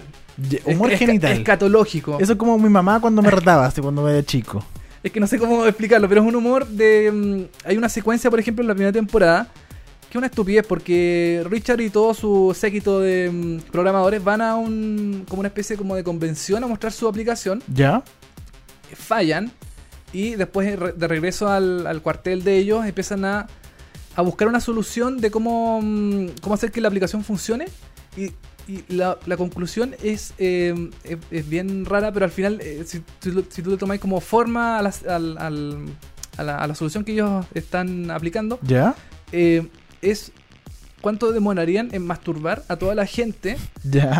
Humor 0.64 0.88
Es- 0.92 0.94
es- 1.00 1.06
genital. 1.06 1.32
Escatológico. 1.32 2.18
Eso 2.20 2.32
es 2.32 2.38
como 2.38 2.58
mi 2.58 2.68
mamá 2.68 3.00
cuando 3.00 3.20
me 3.22 3.30
retaba, 3.30 3.66
así 3.66 3.80
cuando 3.80 4.02
me 4.02 4.10
era 4.12 4.22
chico. 4.22 4.64
Es 5.02 5.12
que 5.12 5.20
no 5.20 5.26
sé 5.26 5.38
cómo 5.38 5.64
explicarlo, 5.66 6.08
pero 6.08 6.22
es 6.22 6.26
un 6.26 6.34
humor 6.34 6.66
de... 6.66 7.10
mm, 7.12 7.68
hay 7.68 7.76
una 7.76 7.88
secuencia, 7.88 8.30
por 8.30 8.40
ejemplo, 8.40 8.62
en 8.62 8.68
la 8.68 8.74
primera 8.74 8.92
temporada, 8.92 9.48
que 10.10 10.18
una 10.18 10.26
estupidez, 10.28 10.66
porque 10.66 11.44
Richard 11.48 11.80
y 11.80 11.90
todo 11.90 12.14
su 12.14 12.56
séquito 12.58 13.00
de 13.00 13.30
mm, 13.30 13.70
programadores 13.70 14.22
van 14.24 14.40
a 14.40 14.56
un... 14.56 15.24
como 15.28 15.40
una 15.40 15.48
especie 15.48 15.76
como 15.76 15.94
de 15.96 16.02
convención 16.04 16.64
a 16.64 16.66
mostrar 16.66 16.92
su 16.92 17.06
aplicación, 17.08 17.62
¿Ya? 17.72 18.02
fallan, 18.94 19.52
y 20.12 20.34
después 20.36 20.66
de 20.66 20.76
re- 20.76 20.92
de 20.92 21.08
regreso 21.08 21.48
al, 21.48 21.86
al 21.86 22.00
cuartel 22.00 22.42
de 22.42 22.56
ellos 22.56 22.86
empiezan 22.86 23.24
a, 23.24 23.46
a 24.16 24.22
buscar 24.22 24.48
una 24.48 24.60
solución 24.60 25.18
de 25.18 25.30
cómo, 25.30 25.80
mm, 25.82 26.28
cómo 26.40 26.54
hacer 26.54 26.72
que 26.72 26.80
la 26.80 26.88
aplicación 26.88 27.22
funcione, 27.24 27.66
y... 28.16 28.26
y 28.70 28.84
la, 28.88 29.16
la 29.26 29.36
conclusión 29.38 29.94
es, 30.02 30.34
eh, 30.38 30.90
es, 31.04 31.18
es 31.30 31.48
bien 31.48 31.84
rara, 31.86 32.12
pero 32.12 32.24
al 32.26 32.30
final, 32.30 32.60
eh, 32.62 32.84
si, 32.86 33.02
lo- 33.30 33.44
si 33.48 33.62
tú 33.62 33.70
le 33.70 33.76
tomáis 33.76 34.00
como 34.00 34.20
forma 34.20 34.78
a, 34.78 34.82
las- 34.82 35.06
al- 35.06 35.36
al- 35.38 35.86
a 36.36 36.42
la, 36.42 36.56
a 36.58 36.66
la 36.66 36.74
solución 36.74 37.04
que 37.04 37.12
ellos 37.12 37.46
están 37.54 38.10
aplicando, 38.10 38.58
¿Ya? 38.62 38.94
eh, 39.32 39.66
es 40.02 40.32
cuánto 41.00 41.32
demorarían 41.32 41.88
en 41.92 42.04
masturbar 42.06 42.62
a 42.68 42.76
toda 42.76 42.94
la 42.94 43.06
gente 43.06 43.56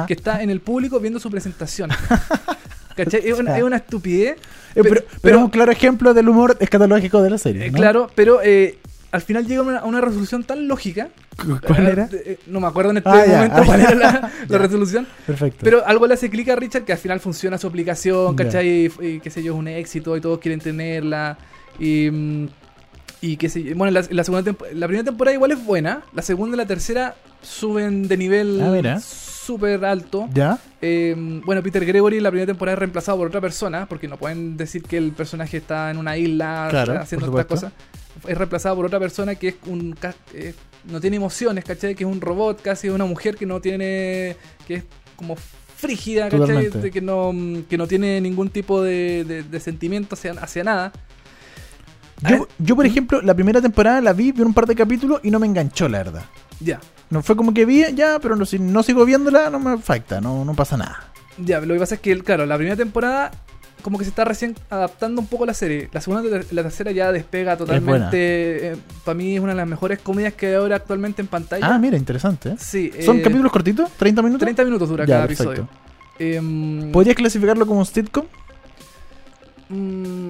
que 0.07 0.13
está 0.15 0.43
en 0.43 0.51
el 0.51 0.61
público 0.61 1.01
viendo 1.01 1.19
su 1.21 1.31
presentación. 1.31 1.91
¿Cachai? 2.97 3.29
Es 3.29 3.39
una, 3.39 3.57
es 3.57 3.63
una 3.63 3.77
estupidez. 3.77 4.37
Eh, 4.75 4.83
pero, 4.83 5.03
pero 5.23 5.39
es 5.39 5.45
un 5.45 5.51
claro 5.51 5.71
ejemplo 5.71 6.15
del 6.15 6.29
humor 6.29 6.57
escatológico 6.61 7.23
de 7.23 7.31
la 7.31 7.39
serie. 7.39 7.67
eh, 7.67 7.71
¿no? 7.71 7.77
Claro, 7.79 8.11
pero 8.17 8.41
eh, 8.43 8.79
al 9.13 9.23
final 9.23 9.47
llega 9.47 9.61
a 9.79 9.85
una, 9.85 10.01
resolución 10.01 10.43
tan 10.43 10.67
lógica. 10.67 11.09
Cu- 11.37 11.61
¿Cuál 11.65 11.87
era? 11.87 12.09
eh, 12.13 12.39
no 12.49 12.59
me 12.59 12.67
acuerdo 12.67 12.91
en 12.91 12.97
este 12.99 13.09
Ah, 13.09 13.25
momento 13.27 13.57
ah, 13.57 13.63
cuál 13.65 13.81
era 13.81 13.95
la, 14.49 14.59
resolución. 14.59 15.07
Perfecto. 15.27 15.61
Pero 15.63 15.87
algo 15.87 16.09
le 16.09 16.15
hace 16.15 16.29
clic 16.29 16.49
a 16.49 16.57
Richard 16.57 16.83
que 16.85 16.93
al 16.93 16.99
final 16.99 17.21
funciona 17.21 17.57
su 17.57 17.69
aplicación. 17.69 18.35
¿cachai? 18.35 18.87
Y, 19.01 19.07
y 19.07 19.21
qué 19.21 19.31
sé 19.31 19.45
yo, 19.45 19.53
es 19.53 19.59
un 19.59 19.69
éxito 19.69 20.17
y 20.17 20.21
todos 20.21 20.41
quieren 20.41 20.59
tenerla. 20.61 21.39
Y, 21.79 22.11
mm, 22.11 22.49
y 23.21 23.37
sé 23.49 23.63
yo. 23.63 23.75
Bueno, 23.75 23.91
la, 23.91 24.07
la 24.11 24.25
segunda 24.25 24.55
la 24.75 24.87
primera 24.87 25.05
temporada 25.05 25.35
igual 25.35 25.53
es 25.53 25.65
buena. 25.65 26.03
La 26.15 26.23
segunda 26.23 26.55
y 26.57 26.59
la 26.59 26.67
tercera 26.67 27.15
suben 27.43 28.07
de 28.09 28.17
nivel 28.17 28.61
Ah, 28.63 29.01
súper 29.01 29.85
alto. 29.85 30.29
¿Ya? 30.33 30.59
Eh, 30.83 31.15
bueno, 31.45 31.63
Peter 31.63 31.85
Gregory 31.85 32.19
en 32.19 32.23
la 32.23 32.31
primera 32.31 32.47
temporada 32.47 32.75
es 32.75 32.79
reemplazado 32.79 33.19
por 33.19 33.27
otra 33.29 33.41
persona, 33.41 33.87
porque 33.87 34.07
no 34.09 34.17
pueden 34.17 34.57
decir 34.57 34.83
que 34.83 34.97
el 34.99 35.13
personaje 35.13 35.57
está 35.59 35.91
en 35.91 35.97
una 35.99 36.17
isla 36.17 36.69
Claro, 36.71 36.99
haciendo 37.01 37.27
estas 37.27 37.47
cosas. 37.47 37.73
Es 38.27 38.37
reemplazado 38.37 38.77
por 38.77 38.87
otra 38.87 38.99
persona 38.99 39.35
que 39.37 39.49
es 39.49 39.55
un 39.67 39.97
eh, 40.35 40.55
no 40.91 41.01
tiene 41.01 41.17
emociones, 41.17 41.65
¿cachai? 41.65 41.95
Que 41.95 42.05
es 42.05 42.11
un 42.11 42.21
robot, 42.21 42.63
casi 42.63 42.89
una 42.89 43.05
mujer 43.05 43.37
que 43.37 43.47
no 43.47 43.61
tiene. 43.61 44.37
que 44.67 44.75
es 44.77 44.85
como 45.17 45.37
frígida, 45.77 46.29
¿cachai? 46.29 46.91
Que, 46.91 47.01
no, 47.01 47.33
que 47.69 47.79
no 47.79 47.87
tiene 47.87 48.21
ningún 48.21 48.51
tipo 48.51 48.83
de, 48.83 49.25
de- 49.25 49.43
de 49.45 49.61
sentimiento 49.61 50.15
hacia, 50.15 50.33
hacia 50.33 50.65
nada. 50.65 50.93
Yo, 52.27 52.49
yo, 52.59 52.77
por 52.77 52.87
ejemplo, 52.87 53.23
la 53.23 53.35
primera 53.35 53.61
temporada 53.61 54.01
la 54.01 54.13
vi, 54.13 54.33
vi 54.33 54.43
un 54.43 54.55
par 54.55 54.67
de 54.67 54.75
capítulos 54.75 55.21
y 55.23 55.31
no 55.31 55.39
me 55.39 55.47
enganchó, 55.47 55.89
la 55.89 55.99
verdad. 55.99 56.25
Ya. 56.61 56.81
No 57.11 57.23
fue 57.23 57.37
como 57.37 57.55
que 57.55 57.65
vi, 57.65 57.85
ya, 57.95 58.19
pero 58.21 58.35
no, 58.37 58.45
si 58.45 58.59
no 58.59 58.83
sigo 58.83 59.05
viéndola, 59.05 59.51
no 59.51 59.59
me 59.61 59.73
afecta, 59.73 60.21
no, 60.21 60.45
no 60.45 60.55
pasa 60.55 60.77
nada. 60.77 61.13
Ya, 61.39 61.61
lo 61.61 61.75
que 61.75 61.81
pasa 61.81 61.95
es 61.95 62.01
que, 62.01 62.19
claro, 62.21 62.45
la 62.47 62.57
primera 62.57 62.77
temporada 62.77 63.31
como 63.83 63.97
que 63.99 64.05
se 64.05 64.11
está 64.11 64.25
recién 64.25 64.57
adaptando 64.71 65.21
un 65.21 65.27
poco 65.27 65.45
a 65.45 65.47
la 65.47 65.55
serie. 65.55 65.89
La 65.93 66.01
segunda 66.01 66.27
y 66.29 66.55
la 66.55 66.63
tercera 66.63 66.91
ya 66.91 67.13
despega 67.13 67.57
totalmente. 67.57 68.77
para 69.05 69.15
mí 69.15 69.37
es 69.37 69.41
una 69.41 69.53
de 69.53 69.57
las 69.57 69.69
mejores 69.69 70.01
comedias 70.01 70.35
que 70.35 70.49
hay 70.49 70.55
ahora 70.55 70.77
actualmente 70.77 71.23
en 71.23 71.29
pantalla. 71.29 71.67
Ah, 71.67 71.79
mira, 71.79 71.97
interesante. 71.97 72.51
¿eh? 72.51 72.57
sí. 72.59 72.91
¿Son 73.05 73.19
eh, 73.19 73.23
capítulos 73.23 73.53
cortitos? 73.53 73.89
¿30 73.99 74.23
minutos? 74.23 74.41
30 74.41 74.65
minutos 74.65 74.89
dura 74.89 75.05
Ya, 75.07 75.15
cada 75.15 75.27
perfecto. 75.29 75.53
episodio. 75.53 75.69
Em, 76.19 76.91
¿Podrías 76.93 77.17
clasificarlo 77.17 77.67
como 77.67 77.81
un 77.81 77.87
sitcom? 77.87 78.27
mm, 79.69 80.29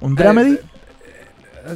¿Un 0.00 0.14
dramedy? 0.14 0.50
ver, 0.52 0.60
eh, 0.60 0.73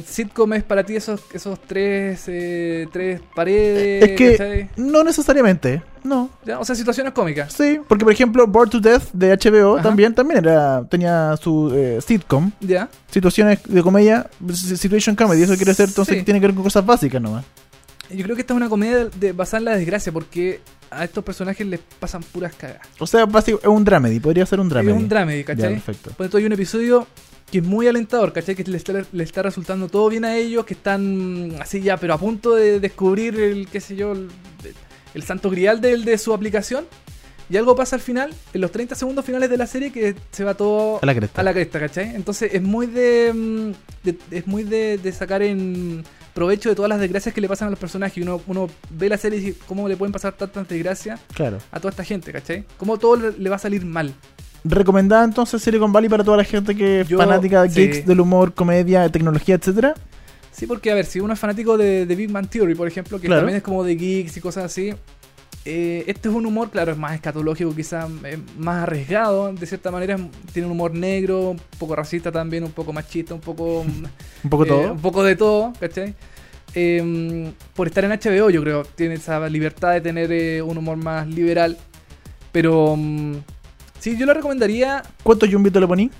sitcom 0.05 0.53
es 0.53 0.63
para 0.63 0.83
ti 0.83 0.95
esos, 0.95 1.21
esos 1.33 1.59
tres, 1.61 2.23
eh, 2.27 2.87
tres 2.91 3.21
paredes. 3.35 4.09
es 4.09 4.17
que 4.17 4.31
¿cachai? 4.37 4.69
no 4.77 5.03
necesariamente, 5.03 5.81
no. 6.03 6.29
Ya, 6.45 6.59
O 6.59 6.65
sea, 6.65 6.75
situaciones 6.75 7.13
cómicas. 7.13 7.53
Sí, 7.53 7.79
porque 7.87 8.03
por 8.05 8.13
ejemplo, 8.13 8.45
Bored 8.47 8.69
to 8.69 8.79
Death 8.79 9.11
de 9.13 9.31
HBO 9.37 9.75
Ajá. 9.75 9.83
también, 9.83 10.13
también 10.13 10.39
era, 10.45 10.83
tenía 10.89 11.35
su 11.41 11.71
eh, 11.75 11.99
sitcom, 12.05 12.51
Ya. 12.59 12.89
situaciones 13.11 13.59
de 13.67 13.81
comedia, 13.83 14.29
si- 14.53 14.77
situation 14.77 15.15
comedy, 15.15 15.43
eso 15.43 15.55
quiere 15.55 15.71
decir 15.71 15.85
entonces 15.87 16.13
Sí. 16.13 16.19
que 16.19 16.25
tiene 16.25 16.39
que 16.39 16.47
ver 16.47 16.55
con 16.55 16.63
cosas 16.63 16.85
básicas 16.85 17.21
nomás. 17.21 17.45
Yo 18.11 18.23
creo 18.23 18.35
que 18.35 18.41
esta 18.41 18.53
es 18.53 18.57
una 18.57 18.69
comedia 18.69 19.05
de, 19.05 19.09
de- 19.19 19.31
basada 19.33 19.59
en 19.59 19.65
la 19.65 19.75
desgracia 19.77 20.11
porque 20.11 20.61
a 20.89 21.03
estos 21.03 21.23
personajes 21.23 21.67
les 21.67 21.79
pasan 21.99 22.23
puras 22.23 22.53
cagas. 22.55 22.79
O 22.97 23.05
sea, 23.05 23.25
básico, 23.27 23.59
es 23.61 23.67
un 23.67 23.83
dramedy, 23.85 24.19
podría 24.19 24.45
ser 24.47 24.59
un 24.59 24.67
dramedy. 24.69 24.95
Es 24.97 25.03
un 25.03 25.07
dramedy, 25.07 25.39
Ya, 25.41 25.45
¿cachai? 25.45 25.73
perfecto. 25.75 26.09
Por 26.17 26.25
ejemplo, 26.25 26.39
hay 26.39 26.45
un 26.45 26.53
episodio 26.53 27.05
que 27.51 27.59
es 27.59 27.63
muy 27.63 27.87
alentador, 27.87 28.31
¿cachai? 28.33 28.55
Que 28.55 28.63
le 28.63 28.77
está, 28.77 28.93
le 29.11 29.23
está 29.23 29.41
resultando 29.41 29.87
todo 29.87 30.09
bien 30.09 30.25
a 30.25 30.35
ellos, 30.37 30.65
que 30.65 30.73
están 30.73 31.55
así 31.59 31.81
ya, 31.81 31.97
pero 31.97 32.13
a 32.13 32.17
punto 32.17 32.55
de 32.55 32.79
descubrir 32.79 33.39
el, 33.39 33.67
qué 33.67 33.79
sé 33.81 33.95
yo, 33.95 34.11
el, 34.11 34.29
el 35.13 35.23
santo 35.23 35.49
grial 35.49 35.81
de, 35.81 35.97
de 35.97 36.17
su 36.17 36.33
aplicación. 36.33 36.85
Y 37.51 37.57
algo 37.57 37.75
pasa 37.75 37.95
al 37.95 38.01
final, 38.03 38.31
en 38.53 38.61
los 38.61 38.71
30 38.71 38.93
segundos 38.93 39.25
finales 39.25 39.49
de 39.49 39.57
la 39.57 39.65
serie, 39.65 39.91
que 39.91 40.15
se 40.31 40.43
va 40.43 40.53
todo 40.53 40.99
A 41.01 41.05
la 41.07 41.15
cresta. 41.15 41.41
a 41.41 41.43
la 41.43 41.51
cresta, 41.51 41.79
¿cachai? 41.79 42.13
Entonces 42.15 42.51
es 42.53 42.61
muy 42.61 42.85
de, 42.85 43.33
mm, 43.33 43.71
de- 44.03 44.17
es 44.37 44.45
muy 44.45 44.63
de, 44.63 44.99
de 44.99 45.11
sacar 45.11 45.41
en 45.41 46.03
provecho 46.35 46.69
de 46.69 46.75
todas 46.75 46.89
las 46.89 46.99
desgracias 46.99 47.33
que 47.33 47.41
le 47.41 47.47
pasan 47.49 47.69
a 47.69 47.71
los 47.71 47.79
personajes. 47.79 48.21
Uno, 48.23 48.39
uno 48.45 48.69
ve 48.91 49.09
la 49.09 49.17
serie 49.17 49.39
y 49.39 49.43
dice, 49.45 49.59
¿cómo 49.67 49.87
le 49.89 49.97
pueden 49.97 50.11
pasar 50.13 50.33
tantas 50.33 50.67
desgracias 50.69 51.19
Claro. 51.33 51.57
a 51.71 51.79
toda 51.79 51.89
esta 51.89 52.03
gente, 52.03 52.31
¿cachai? 52.31 52.65
¿Cómo 52.77 52.99
todo 52.99 53.15
le 53.31 53.49
va 53.49 53.55
a 53.55 53.59
salir 53.59 53.83
mal? 53.83 54.13
¿Recomendada 54.63 55.23
entonces 55.23 55.61
Silicon 55.61 55.91
Valley 55.93 56.09
para 56.09 56.23
toda 56.23 56.37
la 56.37 56.43
gente 56.43 56.75
que 56.75 57.01
es 57.01 57.07
Yo- 57.07 57.17
fanática 57.17 57.63
de 57.63 57.69
sí. 57.69 57.81
geeks, 57.81 58.05
del 58.05 58.19
humor, 58.19 58.53
comedia, 58.53 59.07
tecnología, 59.09 59.55
etcétera? 59.55 59.95
Sí, 60.51 60.67
porque 60.67 60.91
a 60.91 60.95
ver, 60.95 61.05
si 61.05 61.19
uno 61.21 61.33
es 61.33 61.39
fanático 61.39 61.77
de, 61.77 62.05
de 62.05 62.15
Big 62.15 62.29
Man 62.29 62.47
Theory, 62.47 62.75
por 62.75 62.87
ejemplo, 62.87 63.19
que 63.19 63.27
Claro. 63.27 63.41
también 63.41 63.57
es 63.57 63.63
como 63.63 63.83
de 63.83 63.95
geeks 63.95 64.35
y 64.35 64.41
cosas 64.41 64.65
así, 64.65 64.93
eh, 65.63 66.03
este 66.07 66.27
es 66.27 66.35
un 66.35 66.45
humor, 66.45 66.69
claro, 66.71 66.91
es 66.91 66.97
más 66.97 67.13
escatológico, 67.13 67.73
quizás 67.73 68.09
más 68.57 68.83
arriesgado, 68.83 69.53
de 69.53 69.65
cierta 69.65 69.91
manera, 69.91 70.17
tiene 70.51 70.65
un 70.65 70.73
humor 70.73 70.93
negro, 70.93 71.51
un 71.51 71.61
poco 71.77 71.95
racista 71.95 72.29
también, 72.31 72.63
un 72.65 72.71
poco 72.71 72.91
machista, 72.91 73.33
un 73.33 73.41
poco... 73.41 73.81
Un 74.43 74.49
poco 74.49 74.65
eh, 74.65 74.67
todo. 74.67 74.91
Un 74.93 74.99
poco 74.99 75.23
de 75.23 75.35
todo, 75.37 75.71
¿cachai? 75.79 76.13
Eh, 76.75 77.51
por 77.73 77.87
estar 77.87 78.03
en 78.03 78.11
HBO, 78.11 78.49
yo 78.49 78.61
creo, 78.61 78.83
tiene 78.83 79.15
esa 79.15 79.47
libertad 79.47 79.93
de 79.93 80.01
tener 80.01 80.31
eh, 80.31 80.61
un 80.61 80.77
humor 80.77 80.97
más 80.97 81.25
liberal, 81.27 81.77
pero... 82.51 82.95
mm, 82.97 83.35
sí, 83.99 84.17
yo 84.17 84.25
lo 84.25 84.33
recomendaría 84.33 85.03
¿Cuántos 85.23 85.49
yumbitos 85.49 85.81
le 85.81 85.87
poní? 85.87 86.11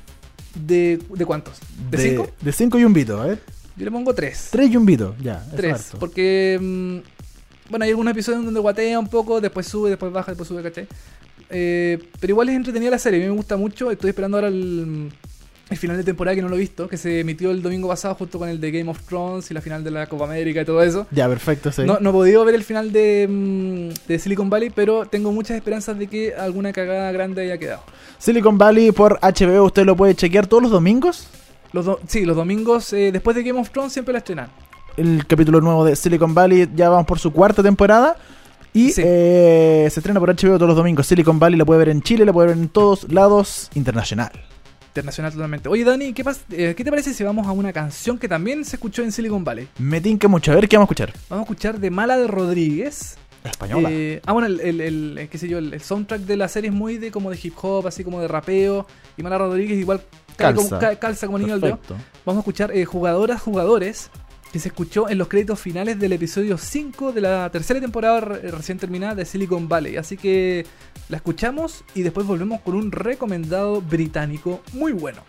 de... 0.55 0.99
¿De 1.09 1.25
cuántos? 1.25 1.59
¿De 1.89 1.97
cinco? 1.97 2.29
De 2.41 2.51
cinco 2.51 2.79
yumbitos, 2.79 3.19
a 3.19 3.25
ver. 3.25 3.39
Yo 3.75 3.85
le 3.85 3.91
pongo 3.91 4.13
tres. 4.13 4.49
Tres 4.51 4.69
yumbitos, 4.69 5.15
ya. 5.21 5.45
Tres, 5.55 5.93
porque 5.99 6.57
mm, 6.59 6.97
bueno, 7.69 7.85
hay 7.85 7.91
algunos 7.91 8.11
episodios 8.11 8.43
donde 8.43 8.59
guatea 8.59 8.99
un 8.99 9.07
poco, 9.07 9.39
después 9.39 9.67
sube, 9.67 9.89
después 9.89 10.11
baja, 10.11 10.31
después 10.31 10.47
sube, 10.47 10.63
¿cachai? 10.63 10.87
Eh, 11.49 11.99
pero 12.19 12.31
igual 12.31 12.49
es 12.49 12.55
entretenida 12.55 12.91
la 12.91 12.99
serie, 12.99 13.19
a 13.19 13.23
mí 13.23 13.29
me 13.29 13.35
gusta 13.35 13.57
mucho, 13.57 13.91
estoy 13.91 14.09
esperando 14.09 14.37
ahora 14.37 14.49
el, 14.49 15.11
el 15.69 15.77
final 15.77 15.97
de 15.97 16.03
temporada 16.03 16.35
que 16.35 16.41
no 16.41 16.49
lo 16.49 16.55
he 16.55 16.59
visto, 16.59 16.87
que 16.87 16.97
se 16.97 17.19
emitió 17.19 17.51
el 17.51 17.61
domingo 17.61 17.87
pasado 17.87 18.15
junto 18.15 18.39
con 18.39 18.49
el 18.49 18.59
de 18.59 18.71
Game 18.71 18.89
of 18.89 19.01
Thrones 19.07 19.49
y 19.51 19.53
la 19.53 19.61
final 19.61 19.83
de 19.83 19.91
la 19.91 20.07
Copa 20.07 20.25
América 20.25 20.61
y 20.61 20.65
todo 20.65 20.81
eso. 20.81 21.05
Ya, 21.11 21.27
perfecto, 21.27 21.71
sí. 21.71 21.83
No, 21.85 21.99
no 21.99 22.09
he 22.09 22.13
podido 22.13 22.43
ver 22.45 22.55
el 22.55 22.63
final 22.63 22.91
de, 22.91 23.27
mm, 23.29 24.07
de 24.07 24.19
Silicon 24.19 24.49
Valley, 24.49 24.71
pero 24.71 25.05
tengo 25.05 25.31
muchas 25.31 25.57
esperanzas 25.57 25.97
de 25.99 26.07
que 26.07 26.33
alguna 26.33 26.73
cagada 26.73 27.11
grande 27.11 27.43
haya 27.43 27.57
quedado. 27.57 27.83
Silicon 28.17 28.57
Valley 28.57 28.91
por 28.91 29.19
HBO, 29.21 29.63
usted 29.65 29.85
lo 29.85 29.95
puede 29.95 30.15
chequear 30.15 30.47
todos 30.47 30.63
los 30.63 30.71
domingos. 30.71 31.27
Los 31.71 31.85
do- 31.85 31.99
sí, 32.07 32.25
los 32.25 32.35
domingos 32.35 32.91
eh, 32.93 33.11
después 33.11 33.35
de 33.35 33.43
Game 33.43 33.59
of 33.59 33.69
Thrones 33.69 33.93
siempre 33.93 34.11
la 34.13 34.17
estrenan. 34.19 34.47
El 34.97 35.25
capítulo 35.27 35.61
nuevo 35.61 35.85
de 35.85 35.95
Silicon 35.95 36.33
Valley, 36.33 36.67
ya 36.75 36.89
vamos 36.89 37.05
por 37.05 37.19
su 37.19 37.31
cuarta 37.31 37.61
temporada. 37.61 38.15
Y 38.73 38.91
Sí. 38.91 39.01
eh, 39.05 39.87
se 39.91 39.99
estrena 39.99 40.19
por 40.19 40.29
HBO 40.29 40.55
todos 40.55 40.67
los 40.67 40.75
domingos. 40.75 41.07
Silicon 41.07 41.39
Valley 41.39 41.57
la 41.57 41.65
puede 41.65 41.79
ver 41.79 41.89
en 41.89 42.01
Chile, 42.01 42.25
la 42.25 42.33
puede 42.33 42.49
ver 42.49 42.57
en 42.57 42.69
todos 42.69 43.11
lados 43.11 43.69
internacional. 43.75 44.31
Internacional 44.99 45.31
totalmente. 45.31 45.69
Oye, 45.69 45.83
Dani, 45.83 46.13
¿qué, 46.13 46.23
pas- 46.25 46.41
eh, 46.51 46.73
¿qué 46.75 46.83
te 46.83 46.89
parece 46.89 47.13
si 47.13 47.23
vamos 47.23 47.47
a 47.47 47.51
una 47.51 47.71
canción 47.73 48.17
que 48.17 48.27
también 48.27 48.65
se 48.65 48.75
escuchó 48.75 49.01
en 49.03 49.11
Silicon 49.11 49.43
Valley? 49.43 49.67
Me 49.79 50.01
tinca 50.01 50.27
mucho. 50.27 50.51
A 50.51 50.55
ver 50.55 50.67
qué 50.67 50.77
vamos 50.77 50.89
a 50.89 50.93
escuchar. 50.93 51.13
Vamos 51.29 51.43
a 51.43 51.45
escuchar 51.45 51.79
de 51.79 51.89
Mala 51.91 52.17
de 52.17 52.27
Rodríguez. 52.27 53.17
Española. 53.43 53.87
Eh, 53.91 54.21
ah, 54.25 54.33
bueno, 54.33 54.47
el, 54.47 54.59
el, 54.59 54.81
el- 54.81 55.17
eh, 55.17 55.27
qué 55.31 55.37
sé 55.37 55.47
yo, 55.47 55.59
el, 55.59 55.79
soundtrack 55.81 56.21
de 56.21 56.35
la 56.37 56.47
serie 56.49 56.69
es 56.71 56.75
muy 56.75 56.97
de 56.97 57.09
como 57.11 57.29
de 57.31 57.39
hip 57.41 57.53
hop, 57.61 57.87
así 57.87 58.03
como 58.03 58.19
de 58.19 58.27
rapeo. 58.27 58.85
Y 59.17 59.23
Mala 59.23 59.37
Rodríguez 59.37 59.77
igual 59.79 60.01
Calza. 60.35 60.77
como, 60.79 60.97
calza 60.99 61.25
como 61.27 61.39
niño 61.39 61.53
al 61.53 61.61
dedo. 61.61 61.79
Vamos 62.25 62.39
a 62.39 62.41
escuchar 62.41 62.71
eh, 62.75 62.83
Jugadoras, 62.85 63.41
Jugadores, 63.41 64.09
que 64.51 64.59
se 64.59 64.69
escuchó 64.69 65.09
en 65.09 65.17
los 65.17 65.27
créditos 65.27 65.59
finales 65.59 65.99
del 65.99 66.13
episodio 66.13 66.57
5 66.57 67.11
de 67.11 67.21
la 67.21 67.49
tercera 67.51 67.79
temporada 67.79 68.19
re- 68.21 68.51
recién 68.51 68.77
terminada 68.79 69.15
de 69.15 69.25
Silicon 69.25 69.67
Valley. 69.69 69.97
Así 69.97 70.17
que 70.17 70.65
la 71.09 71.17
escuchamos 71.17 71.83
y 71.93 72.01
después 72.01 72.25
volvemos 72.25 72.61
con 72.61 72.75
un 72.75 72.91
recomendado 72.91 73.81
británico 73.81 74.61
muy 74.73 74.91
bueno. 74.91 75.21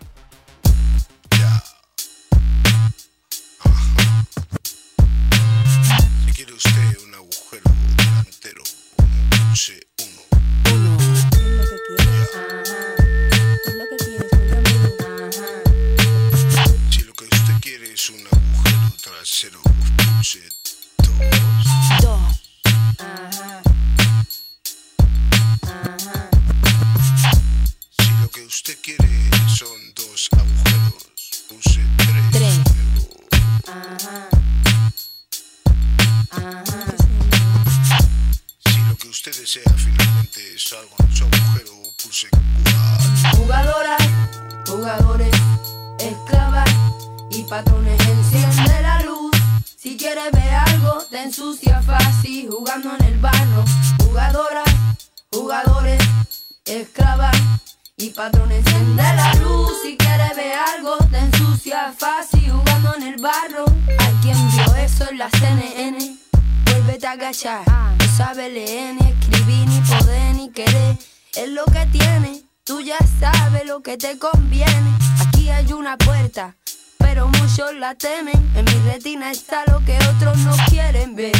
En 77.93 78.63
mi 78.63 78.89
retina 78.89 79.31
está 79.31 79.65
lo 79.69 79.83
que 79.83 79.97
otros 80.15 80.37
no 80.37 80.55
quieren 80.69 81.13
ver. 81.13 81.35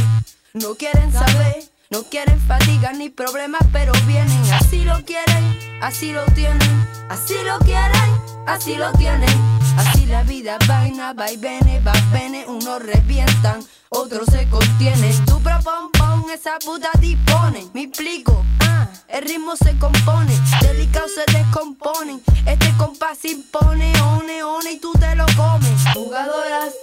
No 0.53 0.75
quieren 0.75 1.13
saber, 1.13 1.63
no 1.89 2.03
quieren 2.03 2.37
fatiga 2.41 2.91
ni 2.91 3.09
problemas, 3.09 3.61
pero 3.71 3.93
vienen. 4.05 4.51
Así 4.51 4.83
lo 4.83 5.01
quieren, 5.05 5.57
así 5.81 6.11
lo 6.11 6.25
tienen. 6.35 6.87
Así 7.07 7.35
lo 7.45 7.57
quieren, 7.59 8.11
así 8.47 8.75
lo 8.75 8.91
tienen. 8.93 9.60
Así 9.77 10.05
la 10.05 10.23
vida 10.23 10.57
vaina, 10.67 11.13
va 11.13 11.31
y 11.31 11.37
viene, 11.37 11.79
va 11.79 11.93
viene. 12.13 12.45
Unos 12.47 12.81
revientan, 12.81 13.63
otros 13.89 14.27
se 14.31 14.47
contienen. 14.49 15.25
Tu 15.25 15.39
propon, 15.41 15.91
pon, 15.91 16.25
esa 16.33 16.57
puta 16.59 16.89
dispone. 16.99 17.67
Me 17.73 17.83
explico, 17.83 18.43
ah, 18.61 18.87
el 19.07 19.23
ritmo 19.23 19.55
se 19.55 19.77
compone. 19.77 20.33
Delicado 20.61 21.07
se 21.07 21.31
descomponen. 21.31 22.21
Este 22.45 22.73
compás 22.77 23.23
impone, 23.25 23.93
one, 24.01 24.43
one 24.43 24.71
y 24.71 24.79
tú 24.79 24.91
te 24.93 25.15
lo 25.15 25.25
comes. 25.37 25.81
Jugadoras, 25.93 26.73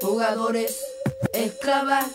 jugadores, 0.00 0.76
esclavas 1.32 2.06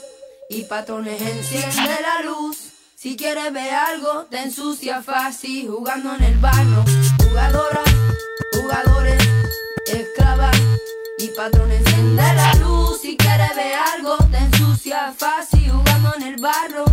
y 0.50 0.64
patrones 0.64 1.22
enciende 1.22 1.98
la 2.02 2.24
luz. 2.24 2.58
Si 2.96 3.16
quieres 3.16 3.54
ver 3.54 3.74
algo, 3.74 4.26
te 4.30 4.42
ensucia 4.42 5.02
fácil 5.02 5.70
jugando 5.70 6.14
en 6.16 6.24
el 6.24 6.38
barro. 6.38 6.84
Jugadoras, 7.24 7.90
jugadores, 8.52 9.29
esclavas 9.90 10.58
y 11.18 11.28
patrones 11.28 11.80
enciende 11.80 12.34
la 12.34 12.54
luz. 12.56 13.02
Si 13.02 13.18
quieres 13.18 13.56
ver 13.56 13.74
algo, 13.96 14.18
te 14.32 14.38
ensucia 14.38 15.14
fácil 15.18 15.72
jugando 15.72 16.14
en 16.18 16.24
el 16.24 16.42
barro. 16.42 16.86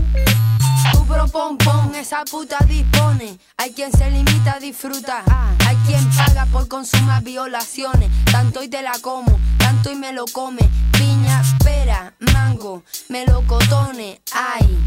Tu 0.93 1.07
propon, 1.07 1.59
pon, 1.59 1.95
esa 1.95 2.25
puta 2.25 2.59
dispone. 2.67 3.39
Hay 3.57 3.73
quien 3.73 3.93
se 3.93 4.11
limita 4.11 4.55
a 4.55 4.61
disfrutar. 4.61 5.25
Hay 5.67 5.77
quien 5.87 6.09
paga 6.17 6.47
por 6.47 6.69
consumar 6.69 7.23
violaciones. 7.23 8.11
Tanto 8.31 8.63
y 8.63 8.69
te 8.69 8.83
la 8.83 8.93
como, 9.01 9.39
tanto 9.59 9.91
y 9.91 9.97
me 9.97 10.13
lo 10.13 10.25
come. 10.27 10.63
Piña, 10.93 11.43
pera, 11.65 12.15
mango, 12.33 12.83
melocotones. 13.09 14.21
Ay, 14.33 14.79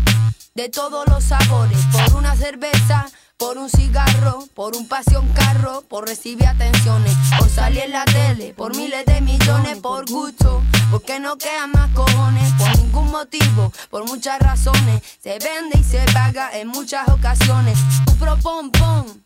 de 0.56 0.70
todos 0.70 1.08
los 1.08 1.24
sabores. 1.24 1.78
Por 1.92 2.16
una 2.16 2.36
cerveza, 2.36 3.08
por 3.40 3.58
un 3.58 3.70
cigarro, 3.70 4.44
por 4.54 4.76
un 4.76 4.88
pasión 4.88 5.26
carro, 5.30 5.82
por 5.88 6.06
recibir 6.06 6.46
atenciones. 6.46 7.16
Por 7.40 7.50
salir 7.50 7.84
en 7.84 7.92
la 7.94 8.06
tele, 8.06 8.54
por 8.54 8.76
miles 8.76 9.06
de 9.06 9.22
millones, 9.22 9.78
por 9.78 10.08
gusto. 10.08 10.62
Porque 10.92 11.20
no 11.20 11.38
quedan 11.38 11.72
más 11.72 11.90
cojones, 11.96 12.52
por 12.54 12.78
ningún 12.78 13.10
motivo, 13.10 13.72
por 13.90 14.06
muchas 14.06 14.40
razones. 14.40 15.02
Se 15.24 15.40
vende 15.40 15.80
y 15.80 15.84
se 15.84 16.00
paga 16.14 16.52
en 16.60 16.68
muchas 16.68 17.08
ocasiones. 17.08 17.80
Tu 18.06 18.16
propon, 18.18 18.72
pon. 18.72 19.24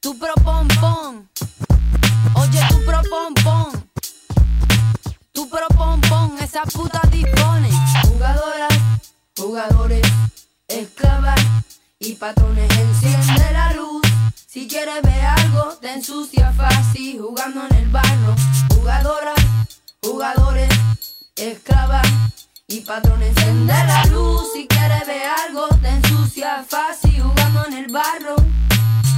Tu 0.00 0.16
propon, 0.18 0.68
pon. 0.80 1.28
Oye, 2.34 2.60
tu 2.68 2.84
propon, 2.84 3.34
pon. 3.42 3.90
Tu 5.32 5.48
propon, 5.48 6.00
pon. 6.02 6.36
Esa 6.42 6.62
puta 6.64 7.00
dispone. 7.10 7.70
Jugadoras, 8.02 8.74
jugadores, 9.36 10.02
esclavas 10.68 11.40
y 12.00 12.14
patrones 12.14 12.70
enciende 12.78 13.52
la 13.52 13.72
luz. 13.72 14.02
Si 14.46 14.68
quieres 14.68 15.02
ver 15.02 15.24
algo, 15.24 15.76
te 15.80 15.92
ensucia 15.92 16.52
fácil 16.52 17.20
jugando 17.20 17.66
en 17.68 17.76
el 17.76 17.88
barro. 17.88 18.34
Jugadoras, 18.74 19.38
jugadores, 20.02 20.68
esclavas 21.36 22.06
y 22.68 22.80
patrones 22.80 23.36
enciende 23.36 23.72
la 23.72 24.04
luz. 24.06 24.52
Si 24.52 24.66
quieres 24.66 25.06
ver 25.06 25.22
algo, 25.46 25.68
te 25.82 25.88
ensucia 25.88 26.64
fácil 26.68 27.20
jugando 27.20 27.66
en 27.66 27.72
el 27.74 27.92
barro. 27.92 28.36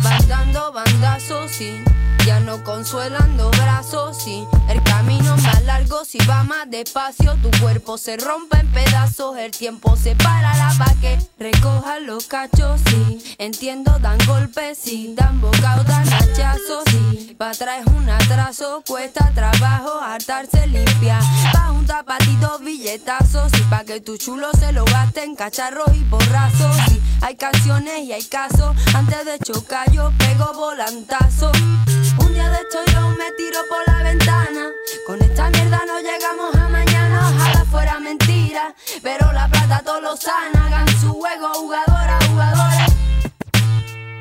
Van 0.02 0.28
dando 0.28 0.72
bandazos, 0.72 1.50
sí. 1.50 1.82
Ya 2.26 2.38
no 2.40 2.62
consuelando 2.64 3.50
brazos, 3.50 4.22
sí. 4.22 4.46
El 4.68 4.82
camino 4.82 5.36
más 5.38 5.62
largo, 5.64 6.04
si 6.04 6.18
va 6.26 6.44
más 6.44 6.70
despacio. 6.70 7.36
Tu 7.42 7.50
cuerpo 7.60 7.98
se 7.98 8.16
rompe 8.16 8.58
en 8.58 8.70
pedazos. 8.72 9.36
El 9.36 9.50
tiempo 9.50 9.96
se 9.96 10.14
para 10.16 10.56
la 10.56 10.72
pa' 10.78 10.94
que 11.00 11.18
recoja 11.38 11.98
los 12.00 12.26
cachos, 12.26 12.80
sí. 12.86 13.36
Entiendo, 13.38 13.98
dan 14.00 14.18
golpes, 14.26 14.78
sí. 14.78 15.14
Dan 15.16 15.40
bocados, 15.40 15.86
dan 15.86 16.06
hachazos, 16.12 16.84
sí. 16.90 17.34
Pa' 17.38 17.50
atrás 17.50 17.80
es 17.80 17.92
un 17.92 18.08
atraso. 18.08 18.82
Cuesta 18.86 19.30
trabajo 19.34 20.00
hartarse 20.00 20.66
limpia. 20.66 21.18
Pa' 21.52 21.68
juntar 21.68 22.04
patitos, 22.04 22.60
billetazos. 22.60 23.50
Y 23.58 23.62
pa' 23.62 23.84
que 23.84 24.00
tu 24.00 24.16
chulo 24.16 24.50
se 24.58 24.72
lo 24.72 24.84
gaste 24.84 25.24
en 25.24 25.34
cacharros 25.34 25.94
y 25.94 26.04
borrazos. 26.04 26.76
Sí. 26.88 27.00
Hay 27.22 27.36
canciones 27.36 28.04
y 28.04 28.12
hay 28.12 28.24
casos. 28.24 28.76
Antes 28.94 29.24
de 29.24 29.38
chocar, 29.38 29.90
yo 29.90 30.12
pego 30.18 30.52
volantazo. 30.54 31.50
Un 32.30 32.34
día 32.34 32.48
de 32.48 32.58
esto 32.58 32.78
yo 32.92 33.08
me 33.18 33.28
tiro 33.32 33.58
por 33.68 33.92
la 33.92 34.04
ventana. 34.04 34.70
Con 35.04 35.20
esta 35.20 35.50
mierda 35.50 35.82
no 35.84 35.98
llegamos 35.98 36.54
a 36.54 36.68
mañana. 36.68 37.28
Ojalá 37.28 37.64
fuera 37.64 37.98
mentira. 37.98 38.72
Pero 39.02 39.32
la 39.32 39.48
plata 39.48 39.82
todo 39.84 40.00
lo 40.00 40.16
sana. 40.16 40.66
Hagan 40.66 40.88
su 41.00 41.12
juego, 41.12 41.52
jugadoras, 41.54 42.24
jugadores. 42.28 42.92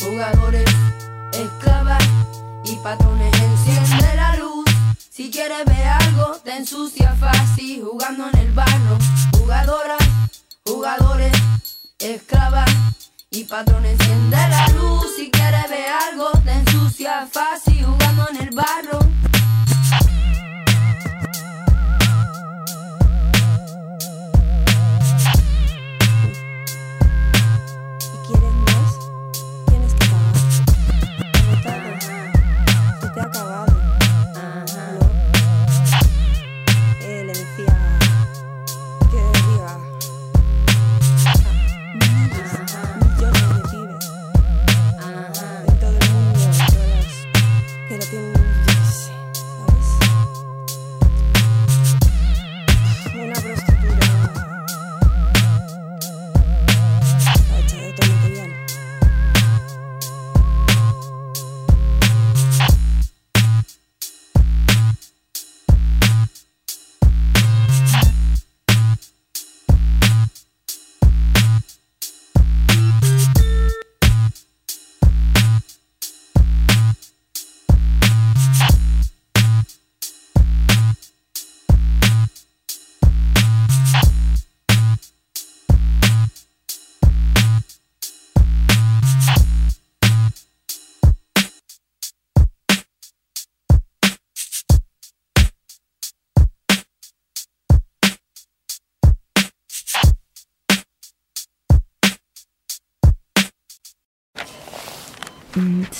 Jugadores, 0.01 0.69
esclavas 1.33 2.03
y 2.65 2.75
patrones. 2.77 3.31
Enciende 3.43 4.15
la 4.15 4.37
luz. 4.37 4.65
Si 5.11 5.29
quieres 5.29 5.63
ver 5.65 5.87
algo, 5.87 6.35
te 6.43 6.57
ensucia 6.57 7.13
fácil. 7.13 7.83
Jugando 7.83 8.27
en 8.33 8.39
el 8.39 8.51
barro. 8.53 8.97
Jugadoras, 9.37 10.03
jugadores, 10.65 11.33
esclavas 11.99 12.88
y 13.31 13.43
patrones. 13.43 13.99
Enciende 13.99 14.37
la 14.37 14.67
luz. 14.69 15.15
Si 15.15 15.29
quieres 15.29 15.69
ver 15.69 15.89
algo, 16.09 16.29
te 16.43 16.51
ensucia 16.51 17.27
fácil. 17.31 17.83
Jugando 17.83 18.27
en 18.29 18.47
el 18.47 18.55
barro. 18.55 18.99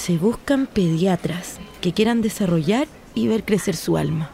Se 0.10 0.18
buscan 0.18 0.66
pediatras 0.66 1.60
que 1.82 1.94
quieran 1.94 2.24
desarrollar 2.24 2.88
y 3.14 3.28
ver 3.28 3.44
crecer 3.44 3.76
su 3.76 3.96
alma. 3.96 4.32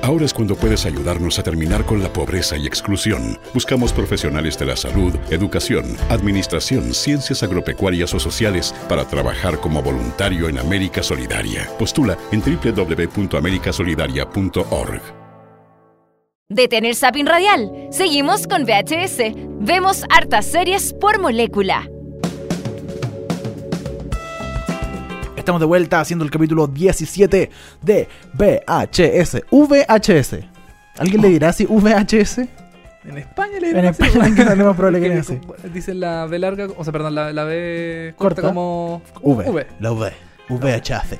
Ahora 0.00 0.24
es 0.24 0.32
cuando 0.32 0.56
puedes 0.56 0.86
ayudarnos 0.86 1.38
a 1.38 1.42
terminar 1.42 1.84
con 1.84 2.02
la 2.02 2.10
pobreza 2.10 2.56
y 2.56 2.66
exclusión. 2.66 3.38
Buscamos 3.52 3.92
profesionales 3.92 4.58
de 4.58 4.64
la 4.64 4.74
salud, 4.74 5.14
educación, 5.28 5.84
administración, 6.08 6.94
ciencias 6.94 7.42
agropecuarias 7.42 8.14
o 8.14 8.18
sociales 8.18 8.74
para 8.88 9.04
trabajar 9.04 9.60
como 9.60 9.82
voluntario 9.82 10.48
en 10.48 10.56
América 10.56 11.02
Solidaria. 11.02 11.68
Postula 11.78 12.16
en 12.30 12.40
www.americasolidaria.org. 12.40 15.02
Detén 16.48 16.86
el 16.86 16.96
zapping 16.96 17.26
radial. 17.26 17.70
Seguimos 17.90 18.46
con 18.46 18.64
VHS. 18.64 19.34
Vemos 19.60 20.04
hartas 20.08 20.46
series 20.46 20.94
por 20.94 21.20
molécula. 21.20 21.91
Estamos 25.42 25.58
de 25.58 25.66
vuelta 25.66 25.98
haciendo 25.98 26.24
el 26.24 26.30
capítulo 26.30 26.68
17 26.68 27.50
de 27.82 28.08
VHS. 28.34 29.42
VHS. 29.50 30.36
¿Alguien 30.96 31.20
le 31.20 31.30
dirá 31.30 31.52
si 31.52 31.64
VHS? 31.64 32.38
En 33.04 33.18
España 33.18 33.58
le 33.58 33.70
En 33.70 33.74
dirán 33.74 33.86
así, 33.86 34.04
España 34.04 34.52
es 34.52 34.56
más 34.58 34.76
probable 34.76 35.00
que 35.00 35.12
así. 35.14 35.40
Dicen 35.74 35.98
la 35.98 36.26
B 36.26 36.38
larga, 36.38 36.68
o 36.76 36.84
sea, 36.84 36.92
perdón, 36.92 37.16
la, 37.16 37.32
la 37.32 37.42
B 37.42 38.14
corta, 38.16 38.40
Corta. 38.40 38.54
como 38.54 39.02
V. 39.20 39.66
La 39.80 39.90
V. 39.90 40.12
VHS. 40.48 41.18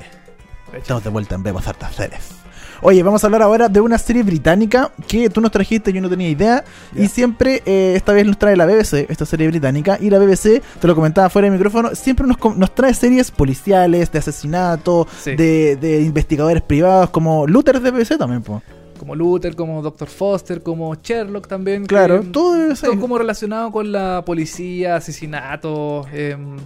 Estamos 0.71 1.03
de 1.03 1.09
vuelta 1.09 1.35
en 1.35 1.45
Hartas 1.45 1.93
Series. 1.93 2.42
Oye, 2.85 3.01
vamos 3.01 3.23
a 3.23 3.27
hablar 3.27 3.41
ahora 3.41 3.69
de 3.69 3.79
una 3.79 3.97
serie 3.97 4.23
británica 4.23 4.91
que 5.07 5.29
tú 5.29 5.39
nos 5.39 5.51
trajiste, 5.51 5.93
yo 5.93 6.01
no 6.01 6.09
tenía 6.09 6.27
idea. 6.29 6.65
Y 6.93 7.07
siempre, 7.07 7.63
eh, 7.65 7.93
esta 7.95 8.11
vez 8.11 8.25
nos 8.25 8.37
trae 8.37 8.57
la 8.57 8.65
BBC, 8.65 9.05
esta 9.09 9.25
serie 9.25 9.47
británica. 9.47 9.97
Y 10.01 10.09
la 10.09 10.19
BBC, 10.19 10.61
te 10.81 10.87
lo 10.87 10.93
comentaba 10.93 11.29
fuera 11.29 11.45
del 11.45 11.53
micrófono, 11.53 11.95
siempre 11.95 12.27
nos, 12.27 12.37
nos 12.57 12.75
trae 12.75 12.93
series 12.93 13.31
policiales, 13.31 14.11
de 14.11 14.19
asesinato, 14.19 15.07
Sí. 15.21 15.35
de, 15.35 15.77
de 15.77 16.01
investigadores 16.01 16.61
privados, 16.61 17.09
como 17.09 17.47
Luther 17.47 17.79
de 17.79 17.89
BBC 17.91 18.17
también, 18.17 18.41
po. 18.41 18.61
como 18.99 19.15
Luther, 19.15 19.55
como 19.55 19.81
Dr. 19.81 20.09
Foster, 20.09 20.61
como 20.61 20.93
Sherlock 20.95 21.47
también. 21.47 21.85
Claro, 21.85 22.21
que, 22.21 22.27
todo 22.27 22.53
debe 22.55 22.75
ser. 22.75 22.89
todo 22.89 22.99
como 22.99 23.17
relacionado 23.17 23.71
con 23.71 23.91
la 23.93 24.23
policía, 24.25 24.97
asesinato, 24.97 26.05
em, 26.11 26.57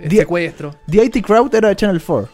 eh, 0.00 0.08
secuestro. 0.10 0.74
The 0.90 1.04
IT 1.04 1.22
Crowd 1.22 1.54
era 1.54 1.68
de 1.68 1.76
Channel 1.76 2.00
4. 2.02 2.28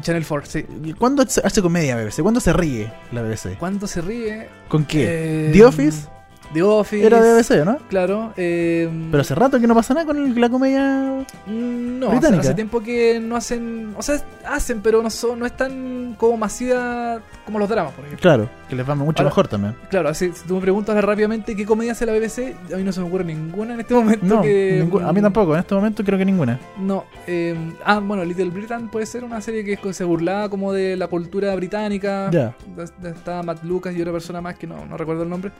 Channel 0.00 0.24
4, 0.26 0.50
sí. 0.50 0.66
¿Cuándo 0.98 1.22
hace 1.22 1.62
comedia 1.62 1.96
BBC? 1.96 2.22
¿Cuándo 2.22 2.40
se 2.40 2.52
ríe 2.52 2.92
la 3.12 3.22
BBC? 3.22 3.58
¿Cuándo 3.58 3.86
se 3.86 4.00
ríe? 4.00 4.48
¿Con 4.68 4.84
qué? 4.84 5.48
Eh, 5.48 5.50
¿The 5.52 5.64
Office? 5.64 6.08
The 6.52 6.62
Office. 6.62 7.04
Era 7.06 7.20
de 7.20 7.34
BBC, 7.34 7.64
¿no? 7.64 7.78
Claro. 7.88 8.32
em, 8.36 9.10
Pero 9.10 9.20
hace 9.20 9.34
rato 9.34 9.60
que 9.60 9.66
no 9.66 9.74
pasa 9.74 9.94
nada 9.94 10.06
con 10.06 10.40
la 10.40 10.48
comedia. 10.48 11.24
Mm, 11.46 11.98
No, 11.98 12.08
Británica. 12.10 12.40
hace, 12.40 12.48
hace 12.48 12.54
tiempo 12.54 12.80
que 12.82 13.18
no 13.20 13.36
hacen, 13.36 13.94
o 13.96 14.02
sea, 14.02 14.20
hacen, 14.46 14.80
pero 14.80 15.02
no 15.02 15.10
son, 15.10 15.38
no 15.38 15.46
es 15.46 15.56
tan 15.56 16.14
como 16.18 16.36
masiva 16.36 17.20
como 17.44 17.58
los 17.58 17.68
dramas, 17.68 17.92
por 17.92 18.04
ejemplo. 18.04 18.22
Claro, 18.22 18.50
que 18.68 18.76
les 18.76 18.88
va 18.88 18.94
mucho 18.94 19.22
Ahora- 19.22 19.30
mejor 19.30 19.48
también. 19.48 19.74
Claro, 19.90 20.08
así, 20.08 20.30
si 20.32 20.46
tú 20.46 20.54
me 20.56 20.60
preguntas 20.60 21.02
rápidamente 21.04 21.54
qué 21.56 21.64
comedia 21.66 21.92
hace 21.92 22.06
la 22.06 22.12
BBC, 22.12 22.54
a 22.72 22.76
mí 22.76 22.82
no 22.84 22.92
se 22.92 23.00
me 23.00 23.06
ocurre 23.06 23.24
ninguna 23.24 23.74
en 23.74 23.80
este 23.80 23.94
momento. 23.94 24.24
No, 24.26 24.42
que, 24.42 24.82
ningú- 24.84 25.06
a 25.06 25.12
mí 25.12 25.20
tampoco, 25.20 25.54
en 25.54 25.60
este 25.60 25.74
momento 25.74 26.04
creo 26.04 26.18
que 26.18 26.24
ninguna. 26.24 26.58
No, 26.78 27.04
eh, 27.26 27.54
ah, 27.84 28.00
bueno, 28.00 28.24
Little 28.24 28.50
Britain 28.50 28.88
puede 28.88 29.06
ser 29.06 29.24
una 29.24 29.40
serie 29.40 29.64
que 29.64 29.92
se 29.92 30.04
burlaba 30.04 30.48
como 30.48 30.72
de 30.72 30.96
la 30.96 31.06
cultura 31.08 31.54
británica. 31.56 32.30
Ya. 32.30 32.54
De- 32.76 33.10
Estaba 33.10 33.42
Matt 33.42 33.62
Lucas 33.64 33.94
y 33.94 34.00
otra 34.00 34.12
persona 34.12 34.40
más 34.40 34.56
que 34.56 34.66
no, 34.66 34.84
no 34.86 34.96
recuerdo 34.96 35.22
el 35.22 35.28
nombre. 35.28 35.50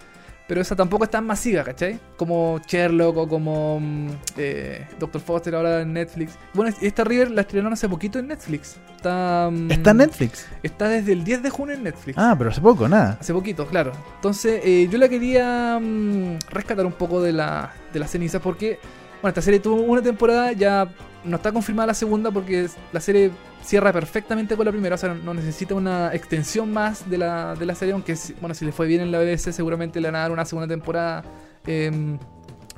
Pero 0.47 0.61
esa 0.61 0.77
tampoco 0.77 1.05
es 1.05 1.11
tan 1.11 1.27
masiva, 1.27 1.65
¿cachai? 1.65 1.99
Como 2.17 2.61
Sherlock 2.67 3.17
o 3.17 3.29
como 3.29 3.81
mm, 3.81 4.09
eh, 4.37 4.87
Dr. 4.99 5.21
Foster 5.21 5.55
ahora 5.55 5.81
en 5.81 5.93
Netflix. 5.93 6.39
Bueno, 6.55 6.75
esta 6.81 7.03
River 7.03 7.33
la 7.33 7.41
estrenaron 7.41 7.73
hace 7.73 7.89
poquito 7.89 8.21
en 8.21 8.29
Netflix. 8.29 8.77
Está, 8.95 9.51
mm, 9.51 9.73
¿Está 9.73 9.91
en 9.91 9.97
Netflix? 9.97 10.47
Está 10.63 10.89
desde 10.89 11.13
el 11.13 11.25
10 11.25 11.43
de 11.43 11.51
junio 11.51 11.75
en 11.75 11.83
Netflix. 11.83 12.17
Ah, 12.17 12.35
pero 12.39 12.51
hace 12.51 12.61
poco, 12.61 12.89
nada. 12.89 13.19
Hace 13.21 13.33
poquito, 13.33 13.67
claro. 13.67 13.93
Entonces, 14.15 14.61
eh, 14.65 14.89
yo 14.91 14.99
la 14.99 15.09
quería 15.09 15.81
mm, 15.81 16.39
rescatar 16.51 16.87
un 16.87 16.93
poco 16.93 17.21
de 17.21 17.33
la, 17.33 17.73
de 17.93 17.99
las 17.99 18.11
cenizas 18.11 18.41
porque, 18.41 18.79
Bueno, 19.21 19.31
esta 19.31 19.43
serie 19.43 19.59
tuvo 19.59 19.83
una 19.83 20.03
temporada, 20.03 20.53
ya 20.53 20.89
no 21.27 21.37
está 21.37 21.53
confirmada 21.53 21.89
la 21.89 21.95
segunda 21.95 22.31
porque 22.31 22.69
la 22.93 23.01
serie 23.01 23.31
cierra 23.63 23.93
perfectamente 23.93 24.57
con 24.57 24.65
la 24.65 24.73
primera, 24.73 24.95
o 24.95 24.99
sea, 24.99 25.13
no 25.15 25.35
necesita 25.35 25.75
una 25.75 26.15
extensión 26.15 26.73
más 26.73 27.09
de 27.11 27.19
la, 27.19 27.55
de 27.57 27.67
la 27.67 27.75
serie, 27.75 27.93
aunque, 27.95 28.15
bueno, 28.41 28.55
si 28.55 28.65
le 28.65 28.73
fue 28.73 28.87
bien 28.87 29.01
en 29.01 29.11
la 29.11 29.19
BBC 29.19 29.53
seguramente 29.53 30.01
le 30.01 30.09
van 30.09 30.17
a 30.17 30.19
dar 30.21 30.31
una 30.33 30.45
segunda 30.45 30.69
temporada 30.69 31.25
em, 31.67 32.19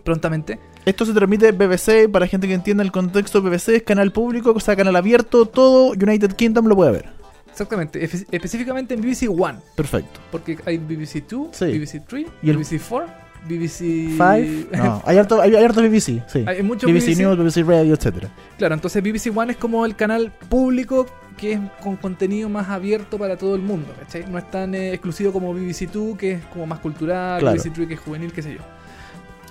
prontamente. 0.04 0.58
Esto 0.84 1.04
se 1.04 1.12
transmite 1.12 1.48
en 1.48 1.58
BBC, 1.58 2.08
para 2.10 2.26
gente 2.26 2.48
que 2.48 2.54
entienda 2.54 2.82
el 2.82 2.90
contexto, 2.92 3.42
BBC 3.42 3.68
es 3.76 3.82
canal 3.82 4.10
público, 4.12 4.52
o 4.56 4.60
sea, 4.60 4.74
canal 4.76 4.96
abierto, 4.96 5.44
todo 5.46 5.90
United 5.90 6.32
Kingdom 6.32 6.66
lo 6.66 6.76
puede 6.76 6.92
ver. 6.92 7.18
Exactamente, 7.50 8.02
específicamente 8.30 8.94
en 8.94 9.00
BBC 9.02 9.28
One, 9.28 9.58
Perfecto. 9.74 10.20
porque 10.30 10.56
hay 10.64 10.78
BBC 10.78 11.24
2, 11.28 11.48
Sí. 11.52 11.64
BBC 11.66 12.00
3, 12.06 12.26
Y 12.42 12.50
el- 12.50 12.56
BBC 12.56 12.78
4, 12.88 13.12
BBC... 13.46 14.16
Five, 14.16 14.66
no, 14.72 15.02
hay 15.04 15.18
harto, 15.18 15.40
hay, 15.40 15.54
harto 15.54 15.82
BBC, 15.82 16.22
sí. 16.26 16.44
Hay 16.46 16.62
mucho 16.62 16.86
BBC, 16.86 17.06
BBC. 17.06 17.18
News, 17.18 17.38
BBC 17.38 17.66
Radio, 17.66 17.94
etcétera. 17.94 18.30
Claro, 18.56 18.74
entonces 18.74 19.02
BBC 19.02 19.36
One 19.36 19.52
es 19.52 19.58
como 19.58 19.84
el 19.84 19.96
canal 19.96 20.32
público 20.48 21.06
que 21.36 21.52
es 21.52 21.60
con 21.80 21.96
contenido 21.96 22.48
más 22.48 22.68
abierto 22.68 23.16
para 23.16 23.36
todo 23.36 23.54
el 23.54 23.62
mundo, 23.62 23.94
¿cachai? 23.98 24.24
No 24.28 24.38
es 24.38 24.50
tan 24.50 24.74
eh, 24.74 24.92
exclusivo 24.92 25.32
como 25.32 25.54
BBC 25.54 25.88
2, 25.90 26.18
que 26.18 26.32
es 26.32 26.44
como 26.46 26.66
más 26.66 26.80
cultural, 26.80 27.40
Claro. 27.40 27.56
BBC 27.56 27.72
3 27.72 27.88
que 27.88 27.94
es 27.94 28.00
juvenil, 28.00 28.32
qué 28.32 28.42
sé 28.42 28.54
yo. 28.54 28.60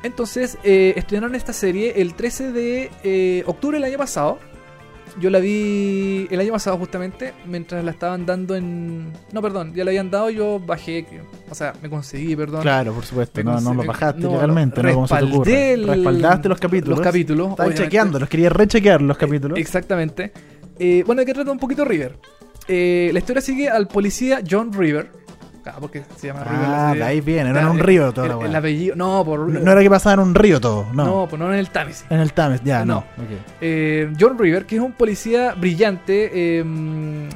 Entonces, 0.04 0.58
eh, 0.64 0.94
estrenaron 0.96 1.34
esta 1.34 1.54
serie 1.54 1.94
el 2.02 2.14
13 2.14 2.52
de 2.52 2.92
eh, 3.04 3.44
octubre 3.48 3.78
del 3.78 3.86
año 3.86 3.98
pasado. 3.98 4.38
Yo 5.20 5.32
la 5.32 5.40
vi 5.40 6.28
el 6.30 6.40
año 6.40 6.52
pasado 6.52 6.78
justamente, 6.78 7.34
mientras 7.48 7.84
la 7.84 7.90
estaban 7.92 8.26
dando 8.28 8.56
en... 8.56 9.12
No, 9.32 9.42
perdón, 9.42 9.74
ya 9.74 9.84
la 9.84 9.90
habían 9.90 10.12
dado, 10.12 10.30
yo 10.30 10.60
bajé, 10.60 11.06
o 11.50 11.56
sea, 11.56 11.74
me 11.82 11.90
conseguí, 11.90 12.36
perdón. 12.36 12.62
Claro, 12.62 12.94
por 12.94 13.04
supuesto. 13.04 13.44
No, 13.44 13.60
no 13.60 13.74
lo 13.74 13.84
bajaste 13.84 14.22
no, 14.22 14.34
legalmente, 14.34 14.84
¿no? 14.84 14.94
Como 14.94 15.08
se 15.08 15.16
te 15.18 15.24
ocurre. 15.24 15.74
el- 15.74 15.88
Respaldaste 15.88 16.50
los 16.50 16.60
capítulos. 16.60 16.98
Los 17.00 17.06
capítulos. 17.08 17.50
Estaban 17.52 17.74
chequeándolos, 17.74 18.30
quería 18.30 18.50
rechequear 18.50 19.02
los 19.02 19.18
capítulos. 19.18 19.58
Exactamente. 19.58 20.32
Eh, 20.78 21.04
bueno, 21.06 21.22
¿de 21.22 21.26
qué 21.26 21.34
trata 21.34 21.52
un 21.52 21.58
poquito 21.60 21.84
River? 21.84 22.20
Eh, 22.68 23.10
la 23.12 23.20
historia 23.20 23.42
sigue 23.42 23.70
al 23.70 23.88
policía 23.88 24.42
John 24.48 24.72
River. 24.72 25.10
Ah, 25.76 25.78
porque 25.80 26.04
se 26.18 26.28
llama 26.28 26.44
River. 26.44 26.60
la 26.68 26.90
Ah, 26.90 26.94
de 26.96 27.04
ahí 27.04 27.22
viene, 27.22 27.52
no 27.52 27.60
en 27.60 27.68
un 27.68 27.80
río 27.80 28.12
toda 28.14 28.26
el, 28.28 28.32
la 28.32 28.38
weá. 28.38 28.48
el 28.50 28.56
apellido. 28.56 28.96
No, 28.96 29.24
por. 29.26 29.40
No, 29.50 29.60
no 29.60 29.72
era 29.72 29.82
que 29.82 29.90
pasaba 29.90 30.14
en 30.14 30.20
un 30.30 30.36
río 30.36 30.60
todo, 30.62 30.86
no. 30.94 31.06
No, 31.06 31.28
pues 31.28 31.40
no 31.40 31.52
en 31.54 31.60
el 31.60 31.70
Támesis. 31.70 32.06
En 32.10 32.20
el 32.20 32.34
Thames, 32.34 32.62
ya, 32.64 32.86
no. 32.86 33.04
Eh, 33.62 34.12
John 34.20 34.38
River, 34.38 34.66
que 34.66 34.76
es 34.78 34.82
un 34.82 34.92
policía 34.94 35.54
brillante 35.54 36.32
eh, 36.34 36.64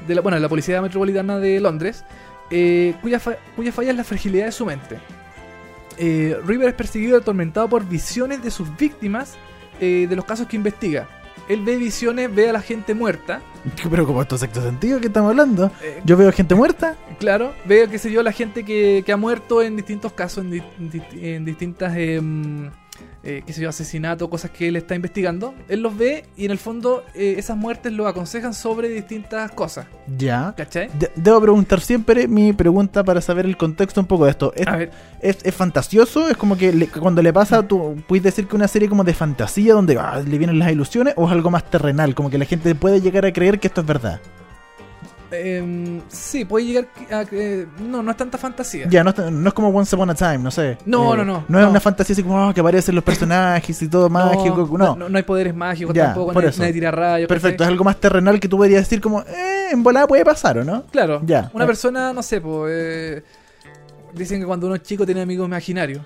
de 0.08 0.16
la, 0.16 0.22
bueno, 0.22 0.36
de 0.36 0.42
la 0.42 0.50
Policía 0.50 0.82
Metropolitana 0.82 1.40
de 1.40 1.60
Londres, 1.60 2.04
eh, 2.50 2.96
cuya, 3.02 3.20
fa- 3.20 3.38
cuya 3.56 3.72
falla 3.72 3.92
es 3.92 3.98
la 3.98 4.04
fragilidad 4.04 4.46
de 4.46 4.52
su 4.52 4.66
mente. 4.66 4.98
Eh, 5.98 6.38
River 6.46 6.70
es 6.70 6.74
perseguido 6.74 7.18
y 7.18 7.22
atormentado 7.22 7.68
por 7.68 7.86
visiones 7.88 8.42
de 8.44 8.50
sus 8.52 8.76
víctimas 8.78 9.36
eh, 9.80 10.08
de 10.10 10.16
los 10.16 10.26
casos 10.26 10.48
que 10.48 10.56
investiga. 10.56 11.08
Él 11.52 11.62
ve 11.64 11.78
visiones, 11.78 12.34
ve 12.34 12.50
a 12.50 12.54
la 12.54 12.62
gente 12.62 12.94
muerta. 12.94 13.42
Pero 13.90 14.06
como 14.08 14.22
esto 14.22 14.36
es 14.36 14.42
sexto 14.42 14.62
sentido 14.62 15.00
que 15.00 15.08
estamos 15.08 15.30
hablando. 15.32 15.72
eh, 15.84 16.02
Yo 16.06 16.18
veo 16.18 16.32
gente 16.32 16.56
muerta. 16.56 16.96
Claro, 17.20 17.54
veo, 17.66 17.90
qué 17.90 18.00
sé 18.00 18.12
yo, 18.12 18.24
la 18.24 18.32
gente 18.32 18.64
que, 18.64 19.04
que 19.06 19.12
ha 19.12 19.18
muerto 19.18 19.62
en 19.62 19.76
distintos 19.76 20.14
casos, 20.14 20.44
en, 20.46 20.52
di- 20.52 20.64
en 20.80 20.90
di- 20.90 21.04
en 21.36 21.46
distintas, 21.46 21.94
em, 21.96 22.72
eh, 23.24 23.44
qué 23.46 23.54
sé 23.54 23.62
yo, 23.62 23.70
asesinatos, 23.70 24.28
cosas 24.30 24.52
que 24.52 24.68
él 24.68 24.76
está 24.76 24.96
investigando. 24.96 25.54
Él 25.70 25.82
los 25.82 25.96
ve 25.98 26.26
y 26.36 26.46
en 26.46 26.52
el 26.52 26.58
fondo 26.58 27.04
eh, 27.14 27.36
esas 27.38 27.56
muertes 27.58 27.92
lo 27.94 28.08
aconsejan 28.08 28.54
sobre 28.54 28.90
distintas 28.90 29.52
cosas, 29.52 29.86
Ya. 30.18 30.54
¿cachai? 30.58 30.90
De- 30.98 31.12
debo 31.16 31.40
preguntar 31.42 31.82
siempre 31.82 32.28
mi 32.28 32.54
pregunta 32.54 33.04
para 33.04 33.22
saber 33.22 33.46
el 33.46 33.58
contexto 33.58 34.02
un 34.02 34.08
poco 34.08 34.26
de 34.26 34.32
esto. 34.32 34.54
¿Es, 34.56 34.68
A 34.68 34.76
ver, 34.76 34.92
es, 35.22 35.38
es 35.44 35.54
fantasioso? 35.56 36.28
¿Es 36.30 36.38
como 36.38 36.58
que 36.58 36.74
le- 36.74 36.88
cuando 36.88 37.22
le 37.22 37.32
pasa, 37.32 37.62
tú 37.68 37.96
puedes 38.08 38.24
decir 38.24 38.48
que 38.48 38.56
una 38.56 38.68
serie 38.68 38.90
como 38.90 39.04
de 39.04 39.14
fantasía 39.14 39.74
donde 39.74 39.98
ah, 40.00 40.22
le 40.26 40.38
vienen 40.38 40.58
las 40.60 40.72
ilusiones? 40.72 41.14
¿O 41.18 41.26
es 41.28 41.32
algo 41.32 41.52
más 41.52 41.70
terrenal? 41.70 42.16
Como 42.16 42.30
que 42.30 42.38
la 42.38 42.46
gente 42.46 42.74
puede 42.76 43.02
llegar 43.02 43.26
a 43.26 43.32
creer 43.34 43.60
que 43.60 43.68
esto 43.68 43.82
es 43.82 43.88
verdad. 43.88 44.20
Em, 45.32 46.02
sí, 46.10 46.46
puede 46.46 46.66
llegar 46.66 46.88
a... 47.12 47.24
eh, 47.32 47.66
no, 47.80 48.04
no 48.04 48.12
es 48.12 48.18
tanta 48.18 48.38
fantasía. 48.38 48.88
Ya, 48.90 49.04
no, 49.04 49.12
es- 49.12 49.32
no 49.32 49.48
es 49.48 49.54
como 49.54 49.70
Once 49.70 49.96
Upon 49.96 50.10
a 50.10 50.16
Time, 50.16 50.40
no 50.40 50.52
sé. 50.52 50.78
No, 50.86 51.14
Eh, 51.14 51.18
no, 51.18 51.26
no, 51.26 51.46
No 51.48 51.60
es 51.60 51.64
no. 51.66 51.72
una 51.72 51.80
fantasía 51.80 52.14
así 52.14 52.24
como 52.24 52.42
ah, 52.50 52.54
que 52.54 52.60
aparecen 52.62 52.96
los 52.96 53.04
personajes 53.04 53.82
y 53.82 53.88
todo 53.88 54.10
mágico. 54.10 54.70
No, 54.78 54.96
no, 54.96 55.10
no 55.10 55.18
hay 55.18 55.24
poderes 55.24 55.56
mágicos 55.56 55.94
Ya, 55.96 56.08
tampoco, 56.08 56.34
por 56.34 56.44
nadie, 56.44 56.58
nadie 56.60 56.74
tira 56.74 56.92
rayos. 56.92 57.28
Perfecto, 57.28 57.64
es 57.64 57.70
algo 57.70 57.84
más 57.84 57.98
terrenal 58.00 58.40
que 58.40 58.48
tú 58.48 58.58
podrías 58.58 58.82
decir 58.82 59.00
como, 59.02 59.22
eh, 59.22 59.70
en 59.72 59.82
volada 59.84 60.08
puede 60.08 60.24
pasar, 60.26 60.58
¿o 60.60 60.64
no? 60.64 60.84
Claro, 60.92 61.22
Ya. 61.26 61.50
una 61.54 61.64
Eh. 61.64 61.68
persona, 61.68 62.14
no 62.14 62.22
sé, 62.24 62.42
pues... 62.42 63.24
dicen 64.14 64.40
que 64.42 64.46
cuando 64.46 64.68
uno 64.68 64.76
es 64.76 64.84
chico 64.84 65.06
tiene 65.06 65.22
amigos 65.22 65.48
imaginarios. 65.48 66.04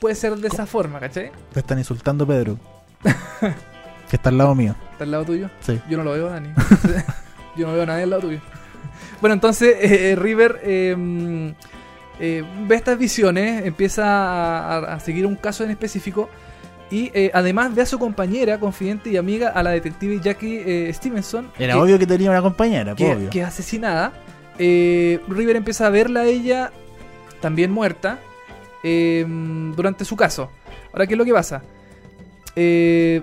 Puede 0.00 0.14
ser 0.14 0.36
de 0.36 0.48
esa 0.48 0.64
forma, 0.64 0.98
¿cachai? 1.00 1.30
Te 1.52 1.60
están 1.60 1.78
insultando, 1.78 2.26
Pedro. 2.26 2.56
que 4.08 4.16
está 4.16 4.28
al 4.30 4.38
lado 4.38 4.54
mío. 4.54 4.74
¿Está 4.92 5.04
al 5.04 5.10
lado 5.10 5.24
tuyo? 5.24 5.50
Sí. 5.60 5.80
Yo 5.90 5.98
no 5.98 6.04
lo 6.04 6.12
veo, 6.12 6.28
Dani. 6.30 6.48
Yo 7.56 7.66
no 7.66 7.72
veo 7.74 7.82
a 7.82 7.86
nadie 7.86 8.04
al 8.04 8.10
lado 8.10 8.22
tuyo. 8.22 8.40
Bueno, 9.20 9.34
entonces 9.34 9.76
eh, 9.80 10.16
River 10.16 10.60
eh, 10.62 11.54
eh, 12.18 12.44
ve 12.66 12.74
estas 12.76 12.98
visiones, 12.98 13.64
empieza 13.66 14.92
a, 14.94 15.00
seguir 15.00 15.26
un 15.26 15.36
caso 15.36 15.64
en 15.64 15.70
específico 15.70 16.28
y 16.90 17.10
eh, 17.14 17.30
además 17.32 17.74
ve 17.74 17.82
a 17.82 17.86
su 17.86 17.98
compañera, 17.98 18.58
confidente 18.58 19.10
y 19.10 19.16
amiga, 19.16 19.50
a 19.50 19.62
la 19.62 19.70
detective 19.70 20.20
Jackie 20.22 20.92
Stevenson. 20.92 21.50
Era 21.58 21.74
que- 21.74 21.78
obvio 21.80 21.98
que 21.98 22.06
tenía 22.06 22.30
una 22.30 22.42
compañera, 22.42 22.94
que, 22.94 23.12
obvio. 23.12 23.30
que 23.30 23.40
es 23.40 23.46
asesinada. 23.46 24.12
River 24.58 25.56
empieza 25.56 25.86
a 25.86 25.90
verla 25.90 26.20
a 26.20 26.24
ella 26.26 26.70
también 27.40 27.70
muerta 27.70 28.18
eh, 28.82 29.24
durante 29.74 30.04
su 30.04 30.16
caso. 30.16 30.50
Ahora, 30.92 31.06
¿qué 31.06 31.14
es 31.14 31.18
lo 31.18 31.24
que 31.24 31.32
pasa? 31.32 31.62
Eh, 32.56 33.22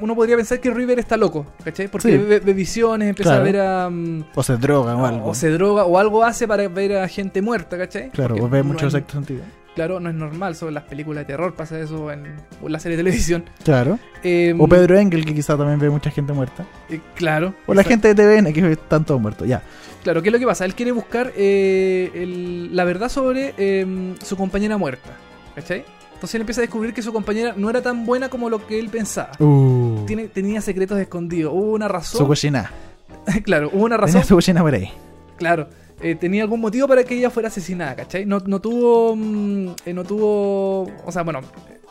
uno 0.00 0.14
podría 0.14 0.36
pensar 0.36 0.60
que 0.60 0.70
River 0.70 0.98
está 0.98 1.16
loco, 1.16 1.46
¿cachai? 1.64 1.88
Porque 1.88 2.12
Sí. 2.12 2.18
ve, 2.18 2.40
ve 2.40 2.52
visiones, 2.52 3.08
empieza 3.10 3.30
Claro. 3.30 3.42
a 3.42 3.44
ver 3.44 3.60
a... 3.60 3.90
mm, 3.90 4.24
O 4.34 4.42
se 4.42 4.56
drogan 4.56 4.96
o 4.96 5.06
algo. 5.06 5.26
o 5.28 5.34
se 5.34 5.50
droga 5.50 5.84
o 5.84 5.98
algo 5.98 6.24
hace 6.24 6.48
para 6.48 6.66
ver 6.68 6.96
a 6.96 7.08
gente 7.08 7.42
muerta, 7.42 7.76
¿cachai? 7.78 8.10
claro, 8.10 8.34
Porque 8.34 8.44
o 8.44 8.48
ve 8.48 8.62
mucho 8.62 8.90
sexto 8.90 9.12
sentido. 9.14 9.42
Claro, 9.74 10.00
no 10.00 10.10
es 10.10 10.14
normal, 10.14 10.54
sobre 10.54 10.74
las 10.74 10.84
películas 10.84 11.22
de 11.22 11.24
terror 11.32 11.54
pasa 11.54 11.80
eso 11.80 12.12
en, 12.12 12.36
la 12.66 12.78
serie 12.78 12.96
de 12.98 13.02
televisión. 13.04 13.44
Claro. 13.64 13.98
Eh, 14.22 14.54
O 14.58 14.68
Pedro 14.68 14.98
Engel, 14.98 15.24
que 15.24 15.34
quizá 15.34 15.56
también 15.56 15.78
ve 15.78 15.88
mucha 15.88 16.10
gente 16.10 16.32
muerta. 16.34 16.66
eh, 16.90 17.00
claro. 17.14 17.54
O 17.66 17.72
la 17.72 17.82
gente 17.82 18.12
de 18.12 18.14
TVN, 18.14 18.52
que 18.52 18.72
están 18.72 19.04
todos 19.06 19.18
muertos. 19.20 19.48
Ya. 19.48 19.62
Claro, 20.02 20.20
¿qué 20.20 20.28
es 20.28 20.32
lo 20.34 20.38
que 20.38 20.44
pasa? 20.46 20.64
Él 20.66 20.74
quiere 20.74 20.92
buscar 20.92 21.32
eh, 21.36 22.10
el- 22.14 22.76
la 22.76 22.84
verdad 22.84 23.08
sobre 23.08 23.54
eh, 23.56 24.14
su 24.22 24.36
compañera 24.36 24.76
muerta. 24.76 25.10
¿Cachai? 25.54 25.84
Entonces 26.22 26.36
él 26.36 26.42
empieza 26.42 26.60
a 26.60 26.62
descubrir 26.62 26.94
que 26.94 27.02
su 27.02 27.12
compañera 27.12 27.52
no 27.56 27.68
era 27.68 27.82
tan 27.82 28.06
buena 28.06 28.28
como 28.28 28.48
lo 28.48 28.64
que 28.64 28.78
él 28.78 28.88
pensaba. 28.90 29.32
Uh. 29.40 30.04
Tiene, 30.06 30.28
tenía 30.28 30.60
secretos 30.60 30.96
escondidos. 31.00 31.52
Hubo 31.52 31.72
una 31.72 31.88
Su 31.88 31.92
razón. 31.92 32.26
cochina. 32.28 32.70
claro, 33.44 33.70
hubo 33.72 33.84
una 33.86 33.96
razón. 33.96 34.12
Tenía 34.12 34.26
su 34.28 34.34
cochina 34.36 34.60
por 34.62 34.72
ahí. 34.72 34.88
Claro. 35.36 35.66
eh, 36.00 36.14
tenía 36.14 36.44
algún 36.44 36.60
motivo 36.60 36.86
para 36.86 37.02
que 37.02 37.16
ella 37.16 37.28
fuera 37.28 37.48
asesinada, 37.48 37.96
¿cachai? 37.96 38.24
No, 38.24 38.38
no 38.38 38.60
tuvo. 38.60 39.16
mm, 39.16 39.68
eh, 39.84 39.92
no 39.92 40.04
tuvo. 40.04 40.82
O 41.04 41.10
sea, 41.10 41.22
bueno. 41.24 41.40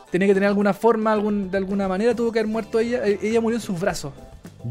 Tenía 0.10 0.30
que 0.30 0.34
tener 0.34 0.48
alguna 0.48 0.74
forma, 0.74 1.12
algún, 1.12 1.52
de 1.52 1.58
alguna 1.58 1.90
manera 1.90 2.16
tuvo 2.16 2.32
que 2.32 2.40
haber 2.40 2.50
muerto 2.50 2.80
ella. 2.80 3.02
eh, 3.06 3.20
Ella 3.22 3.42
murió 3.42 3.58
en 3.58 3.62
sus 3.62 3.78
brazos. 3.82 4.14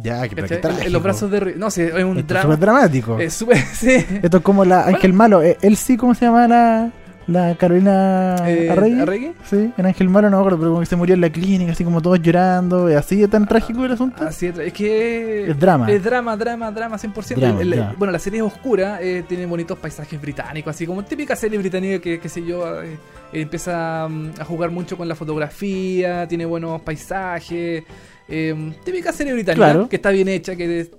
Ya, 0.03 0.27
que 0.27 0.35
pero 0.37 0.49
¿cachai? 0.49 0.87
En- 0.87 0.93
los 0.95 1.03
brazos 1.03 1.31
de. 1.31 1.55
No 1.57 1.71
sé, 1.71 1.89
es 1.89 1.93
un 2.05 2.17
Esto 2.17 2.21
es 2.21 2.27
drama. 2.29 2.43
súper 2.45 2.59
dramático. 2.61 3.19
Es 3.19 3.35
súper. 3.35 3.59
sí. 3.75 4.07
Esto 4.23 4.39
es 4.39 4.43
como 4.43 4.65
la 4.65 4.87
Ángel 4.87 5.13
Malo. 5.13 5.43
Él 5.43 5.77
sí, 5.77 5.99
¿cómo 5.99 6.15
se 6.15 6.25
llama 6.25 6.49
la, 6.49 6.91
la 7.31 7.55
Carolina 7.57 8.37
Eh, 8.47 8.69
Arregui? 8.71 9.01
¿Arregui? 9.01 9.33
Sí, 9.45 9.73
en 9.77 9.87
Ángel 9.87 10.09
Malo 10.09 10.29
no 10.31 10.37
me 10.37 10.41
acuerdo, 10.41 10.59
pero 10.59 10.71
como 10.71 10.81
que 10.81 10.87
se 10.87 10.97
murió 10.97 11.15
en 11.15 11.21
la 11.21 11.31
clínica, 11.31 11.73
así 11.73 11.85
como 11.85 12.01
todos 12.03 12.21
llorando. 12.21 12.89
¿Es 12.89 12.97
así 12.97 13.17
de 13.17 13.29
tan 13.29 13.47
trágico 13.47 13.85
el 13.85 13.93
asunto? 13.93 14.25
Así 14.25 14.47
es, 14.47 14.59
es 14.59 14.73
que 14.73 15.51
Es 15.51 15.59
drama. 15.59 15.91
Es 15.91 16.03
drama, 16.03 16.37
drama, 16.37 16.71
drama 16.71 16.97
100%. 16.99 17.41
Drama, 17.41 17.61
El- 17.63 17.73
el- 17.73 17.85
bueno, 17.97 18.13
la 18.13 18.19
serie 18.19 18.41
es 18.41 18.47
oscura, 18.47 18.99
eh, 19.01 19.25
tiene 19.29 19.47
bonitos 19.47 19.79
paisajes 19.79 20.21
británicos, 20.21 20.75
así 20.75 20.87
como 20.87 21.05
típica 21.05 21.37
serie 21.37 21.59
británica 21.59 22.01
que, 22.01 22.19
qué 22.19 22.29
sé 22.29 22.45
yo, 22.45 22.83
eh, 22.83 22.97
empieza 23.33 24.09
mm, 24.09 24.31
a 24.41 24.45
jugar 24.45 24.71
mucho 24.71 24.97
con 24.97 25.07
la 25.09 25.15
fotografía, 25.15 26.27
tiene 26.29 26.45
buenos 26.47 26.81
paisajes. 26.83 27.85
eh, 28.33 28.73
típica 28.85 29.13
serie 29.13 29.33
británica 29.33 29.65
Claro. 29.73 29.89
que 29.89 29.97
está 29.97 30.11
bien 30.11 30.29
hecha, 30.29 30.55
que 30.55 30.81
es- 30.81 30.91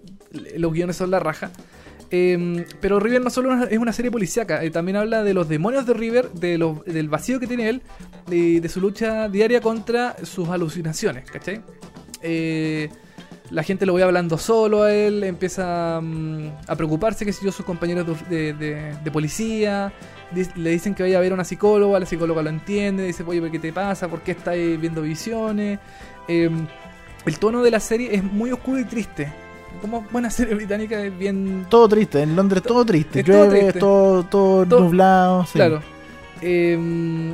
los 0.58 0.74
guiones 0.74 0.96
son 0.98 1.12
la 1.12 1.20
raja. 1.20 1.50
Eh, 2.14 2.66
pero 2.82 3.00
River 3.00 3.22
no 3.22 3.30
solo 3.30 3.64
es 3.64 3.78
una 3.78 3.94
serie 3.94 4.12
policíaca, 4.12 4.64
eh, 4.64 4.70
también 4.70 4.98
habla 4.98 5.24
de 5.24 5.34
los 5.34 5.48
demonios 5.48 5.86
de 5.86 5.94
River, 5.94 6.30
de 6.34 6.58
los- 6.58 6.84
del 6.84 7.08
vacío 7.08 7.40
que 7.40 7.48
tiene 7.48 7.70
él, 7.70 7.82
de, 8.28 8.60
de 8.60 8.70
su 8.70 8.82
lucha 8.82 9.30
diaria 9.30 9.62
contra 9.62 10.18
sus 10.26 10.50
alucinaciones, 10.50 11.32
¿cachai? 11.32 11.62
Eh, 12.22 12.90
la 13.50 13.64
gente 13.64 13.86
lo 13.86 13.94
voy 13.94 14.02
hablando 14.02 14.38
solo 14.38 14.84
a 14.84 14.94
él, 14.94 15.24
empieza 15.24 16.00
mm, 16.02 16.48
a 16.68 16.76
preocuparse, 16.76 17.26
que 17.26 17.34
si 17.34 17.46
yo, 17.46 17.52
sus 17.52 17.66
compañeros 17.66 18.06
de, 18.30 18.96
policía, 19.12 19.92
le 20.56 20.70
dicen 20.70 20.94
que 20.96 21.04
vaya 21.04 21.18
a 21.18 21.22
ver 21.22 21.32
a 21.32 21.36
una 21.36 21.44
psicóloga, 21.46 22.00
la 22.00 22.06
psicóloga 22.06 22.42
lo 22.44 22.50
entiende, 22.50 23.04
dice, 23.06 23.24
oye, 23.26 23.40
¿pero 23.42 23.52
¿qué 23.52 23.60
te 23.60 23.74
pasa? 23.74 24.08
¿Por 24.10 24.22
qué 24.22 24.32
estás 24.32 24.56
viendo 24.56 25.02
visiones? 25.02 25.80
Eh, 26.28 26.50
el 27.26 27.40
tono 27.40 27.62
de 27.64 27.72
la 27.72 27.80
serie 27.80 28.16
es 28.16 28.24
muy 28.24 28.52
oscuro 28.52 28.80
y 28.80 28.86
triste. 28.86 29.32
Como 29.82 30.02
buena 30.12 30.30
serie 30.30 30.54
británica 30.56 31.02
es 31.04 31.18
bien... 31.18 31.66
Todo 31.70 31.90
triste, 31.90 32.22
en 32.22 32.36
Londres 32.36 32.62
todo 32.64 32.86
triste. 32.86 33.22
Es 33.22 33.26
todo 33.26 33.50
triste. 33.50 33.80
todo, 33.80 34.24
todo, 34.24 34.66
Todo- 34.66 34.80
nublado. 34.82 35.46
sí. 35.46 35.54
Claro. 35.54 35.82
Eh, 36.42 37.34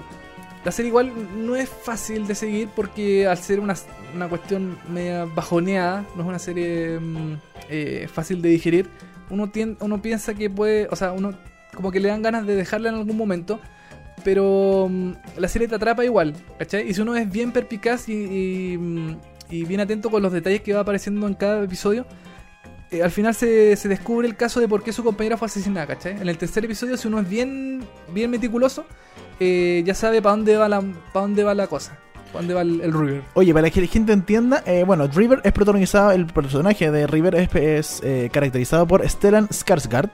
La 0.64 0.72
serie 0.72 0.90
igual 0.90 1.12
no 1.38 1.56
es 1.56 1.70
fácil 1.70 2.26
de 2.28 2.36
seguir 2.36 2.70
porque 2.76 3.26
al 3.28 3.38
ser 3.38 3.60
una, 3.60 3.76
una 4.16 4.28
cuestión 4.28 4.78
media 4.90 5.26
bajoneada, 5.26 6.06
no 6.16 6.24
es 6.24 6.28
una 6.28 6.40
serie 6.40 7.00
mm, 7.00 7.34
eh, 7.70 8.08
fácil 8.12 8.42
de 8.42 8.50
digerir, 8.50 8.90
uno, 9.30 9.48
tien- 9.48 9.78
uno 9.80 10.02
piensa 10.02 10.34
que 10.34 10.50
puede, 10.50 10.88
o 10.92 10.96
sea, 10.96 11.12
uno 11.14 11.34
como 11.76 11.92
que 11.92 12.00
le 12.00 12.10
dan 12.10 12.22
ganas 12.22 12.46
de 12.46 12.56
dejarla 12.56 12.90
en 12.90 12.96
algún 12.96 13.16
momento, 13.18 13.60
pero 14.26 14.88
mm, 14.90 15.12
la 15.38 15.48
serie 15.48 15.68
te 15.70 15.76
atrapa 15.76 16.04
igual, 16.04 16.34
¿cachai? 16.60 16.90
Y 16.90 16.94
si 16.94 17.02
uno 17.02 17.16
es 17.16 17.30
bien 17.32 17.52
perpicaz 17.54 18.10
y, 18.10 18.14
y, 18.74 18.78
mm, 18.78 19.18
y 19.50 19.64
bien 19.64 19.80
atento 19.80 20.10
con 20.10 20.22
los 20.22 20.34
detalles 20.34 20.62
que 20.62 20.74
va 20.74 20.82
apareciendo 20.82 21.28
en 21.28 21.34
cada 21.36 21.64
episodio, 21.64 22.06
eh, 22.92 23.04
al 23.04 23.12
final 23.12 23.36
se, 23.36 23.76
se 23.76 23.90
descubre 23.90 24.28
el 24.28 24.36
caso 24.36 24.60
de 24.60 24.68
por 24.68 24.82
qué 24.82 24.94
su 24.94 25.04
compañera 25.04 25.38
fue 25.38 25.48
asesinada, 25.48 25.88
¿cachai? 25.88 26.14
En 26.14 26.30
el 26.30 26.38
tercer 26.38 26.64
episodio, 26.64 26.96
si 26.96 27.08
uno 27.08 27.20
es 27.20 27.28
bien, 27.28 27.84
bien 28.14 28.32
meticuloso, 28.32 28.86
eh, 29.40 29.84
ya 29.86 29.94
sabe 29.94 30.22
para 30.22 30.36
dónde 30.38 30.56
va 30.56 30.70
la 30.70 30.82
para 30.82 31.26
dónde 31.26 31.44
va 31.44 31.54
la 31.54 31.68
cosa, 31.68 32.00
para 32.32 32.40
dónde 32.40 32.54
va 32.54 32.62
el, 32.62 32.94
River. 32.94 33.24
Oye, 33.34 33.54
para 33.54 33.70
que 33.70 33.82
la 33.82 33.88
gente 33.88 34.14
entienda, 34.14 34.64
eh, 34.66 34.86
bueno, 34.86 35.08
River 35.08 35.42
es 35.44 35.52
protagonizado, 35.52 36.12
el 36.12 36.28
personaje 36.28 36.90
de 36.90 37.08
River 37.08 37.36
es, 37.36 37.54
es, 38.02 38.32
caracterizado 38.32 38.88
por 38.88 39.08
Stellan 39.08 39.50
Skarsgård, 39.50 40.10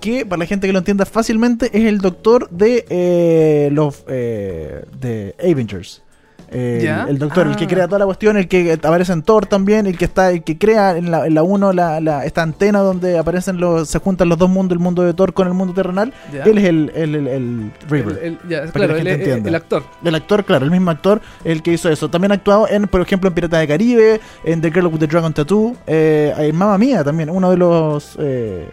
que 0.00 0.24
para 0.24 0.40
la 0.40 0.46
gente 0.46 0.66
que 0.66 0.72
lo 0.72 0.78
entienda 0.78 1.04
fácilmente 1.04 1.66
es 1.74 1.84
el 1.84 1.98
doctor 1.98 2.48
de 2.48 3.68
los 3.70 4.06
de 4.06 5.34
Avengers. 5.38 6.02
Eh, 6.50 6.80
¿Ya? 6.82 7.04
el, 7.08 7.18
doctor, 7.18 7.46
el 7.46 7.56
que 7.56 7.64
Ah. 7.64 7.68
crea 7.68 7.86
toda 7.88 7.98
la 7.98 8.04
cuestión, 8.06 8.38
el 8.38 8.48
que 8.48 8.72
aparece 8.72 9.12
en 9.12 9.22
Thor 9.22 9.44
también, 9.44 9.86
el 9.86 9.98
que 9.98 10.06
está, 10.06 10.30
el 10.30 10.42
que 10.42 10.56
crea 10.56 10.96
en 10.96 11.10
la, 11.10 11.26
en 11.26 11.34
la 11.34 11.42
1 11.42 11.74
la, 11.74 12.00
la- 12.00 12.24
esta 12.24 12.42
antena 12.42 12.78
donde 12.78 13.18
aparecen 13.18 13.58
los, 13.60 13.88
se 13.88 13.98
juntan 13.98 14.30
los 14.30 14.38
dos 14.38 14.48
mundos, 14.48 14.74
el 14.74 14.78
mundo 14.82 15.02
de 15.02 15.12
Thor 15.12 15.34
con 15.34 15.46
el 15.46 15.52
mundo 15.52 15.74
terrenal. 15.74 16.12
¿Ya? 16.32 16.44
Él 16.44 16.56
es 16.58 16.64
el, 16.64 16.90
el, 16.94 17.14
el- 17.16 17.26
el 17.28 17.72
River. 17.90 18.38
Ya, 18.48 18.64
claro, 18.68 18.96
el 18.96 19.54
actor. 19.54 19.82
El 20.02 20.14
actor, 20.14 20.44
claro, 20.44 20.64
el 20.64 20.70
mismo 20.70 20.90
actor, 20.90 21.20
el 21.44 21.62
que 21.62 21.72
hizo 21.74 21.90
eso. 21.90 22.08
También 22.08 22.32
ha 22.32 22.36
actuado 22.36 22.66
en, 22.68 22.88
por 22.88 23.02
ejemplo, 23.02 23.28
en 23.28 23.34
Piratas 23.34 23.60
de 23.60 23.68
Caribe, 23.68 24.20
en 24.44 24.60
The 24.62 24.70
Girl 24.70 24.86
with 24.86 25.00
the 25.00 25.06
Dragon 25.06 25.34
Tattoo, 25.34 25.76
eh, 25.86 26.32
en 26.38 26.56
Mamma 26.56 26.78
Mía 26.78 27.04
también, 27.04 27.28
uno 27.28 27.50
de 27.50 27.56
los 27.58 28.16
eh, 28.18 28.68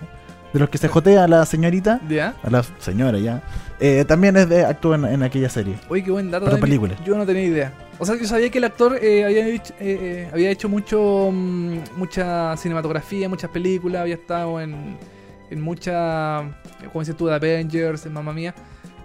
de 0.55 0.59
los 0.61 0.69
que 0.69 0.77
se 0.77 0.87
jotea 0.87 1.25
a 1.25 1.27
la 1.27 1.45
señorita, 1.45 1.99
¿Ya? 2.07 2.33
a 2.41 2.49
la 2.49 2.63
señora 2.79 3.19
ya. 3.19 3.43
Eh, 3.77 4.05
también 4.07 4.37
es 4.37 4.47
de 4.47 4.63
actuó 4.63 4.95
en, 4.95 5.03
en 5.03 5.21
aquella 5.21 5.49
serie. 5.49 5.75
Oye, 5.89 6.01
qué 6.01 6.11
buen 6.11 6.31
dato. 6.31 6.45
Para 6.45 6.55
Dani. 6.55 6.61
películas. 6.61 6.97
Yo 7.05 7.17
no 7.17 7.25
tenía 7.25 7.43
idea. 7.43 7.73
O 7.99 8.05
sea, 8.05 8.15
yo 8.15 8.25
sabía 8.25 8.49
que 8.49 8.59
el 8.59 8.63
actor 8.63 8.97
eh, 9.01 9.25
había, 9.25 9.45
hecho, 9.49 9.73
eh, 9.81 9.99
eh, 10.01 10.29
había 10.31 10.49
hecho 10.49 10.69
mucho 10.69 11.29
mm, 11.29 11.79
mucha 11.97 12.55
cinematografía, 12.55 13.27
muchas 13.27 13.49
películas, 13.49 14.01
había 14.03 14.15
estado 14.15 14.61
en, 14.61 14.97
en 15.49 15.59
mucha, 15.61 16.37
como 16.93 17.01
dices 17.01 17.17
tú, 17.17 17.27
de 17.27 17.35
Avengers, 17.35 18.05
en 18.05 18.13
Mamma 18.13 18.31
Mía. 18.31 18.55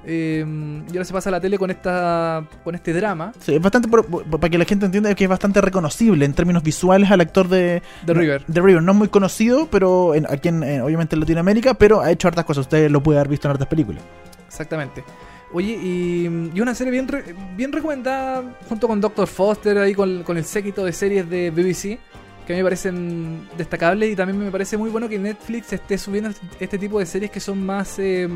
Eh, 0.07 0.45
y 0.89 0.93
ahora 0.93 1.05
se 1.05 1.13
pasa 1.13 1.29
a 1.29 1.33
la 1.33 1.41
tele 1.41 1.59
con 1.59 1.71
esta 1.71 2.43
con 2.65 2.75
este 2.75 2.95
drama 2.95 3.33
Sí, 3.41 3.55
es 3.55 3.61
bastante, 3.61 3.87
para 3.89 4.49
que 4.49 4.57
la 4.57 4.65
gente 4.65 4.87
entienda 4.87 5.15
que 5.15 5.25
es 5.25 5.31
bastante 5.31 5.61
reconocible 5.61 6.25
en 6.25 6.33
términos 6.33 6.63
visuales 6.63 7.11
al 7.11 7.21
actor 7.21 7.49
de, 7.49 7.83
de 8.07 8.15
River. 8.15 8.45
de 8.47 8.61
River. 8.63 8.83
No 8.83 8.93
es 8.93 8.99
muy 8.99 9.09
conocido, 9.09 9.69
pero 9.71 10.15
en- 10.15 10.27
aquí 10.31 10.49
en, 10.49 10.63
en- 10.63 10.81
obviamente 10.81 11.17
en 11.17 11.21
Latinoamérica, 11.21 11.75
pero 11.75 12.01
ha 12.01 12.11
hecho 12.11 12.29
hartas 12.29 12.45
cosas. 12.47 12.63
Usted 12.63 12.91
lo 12.91 13.03
puede 13.03 13.19
haber 13.19 13.29
visto 13.29 13.47
en 13.49 13.53
hartas 13.53 13.69
películas. 13.69 14.03
Exactamente. 14.47 15.05
Oye, 15.53 15.73
y, 15.83 16.51
y 16.55 16.61
una 16.61 16.75
serie 16.75 16.93
bien, 16.93 17.09
re- 17.09 17.35
bien 17.57 17.73
recomendada 17.73 18.43
junto 18.69 18.87
con 18.89 19.01
Doctor 19.01 19.27
Foster, 19.27 19.77
ahí 19.79 19.95
con, 19.95 20.23
con 20.23 20.37
el 20.39 20.45
séquito 20.45 20.85
de 20.85 20.93
series 20.93 21.29
de 21.29 21.51
BBC, 21.51 21.99
que 22.51 22.55
a 22.55 22.57
mí 22.57 22.63
me 22.63 22.67
parecen 22.67 23.49
destacables 23.57 24.13
y 24.13 24.17
también 24.17 24.39
me 24.39 24.51
parece 24.51 24.77
muy 24.77 24.91
bueno 24.91 25.09
que 25.09 25.19
Netflix 25.19 25.73
esté 25.73 25.97
subiendo 25.99 26.31
este 26.59 26.79
tipo 26.79 26.99
de 26.99 27.07
series 27.07 27.31
que 27.31 27.39
son 27.41 27.65
más, 27.65 27.99
eh, 27.99 28.29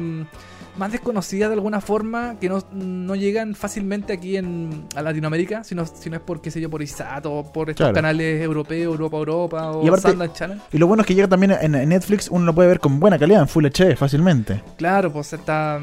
más 0.76 0.92
desconocidas 0.92 1.48
de 1.50 1.54
alguna 1.54 1.80
forma, 1.80 2.36
que 2.40 2.48
no, 2.48 2.62
no 2.72 3.14
llegan 3.16 3.54
fácilmente 3.54 4.12
aquí 4.12 4.36
en, 4.36 4.86
a 4.94 5.02
Latinoamérica, 5.02 5.64
sino, 5.64 5.84
sino 5.86 6.16
es 6.16 6.22
por, 6.22 6.40
qué 6.40 6.50
sé 6.50 6.60
yo, 6.60 6.70
por 6.70 6.82
ISAT 6.82 7.26
o 7.26 7.52
por 7.52 7.70
estos 7.70 7.84
Claro. 7.84 7.94
canales 7.94 8.40
europeos, 8.42 8.92
Europa 8.92 9.16
Europa 9.16 9.70
o 9.72 9.84
Y 9.84 9.88
aparte- 9.88 10.10
Sundance 10.10 10.34
Channel. 10.34 10.60
Y 10.72 10.78
lo 10.78 10.86
bueno 10.86 11.00
es 11.02 11.06
que 11.06 11.14
llega 11.14 11.28
también 11.28 11.52
en, 11.60 11.74
en 11.74 11.88
Netflix, 11.88 12.28
uno 12.30 12.44
lo 12.46 12.54
puede 12.54 12.68
ver 12.68 12.80
con 12.80 13.00
buena 13.00 13.18
calidad, 13.18 13.40
en 13.42 13.48
Full 13.48 13.66
HD, 13.66 13.96
fácilmente. 13.96 14.62
Claro, 14.76 15.12
pues 15.12 15.32
está... 15.32 15.80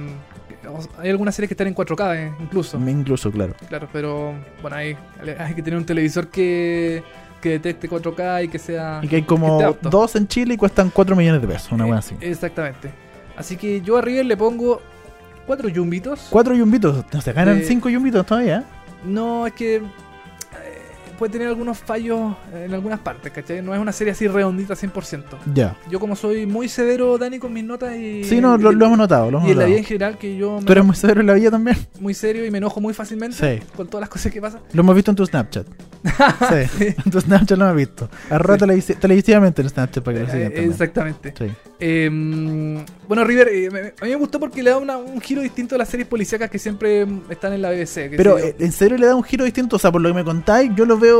Hay 0.99 1.09
algunas 1.09 1.35
series 1.35 1.49
que 1.49 1.53
están 1.53 1.67
en 1.67 1.75
4K 1.75 2.15
eh, 2.17 2.31
incluso. 2.39 2.77
Incluso, 2.77 3.31
claro. 3.31 3.55
Claro, 3.67 3.89
pero 3.91 4.33
bueno, 4.61 4.77
hay, 4.77 4.95
hay 5.39 5.53
que 5.55 5.61
tener 5.63 5.77
un 5.77 5.85
televisor 5.85 6.27
que, 6.29 7.03
que 7.41 7.49
detecte 7.49 7.89
4K 7.89 8.45
y 8.45 8.47
que 8.47 8.59
sea. 8.59 8.99
Y 9.03 9.07
que 9.07 9.17
hay 9.17 9.23
como 9.23 9.59
dos 9.81 10.15
en 10.15 10.27
Chile 10.27 10.53
y 10.53 10.57
cuestan 10.57 10.89
4 10.91 11.15
millones 11.15 11.41
de 11.41 11.47
pesos, 11.47 11.71
una 11.71 11.83
Eh, 11.83 11.87
buena 11.87 11.99
así. 11.99 12.15
Exactamente. 12.21 12.91
Así 13.35 13.57
que 13.57 13.81
yo 13.81 13.97
a 13.97 14.01
River 14.01 14.25
le 14.25 14.37
pongo 14.37 14.81
cuatro 15.47 15.67
yumbitos. 15.67 16.27
Cuatro 16.29 16.53
yumbitos, 16.53 17.03
no 17.11 17.21
se 17.21 17.33
ganan 17.33 17.59
de- 17.59 17.65
cinco 17.65 17.89
yumbitos 17.89 18.25
todavía. 18.25 18.59
¿eh? 18.59 18.63
No, 19.05 19.47
es 19.47 19.53
que 19.53 19.75
eh, 19.77 19.81
puede 21.21 21.33
tener 21.33 21.49
algunos 21.49 21.77
fallos 21.77 22.35
en 22.51 22.73
algunas 22.73 22.99
partes, 22.99 23.31
¿cachai? 23.31 23.61
No 23.61 23.75
es 23.75 23.79
una 23.79 23.91
serie 23.91 24.11
así 24.13 24.27
redondita 24.27 24.73
100%. 24.73 25.23
Ya. 25.53 25.77
Yo 25.87 25.99
como 25.99 26.15
soy 26.15 26.47
muy 26.47 26.67
severo, 26.67 27.15
Dani, 27.19 27.37
con 27.37 27.53
mis 27.53 27.63
notas 27.63 27.95
y... 27.95 28.23
Sí, 28.23 28.41
no, 28.41 28.57
lo, 28.57 28.71
hemos 28.71 28.97
notado, 28.97 29.29
lo 29.29 29.37
hemos 29.37 29.47
Y 29.49 29.51
en 29.51 29.59
la 29.59 29.65
vida 29.65 29.77
en 29.77 29.83
general 29.85 30.17
que 30.17 30.35
yo 30.35 30.59
me 30.59 30.65
¿Tú 30.65 30.71
eres 30.71 30.83
muy 30.83 30.95
severo 30.95 31.21
en 31.21 31.27
la 31.27 31.33
vida 31.33 31.51
también? 31.51 31.77
muy 31.99 32.15
serio 32.15 32.43
y 32.43 32.49
me 32.49 32.57
enojo 32.57 32.81
muy 32.81 32.95
fácilmente 32.95 33.37
Sí. 33.59 33.63
con 33.75 33.87
todas 33.87 34.01
las 34.01 34.09
cosas 34.09 34.31
que 34.31 34.41
pasan. 34.41 34.61
Lo 34.73 34.81
hemos 34.81 34.95
visto 34.95 35.11
en 35.11 35.15
tu 35.17 35.23
Snapchat. 35.27 35.67
sí, 36.79 36.85
en 37.05 37.11
tu 37.11 37.21
Snapchat 37.21 37.55
lo 37.59 37.65
hemos 37.65 37.77
visto. 37.77 38.09
Arroba 38.31 38.57
televisi- 38.57 38.97
televisivamente 38.97 39.61
en 39.61 39.69
Snapchat 39.69 40.03
para 40.03 40.17
que 40.17 40.23
lo 40.25 40.31
sigan 40.31 40.51
exactamente. 40.55 41.33
Sí. 41.37 41.45
Eh, 41.79 42.09
bueno, 43.07 43.23
River, 43.23 43.47
eh, 43.49 43.69
me- 43.71 43.79
a 43.79 44.05
mí 44.05 44.09
me 44.09 44.15
gustó 44.15 44.39
porque 44.39 44.63
le 44.63 44.69
da 44.71 44.77
una- 44.77 44.97
un 44.97 45.19
giro 45.21 45.41
distinto 45.41 45.75
a 45.75 45.77
las 45.77 45.89
series 45.89 46.07
policíacas 46.07 46.49
que 46.49 46.57
siempre 46.59 47.05
están 47.29 47.53
en 47.53 47.61
la 47.61 47.69
BBC. 47.71 48.09
que 48.09 48.17
Pero 48.17 48.37
eh, 48.39 48.55
en 48.57 48.71
serio 48.71 48.97
le 48.97 49.05
da 49.07 49.15
un 49.15 49.23
giro 49.23 49.45
distinto, 49.45 49.75
o 49.75 49.79
sea, 49.79 49.91
por 49.91 50.01
lo 50.01 50.09
que 50.09 50.15
me 50.15 50.23
contáis, 50.23 50.71
yo 50.75 50.85
lo 50.85 50.97
veo, 50.97 51.10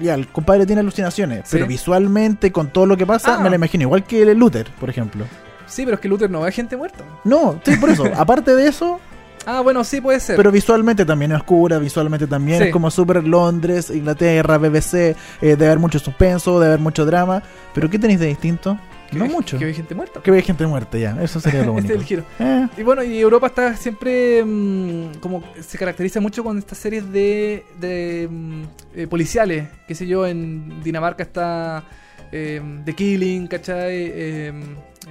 ya, 0.00 0.14
el 0.14 0.26
compadre 0.28 0.66
tiene 0.66 0.80
alucinaciones, 0.80 1.40
Sí. 1.44 1.50
pero 1.52 1.66
visualmente, 1.66 2.50
con 2.52 2.68
todo 2.68 2.86
lo 2.86 2.96
que 2.96 3.06
pasa, 3.06 3.36
Ah. 3.36 3.40
me 3.40 3.48
lo 3.50 3.56
imagino, 3.56 3.82
igual 3.82 4.04
que 4.04 4.22
el 4.22 4.36
Luther, 4.38 4.66
por 4.80 4.90
ejemplo. 4.90 5.24
sí, 5.66 5.84
pero 5.84 5.94
es 5.96 6.00
que 6.00 6.08
Luther 6.08 6.30
no 6.30 6.40
ve 6.42 6.52
gente 6.52 6.76
muerta. 6.76 7.04
No, 7.24 7.60
sí, 7.64 7.76
por 7.76 7.90
eso, 7.90 8.04
aparte 8.16 8.54
de 8.54 8.66
eso, 8.68 9.00
Ah, 9.46 9.60
bueno, 9.60 9.84
sí, 9.84 10.00
puede 10.00 10.20
ser. 10.20 10.36
pero 10.36 10.50
visualmente 10.50 11.04
también 11.04 11.32
es 11.32 11.38
oscura, 11.38 11.78
visualmente 11.78 12.26
también 12.26 12.58
Sí. 12.58 12.64
es 12.68 12.72
como 12.72 12.90
super 12.90 13.22
Londres, 13.24 13.90
Inglaterra, 13.90 14.56
BBC, 14.58 14.94
eh, 15.10 15.14
debe 15.40 15.66
haber 15.66 15.78
mucho 15.78 15.98
suspenso, 15.98 16.58
debe 16.60 16.72
haber 16.72 16.80
mucho 16.80 17.04
drama, 17.04 17.42
pero 17.74 17.90
¿qué 17.90 17.98
tenéis 17.98 18.20
de 18.20 18.26
distinto? 18.26 18.78
Que 19.14 19.18
No 19.20 19.24
ve- 19.26 19.30
mucho. 19.32 19.58
Que 19.58 19.64
ve 19.64 19.72
gente 19.74 19.94
muerta. 19.94 20.20
Que 20.22 20.30
ve 20.30 20.42
gente 20.42 20.66
muerta 20.66 20.98
ya, 20.98 21.16
eso 21.22 21.40
sería 21.40 21.64
lo 21.64 21.72
único. 21.74 21.92
es 21.92 21.98
el 22.00 22.04
giro. 22.04 22.24
Eh, 22.38 22.68
Y 22.76 22.82
bueno, 22.82 23.02
y 23.02 23.18
Europa 23.18 23.46
está 23.46 23.76
siempre 23.76 24.44
mm, 24.44 25.14
como 25.20 25.42
se 25.60 25.78
caracteriza 25.78 26.20
mucho 26.20 26.44
con 26.44 26.58
estas 26.58 26.78
series 26.78 27.10
de, 27.10 27.64
de 27.80 28.28
mm, 28.30 28.62
eh, 28.96 29.06
policiales. 29.06 29.68
Qué 29.88 29.94
sé 29.94 30.06
yo, 30.06 30.26
en 30.26 30.82
Dinamarca 30.82 31.22
está 31.22 31.84
eh, 32.32 32.60
The 32.84 32.92
Killing, 32.94 33.46
¿cachai? 33.46 33.94
Eh, 33.94 34.52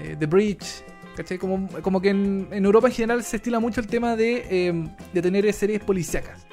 eh, 0.02 0.16
The 0.20 0.26
Bridge, 0.26 0.84
¿cachai? 1.16 1.38
Como, 1.38 1.68
como 1.82 2.02
que 2.02 2.10
en, 2.10 2.48
en 2.52 2.66
Europa 2.66 2.88
en 2.88 2.94
general 2.94 3.24
se 3.24 3.38
estila 3.38 3.60
mucho 3.60 3.80
el 3.82 3.88
tema 3.88 4.16
de, 4.16 4.46
eh, 4.50 4.88
de 5.14 5.22
tener 5.22 5.52
series 5.54 5.82
policíacas. 5.82 6.46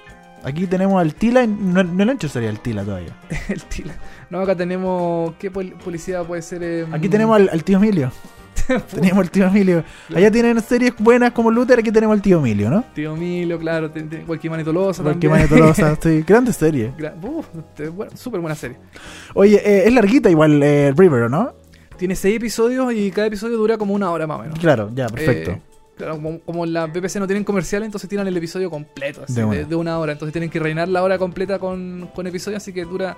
Aquí 0.45 0.67
tenemos 0.67 1.01
al 1.01 1.15
Tila, 1.15 1.47
no, 1.47 1.83
no 1.85 2.05
lo 2.05 2.11
han 2.11 2.17
hecho 2.17 2.29
sería 2.29 2.51
el 2.51 2.61
Tila 2.61 2.85
todavía. 2.85 3.13
el 3.49 3.63
tila. 3.65 3.95
No, 4.31 4.41
acá 4.41 4.55
tenemos. 4.57 5.35
¿Qué 5.39 5.51
pol- 5.51 5.75
policía 5.85 6.23
puede 6.25 6.43
ser? 6.43 6.63
Eh, 6.63 6.87
Aquí 6.93 7.09
tenemos 7.09 7.37
al, 7.37 7.49
al 7.53 7.65
tío 7.65 7.79
Emilio. 7.79 8.13
Teníamos 8.95 9.23
al 9.25 9.31
tío 9.31 9.47
Emilio. 9.47 9.83
Allá 10.15 10.31
tienen 10.31 10.61
series 10.61 10.95
buenas 10.99 11.33
como 11.33 11.51
Luther, 11.51 11.79
aquí 11.81 11.91
tenemos 11.91 12.15
al 12.15 12.23
tío 12.23 12.39
Emilio, 12.39 12.71
¿no? 12.71 12.85
Tío 12.95 13.17
Milo, 13.17 13.59
claro. 13.59 13.91
Cualquier 14.27 14.51
manito 14.53 14.73
Tolosa 14.73 15.03
Porque 15.03 15.27
también. 15.29 15.49
Tolosa, 15.49 15.97
sí, 16.01 16.23
grandes 16.27 16.57
series. 16.57 16.93
Gra- 16.97 17.15
bueno, 17.21 18.13
súper 18.15 18.41
buena 18.41 18.55
serie. 18.55 18.77
Oye, 19.35 19.57
eh, 19.65 19.85
es 19.89 19.93
larguita 19.93 20.31
igual 20.31 20.63
eh, 20.63 20.93
River, 20.97 21.23
¿o 21.25 21.29
¿no? 21.29 21.53
Tiene 21.97 22.15
seis 22.15 22.37
episodios 22.37 22.93
y 22.95 23.11
cada 23.11 23.27
episodio 23.27 23.57
dura 23.57 23.77
como 23.77 23.93
una 23.95 24.11
hora 24.11 24.27
más 24.27 24.39
o 24.39 24.43
menos. 24.43 24.59
Claro, 24.59 24.91
ya, 24.95 25.07
perfecto. 25.09 25.51
Eh, 25.51 25.61
claro, 26.01 26.17
como, 26.17 26.41
como 26.41 26.65
en 26.65 26.73
la 26.73 26.87
BBC 26.87 27.17
no 27.17 27.27
tienen 27.27 27.45
comercial, 27.45 27.83
entonces 27.83 28.09
tiran 28.09 28.27
el 28.27 28.37
episodio 28.37 28.71
completo, 28.71 29.23
así, 29.25 29.35
De 29.35 29.41
de, 29.41 29.47
una. 29.47 29.69
de 29.69 29.77
una 29.77 29.99
hora. 29.99 30.13
Entonces 30.13 30.33
tienen 30.33 30.51
que 30.51 30.59
reinar 30.59 30.89
la 30.89 31.03
hora 31.03 31.19
completa 31.19 31.59
con, 31.59 32.11
con 32.15 32.27
episodios, 32.27 32.63
así 32.63 32.73
que 32.73 32.85
dura 32.85 33.17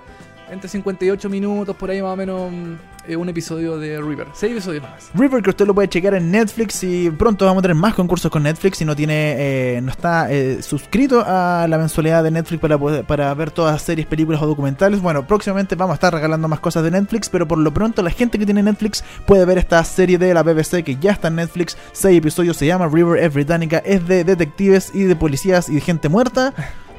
entre 0.53 0.69
58 0.69 1.29
minutos, 1.29 1.75
por 1.75 1.89
ahí 1.89 2.01
más 2.01 2.13
o 2.13 2.15
menos, 2.15 2.51
mm, 2.51 2.73
eh, 3.07 3.15
un 3.17 3.27
episodio 3.27 3.77
de 3.77 3.99
River. 4.01 4.27
Seis 4.33 4.53
episodios 4.53 4.83
más. 4.83 5.09
River 5.13 5.41
que 5.43 5.49
usted 5.49 5.65
lo 5.67 5.73
puede 5.73 5.89
checar 5.89 6.13
en 6.13 6.31
Netflix 6.31 6.83
y 6.83 7.09
pronto 7.09 7.45
vamos 7.45 7.59
a 7.59 7.63
tener 7.63 7.75
más 7.75 7.93
concursos 7.95 8.31
con 8.31 8.43
Netflix 8.43 8.77
si 8.77 8.85
no 8.85 8.95
tiene 8.95 9.35
eh, 9.77 9.81
no 9.81 9.91
está 9.91 10.31
eh, 10.31 10.61
suscrito 10.61 11.23
a 11.25 11.65
la 11.67 11.77
mensualidad 11.77 12.23
de 12.23 12.31
Netflix 12.31 12.61
para 12.61 12.77
poder- 12.77 13.03
para 13.03 13.33
ver 13.33 13.51
todas 13.51 13.73
las 13.73 13.81
series, 13.81 14.07
películas 14.07 14.41
o 14.41 14.47
documentales. 14.47 15.01
Bueno, 15.01 15.27
próximamente 15.27 15.75
vamos 15.75 15.93
a 15.93 15.95
estar 15.95 16.13
regalando 16.13 16.47
más 16.47 16.59
cosas 16.61 16.83
de 16.83 16.91
Netflix, 16.91 17.27
pero 17.29 17.47
por 17.47 17.57
lo 17.57 17.73
pronto 17.73 18.01
la 18.01 18.11
gente 18.11 18.39
que 18.39 18.45
tiene 18.45 18.63
Netflix 18.63 19.03
puede 19.25 19.43
ver 19.45 19.57
esta 19.57 19.83
serie 19.83 20.17
de 20.17 20.33
la 20.33 20.43
BBC 20.43 20.83
que 20.83 20.95
ya 21.01 21.11
está 21.11 21.27
en 21.27 21.35
Netflix, 21.35 21.75
seis 21.91 22.17
episodios, 22.19 22.55
se 22.55 22.65
llama 22.67 22.87
River, 22.87 23.21
es 23.21 23.33
británica, 23.33 23.79
es 23.85 24.07
de 24.07 24.23
detectives 24.23 24.91
y 24.93 25.03
de 25.03 25.15
policías 25.15 25.67
y 25.67 25.75
de 25.75 25.81
gente 25.81 26.07
muerta 26.09 26.53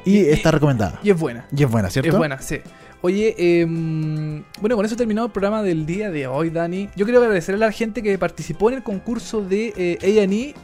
y, 0.05 0.17
Y- 0.19 0.19
y- 0.19 0.29
está 0.29 0.51
recomendada. 0.51 0.99
Y 1.01 1.09
es 1.09 1.19
buena. 1.19 1.45
Y 1.55 1.63
es 1.63 1.69
buena, 1.71 1.89
¿cierto? 1.89 2.11
Es 2.11 2.15
buena, 2.17 2.39
sí. 2.39 2.59
Oye, 3.05 3.35
em, 3.37 4.43
bueno, 4.59 4.75
con 4.75 4.83
eso 4.83 4.95
terminado 4.95 5.27
el 5.27 5.31
programa 5.31 5.61
del 5.61 5.85
día 5.85 6.09
de 6.09 6.25
hoy, 6.25 6.49
Dani. 6.49 6.89
Yo 6.95 7.05
quiero 7.05 7.21
agradecerle 7.21 7.63
a 7.63 7.67
la 7.67 7.71
gente 7.71 8.01
que 8.01 8.17
participó 8.17 8.71
en 8.71 8.77
el 8.77 8.83
concurso 8.83 9.41
de 9.41 9.73
eh, 9.77 10.21
A&E 10.23 10.55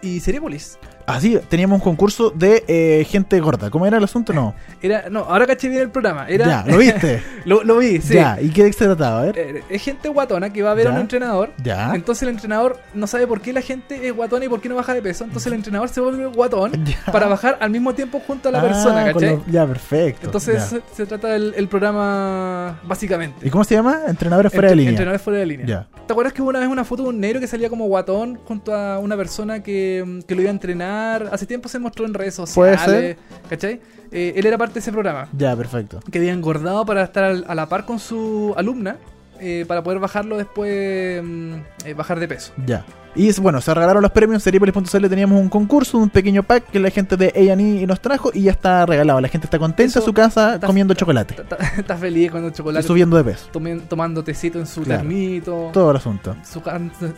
y 0.00 0.20
Seriepolis. 0.20 0.78
Así, 1.08 1.38
teníamos 1.48 1.76
un 1.78 1.84
concurso 1.84 2.30
de 2.30 2.64
eh, 2.68 3.04
gente 3.08 3.40
gorda. 3.40 3.70
¿Cómo 3.70 3.86
era 3.86 3.96
el 3.98 4.04
asunto? 4.04 4.32
No. 4.32 4.54
Era, 4.82 5.08
no, 5.10 5.20
ahora 5.20 5.46
caché 5.46 5.68
bien 5.68 5.82
el 5.82 5.90
programa. 5.90 6.28
Era, 6.28 6.46
Ya, 6.46 6.64
¿lo 6.66 6.78
viste? 6.78 7.22
lo, 7.44 7.64
lo 7.64 7.78
vi, 7.78 8.00
sí. 8.00 8.14
Ya, 8.14 8.38
¿y 8.40 8.50
qué 8.50 8.72
se 8.72 8.84
trataba? 8.84 9.20
A 9.20 9.24
ver. 9.26 9.38
Eh, 9.38 9.62
Es 9.68 9.82
gente 9.82 10.08
guatona 10.08 10.52
que 10.52 10.62
va 10.62 10.70
a 10.72 10.74
ver 10.74 10.88
a 10.88 10.90
un 10.92 10.98
entrenador. 10.98 11.50
Ya. 11.62 11.94
Entonces 11.94 12.22
el 12.22 12.28
entrenador 12.30 12.78
no 12.94 13.06
sabe 13.06 13.26
por 13.26 13.40
qué 13.40 13.52
la 13.52 13.62
gente 13.62 14.06
es 14.06 14.14
guatona 14.14 14.44
y 14.44 14.48
por 14.48 14.60
qué 14.60 14.68
no 14.68 14.74
baja 14.76 14.94
de 14.94 15.02
peso. 15.02 15.24
Entonces 15.24 15.46
el 15.48 15.54
entrenador 15.54 15.88
se 15.88 16.00
vuelve 16.00 16.26
guatón 16.26 16.72
Ya. 16.84 17.12
para 17.12 17.26
bajar 17.26 17.58
al 17.60 17.70
mismo 17.70 17.94
tiempo 17.94 18.20
junto 18.26 18.48
a 18.48 18.52
la 18.52 18.58
Ah, 18.60 18.62
persona, 18.62 19.04
¿cachai? 19.12 19.36
lo- 19.36 19.44
Ya, 19.50 19.66
perfecto. 19.66 20.26
Entonces 20.26 20.62
se, 20.62 20.82
se 20.94 21.06
trata 21.06 21.34
el, 21.34 21.54
el 21.56 21.68
programa 21.68 22.80
básicamente. 22.84 23.46
¿Y 23.46 23.50
cómo 23.50 23.64
se 23.64 23.74
llama? 23.74 24.00
Entrenadores 24.06 24.52
fuera 24.52 24.68
de 24.70 24.76
línea. 24.76 24.90
Entrenadores 24.90 25.22
fuera 25.22 25.38
de 25.40 25.46
línea. 25.46 25.66
Ya. 25.66 25.86
¿Te 26.06 26.12
acuerdas 26.12 26.32
que 26.32 26.42
hubo 26.42 26.50
una 26.50 26.58
vez 26.60 26.68
una 26.68 26.84
foto 26.84 27.02
de 27.04 27.08
un 27.10 27.20
negro 27.20 27.40
que 27.40 27.46
salía 27.46 27.68
como 27.68 27.86
guatón 27.86 28.38
junto 28.46 28.74
a 28.74 28.98
una 28.98 29.16
persona 29.16 29.62
que, 29.62 30.22
que 30.26 30.34
lo 30.34 30.40
iba 30.42 30.50
a 30.50 30.52
entrenar? 30.52 30.97
Hace 31.32 31.46
tiempo 31.46 31.68
se 31.68 31.78
mostró 31.78 32.06
en 32.06 32.14
redes 32.14 32.36
Puede 32.54 32.76
sociales. 32.76 33.16
¿Cachai? 33.48 33.80
Eh, 34.10 34.32
él 34.36 34.46
era 34.46 34.56
parte 34.56 34.74
de 34.74 34.80
ese 34.80 34.92
programa. 34.92 35.28
Ya, 35.36 35.54
perfecto. 35.56 36.00
Que 36.10 36.18
había 36.18 36.32
engordado 36.32 36.84
para 36.86 37.02
estar 37.04 37.24
al- 37.24 37.44
a 37.48 37.54
la 37.54 37.68
par 37.68 37.84
con 37.84 37.98
su 37.98 38.54
alumna. 38.56 38.96
Eh, 39.40 39.64
para 39.66 39.82
poder 39.82 39.98
bajarlo 40.00 40.36
después. 40.36 41.22
mm, 41.22 41.54
eh, 41.84 41.94
bajar 41.94 42.18
de 42.20 42.28
peso. 42.28 42.52
Ya. 42.66 42.84
Y 43.14 43.32
bueno, 43.40 43.60
se 43.60 43.74
regalaron 43.74 44.00
los 44.02 44.12
premios. 44.12 44.42
Seriepolis.cl 44.44 45.08
teníamos 45.08 45.40
un 45.40 45.48
concurso, 45.48 45.98
un 45.98 46.08
pequeño 46.10 46.42
pack 46.44 46.66
que 46.70 46.78
la 46.78 46.90
gente 46.90 47.16
de 47.16 47.32
A&E 47.34 47.84
nos 47.86 48.00
trajo 48.00 48.30
y 48.32 48.42
ya 48.42 48.52
está 48.52 48.86
regalado. 48.86 49.20
La 49.20 49.26
gente 49.28 49.46
está 49.46 49.58
contenta 49.58 49.98
en 49.98 50.04
su 50.04 50.12
casa 50.12 50.54
está- 50.54 50.66
comiendo 50.68 50.92
está- 50.92 51.00
chocolate 51.00 51.34
Está, 51.40 51.56
está- 51.78 51.96
feliz 51.96 52.30
cuando 52.30 52.48
el 52.48 52.54
y 52.54 52.56
chocolate. 52.56 52.86
subiendo 52.86 53.16
de 53.16 53.24
peso. 53.24 53.48
tomen- 53.52 53.82
tomando 53.88 54.22
tecito 54.22 54.60
en 54.60 54.66
su 54.66 54.82
Claro. 54.82 55.00
termito. 55.00 55.70
Todo 55.72 55.90
el 55.90 55.96
asunto. 55.96 56.36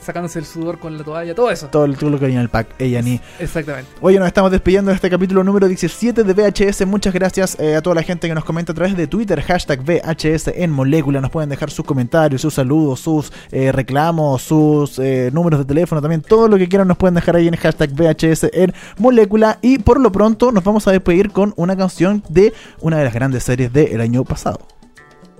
sacándose 0.01 0.39
el 0.39 0.45
sudor 0.45 0.79
con 0.79 0.97
la 0.97 1.05
toalla. 1.05 1.35
Todo 1.35 1.51
eso. 1.51 1.67
Todo, 1.69 1.85
el- 1.85 1.97
todo 1.97 2.11
lo 2.11 2.19
que 2.19 2.27
venía 2.27 2.39
en 2.39 2.45
el 2.45 2.49
pack 2.49 2.69
A&E. 2.81 3.21
Exactamente. 3.39 3.91
Oye, 4.01 4.19
nos 4.19 4.27
estamos 4.29 4.51
despidiendo 4.51 4.91
de 4.91 4.95
este 4.95 5.11
capítulo 5.11 5.45
número 5.45 5.69
17 5.69 6.25
de 6.25 6.33
VHS. 6.33 6.87
Muchas 6.87 7.13
gracias 7.13 7.59
eh, 7.61 7.77
a 7.77 7.83
toda 7.83 7.97
la 7.97 8.03
gente 8.03 8.29
que 8.29 8.35
nos 8.35 8.45
comenta 8.45 8.73
a 8.73 8.75
través 8.75 8.97
de 8.97 9.07
Twitter, 9.07 9.43
hashtag 9.43 9.81
VHS 9.83 10.49
en 10.63 10.71
molécula. 10.71 11.21
Nos 11.21 11.31
pueden 11.31 11.51
dejar 11.51 11.71
sus 11.71 11.85
comentarios, 11.85 12.10
sus 12.39 12.55
saludos, 12.55 13.01
sus 13.01 13.33
eh, 13.53 13.73
reclamos, 13.73 14.43
sus 14.43 14.99
eh, 14.99 15.31
números 15.33 15.61
de 15.61 15.65
teléfono 15.67 16.01
también. 16.01 16.23
Todo 16.23 16.49
lo 16.49 16.59
que 16.59 16.69
quieran 16.69 16.89
nos 16.89 16.97
pueden 16.97 17.15
dejar 17.15 17.37
ahí 17.37 17.49
en 17.49 17.57
hashtag 17.57 17.91
VHS 17.93 18.49
en 18.53 18.73
molécula. 18.99 19.59
Y 19.63 19.79
por 19.79 20.01
lo 20.01 20.11
pronto 20.13 20.53
nos 20.53 20.65
vamos 20.65 20.87
a 20.89 20.93
despedir 20.93 21.31
con 21.31 21.53
una 21.57 21.77
canción 21.77 22.23
de 22.29 22.53
una 22.81 22.99
de 22.99 23.05
las 23.05 23.15
grandes 23.15 23.45
series 23.45 23.73
del 23.73 24.01
año 24.01 24.25
pasado. 24.25 24.61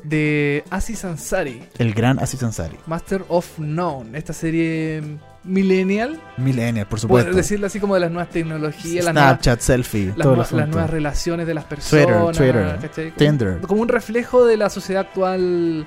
De 0.03 0.65
Aziz 0.71 1.05
Ansari. 1.05 1.63
El 1.79 1.93
gran 1.93 2.19
Aziz 2.19 2.43
Ansari. 2.43 2.77
Master 2.87 3.23
of 3.29 3.59
None, 3.59 4.17
esta 4.17 4.33
serie 4.33 5.03
millennial, 5.45 6.21
Millennial, 6.39 6.87
por 6.87 7.01
supuesto. 7.01 7.33
decirlo 7.35 7.67
así 7.67 7.81
como 7.81 7.95
de 7.95 8.01
las 8.01 8.11
nuevas 8.11 8.31
tecnologías, 8.31 9.05
las, 9.05 9.15
nuevas, 9.15 9.31
Snapchat, 9.33 9.61
selfie, 9.61 10.07
las, 10.09 10.17
todo 10.19 10.35
el 10.35 10.41
nue- 10.41 10.57
las 10.57 10.69
nuevas 10.69 10.91
relaciones 10.91 11.47
de 11.47 11.55
las 11.55 11.65
personas, 11.65 12.37
Twitter, 12.37 12.79
Twitter, 12.79 13.13
Tinder. 13.17 13.59
como 13.61 13.81
un 13.83 13.89
reflejo 13.89 14.45
de 14.45 14.57
la 14.59 14.69
sociedad 14.71 15.03
actual 15.03 15.87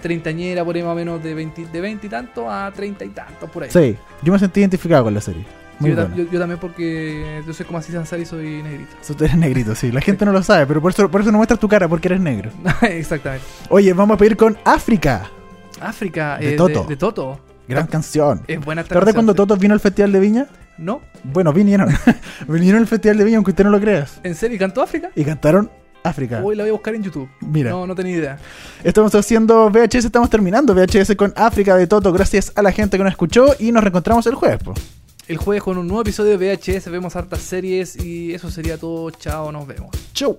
treintañera, 0.00 0.64
por 0.64 0.76
ahí 0.76 0.82
más 0.82 0.92
o 0.92 0.94
menos 0.94 1.22
de 1.22 1.34
20, 1.34 1.66
de 1.66 1.80
20 1.80 2.06
y 2.06 2.10
tanto 2.10 2.50
a 2.50 2.70
30 2.70 3.04
y 3.04 3.08
tanto, 3.10 3.46
por 3.48 3.64
ahí. 3.64 3.70
Sí, 3.70 3.96
yo 4.22 4.32
me 4.32 4.38
sentí 4.38 4.60
identificado 4.60 5.04
con 5.04 5.14
la 5.14 5.20
serie. 5.20 5.44
Muy 5.78 5.90
yo, 5.90 6.38
también 6.38 6.60
porque 6.60 7.42
yo 7.44 7.52
soy 7.52 7.66
como 7.66 7.78
Aziz 7.78 7.94
Ansari 7.96 8.22
y 8.22 8.26
soy 8.26 8.62
negrito. 8.62 8.92
Eso 9.00 9.14
tú 9.14 9.24
eres 9.24 9.36
negrito, 9.36 9.74
sí. 9.74 9.90
La 9.90 10.00
gente 10.00 10.24
no 10.24 10.32
lo 10.32 10.42
sabe, 10.42 10.66
pero 10.66 10.80
por 10.80 10.92
eso, 10.92 11.10
por 11.10 11.20
eso 11.20 11.32
no 11.32 11.38
muestras 11.38 11.58
tu 11.58 11.68
cara, 11.68 11.88
porque 11.88 12.08
eres 12.08 12.20
negro. 12.20 12.50
Exactamente. 12.82 13.44
Oye, 13.68 13.92
vamos 13.92 14.14
a 14.14 14.18
pedir 14.18 14.36
con 14.36 14.56
África. 14.64 15.28
África, 15.80 16.38
De 16.38 16.54
eh, 16.54 16.56
Toto. 16.56 16.82
De, 16.84 16.88
de 16.90 16.96
Toto. 16.96 17.40
Gran 17.66 17.86
canción. 17.86 18.42
Es 18.46 18.60
buena 18.64 18.84
¿Te 18.84 18.94
acuerdas 18.94 19.14
cuando 19.14 19.34
Toto 19.34 19.56
vino 19.56 19.74
al 19.74 19.80
Festival 19.80 20.12
de 20.12 20.20
Viña? 20.20 20.46
No, 20.78 21.00
Bueno, 21.24 21.52
vinieron. 21.52 21.88
vinieron 22.48 22.80
al 22.80 22.86
Festival 22.86 23.18
de 23.18 23.24
Viña, 23.24 23.36
aunque 23.38 23.50
usted 23.50 23.64
no 23.64 23.70
lo 23.70 23.80
creas. 23.80 24.20
¿en 24.22 24.34
serio? 24.34 24.56
¿Y 24.56 24.58
cantó 24.58 24.82
África? 24.82 25.10
Y 25.14 25.24
cantaron 25.24 25.70
África. 26.02 26.40
Hoy 26.42 26.56
la 26.56 26.64
voy 26.64 26.70
a 26.70 26.72
buscar 26.72 26.94
en 26.94 27.02
YouTube. 27.02 27.28
Mira. 27.40 27.70
No, 27.70 27.86
no 27.86 27.94
tenía 27.94 28.16
idea. 28.16 28.38
Estamos 28.82 29.14
haciendo 29.14 29.70
VHS, 29.70 30.06
estamos 30.06 30.30
terminando 30.30 30.74
VHS 30.74 31.14
con 31.16 31.32
África 31.36 31.76
de 31.76 31.86
Toto. 31.86 32.12
Gracias 32.12 32.52
a 32.54 32.62
la 32.62 32.72
gente 32.72 32.96
que 32.96 33.04
nos 33.04 33.12
escuchó 33.12 33.54
y 33.58 33.72
nos 33.72 33.82
reencontramos 33.82 34.26
el 34.26 34.34
jueves. 34.34 34.62
po. 34.62 34.74
El 35.28 35.36
jueves 35.36 35.62
con 35.62 35.78
un 35.78 35.86
nuevo 35.86 36.02
episodio 36.02 36.36
de 36.36 36.54
VHS, 36.56 36.90
vemos 36.90 37.14
hartas 37.14 37.40
series 37.40 37.96
y 37.96 38.34
eso 38.34 38.50
sería 38.50 38.76
todo. 38.76 39.10
Chao, 39.10 39.52
nos 39.52 39.66
vemos. 39.66 39.90
Chau. 40.12 40.38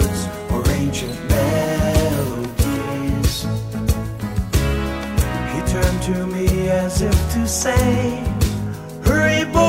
ancient 0.91 1.17
melodies. 1.29 2.53
He 5.53 5.59
turned 5.71 6.01
to 6.03 6.27
me 6.27 6.69
as 6.69 7.01
if 7.01 7.15
to 7.33 7.47
say, 7.47 8.21
Hurry, 9.05 9.45
boy, 9.53 9.60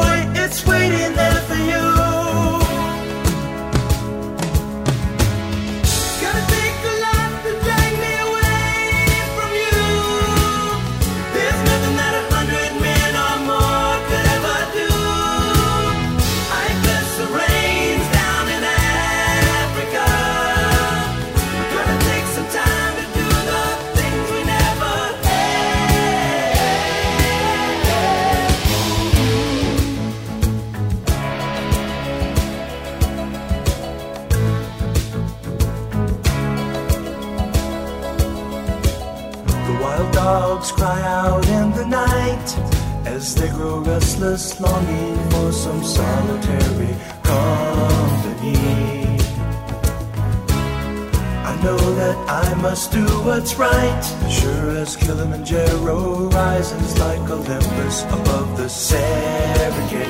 Rises 56.63 56.97
like 57.01 57.29
Olympus 57.29 58.05
above 58.05 58.57
the 58.57 58.67
Serengeti. 58.67 60.07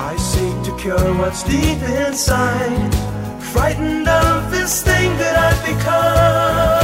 I 0.00 0.16
seek 0.16 0.56
to 0.64 0.74
cure 0.80 1.14
what's 1.16 1.42
deep 1.42 1.82
inside, 1.82 2.94
frightened 3.52 4.08
of 4.08 4.50
this 4.50 4.82
thing 4.82 5.18
that 5.18 5.36
I've 5.36 5.62
become. 5.66 6.81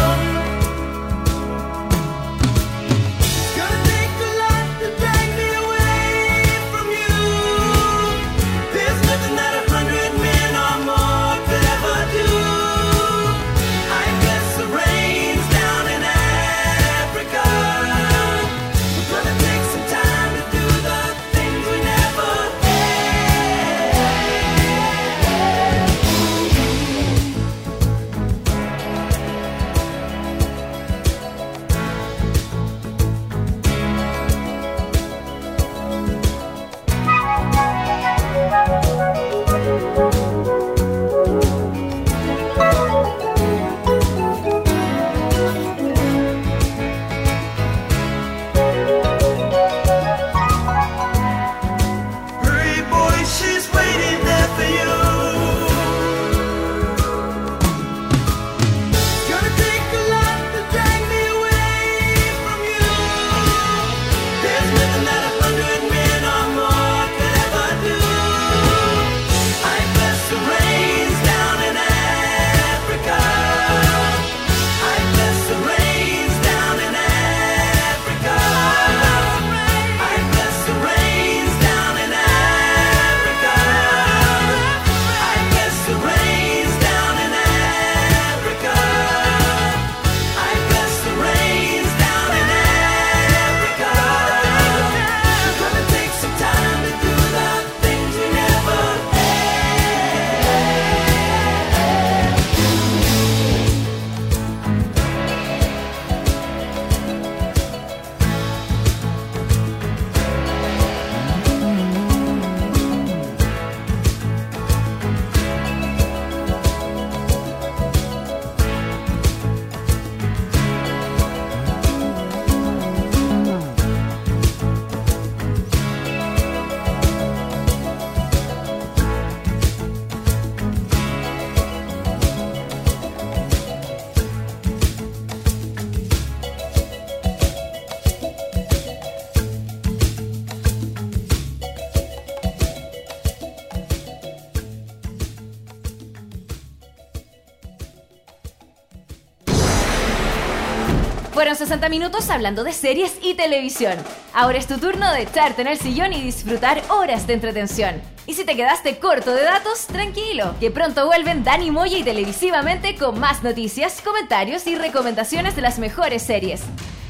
60 151.69 151.91
minutos 151.91 152.31
hablando 152.31 152.65
de 152.65 152.73
series 152.73 153.19
y 153.21 153.35
televisión. 153.35 153.99
Ahora 154.33 154.57
es 154.57 154.67
tu 154.67 154.79
turno 154.79 155.13
de 155.13 155.21
echarte 155.21 155.61
en 155.61 155.69
el 155.69 155.77
sillón 155.77 156.15
y 156.15 156.23
disfrutar 156.23 156.83
horas 156.89 157.27
de 157.27 157.35
entretención. 157.35 158.01
Y 158.27 158.33
si 158.33 158.47
te 158.47 158.57
quedaste 158.57 158.99
corto 158.99 159.35
de 159.35 159.43
datos, 159.43 159.87
tranquilo, 159.87 160.55
que 160.61 160.71
pronto 160.71 161.05
vuelven 161.05 161.45
Dani 161.45 161.71
Moya 161.71 161.99
y 161.99 162.05
televisivamente 162.05 162.97
con 162.97 163.21
más 163.21 163.43
noticias, 163.43 164.01
comentarios 164.01 164.67
y 164.67 164.77
recomendaciones 164.77 165.57
de 165.57 165.61
las 165.61 165.79
mejores 165.79 166.23
series. 166.23 166.63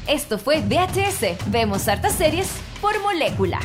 Esto 0.07 0.37
fue 0.37 0.59
VHS. 0.59 1.37
Vemos 1.49 1.87
hartas 1.87 2.15
series 2.15 2.49
por 2.81 3.01
molécula. 3.01 3.61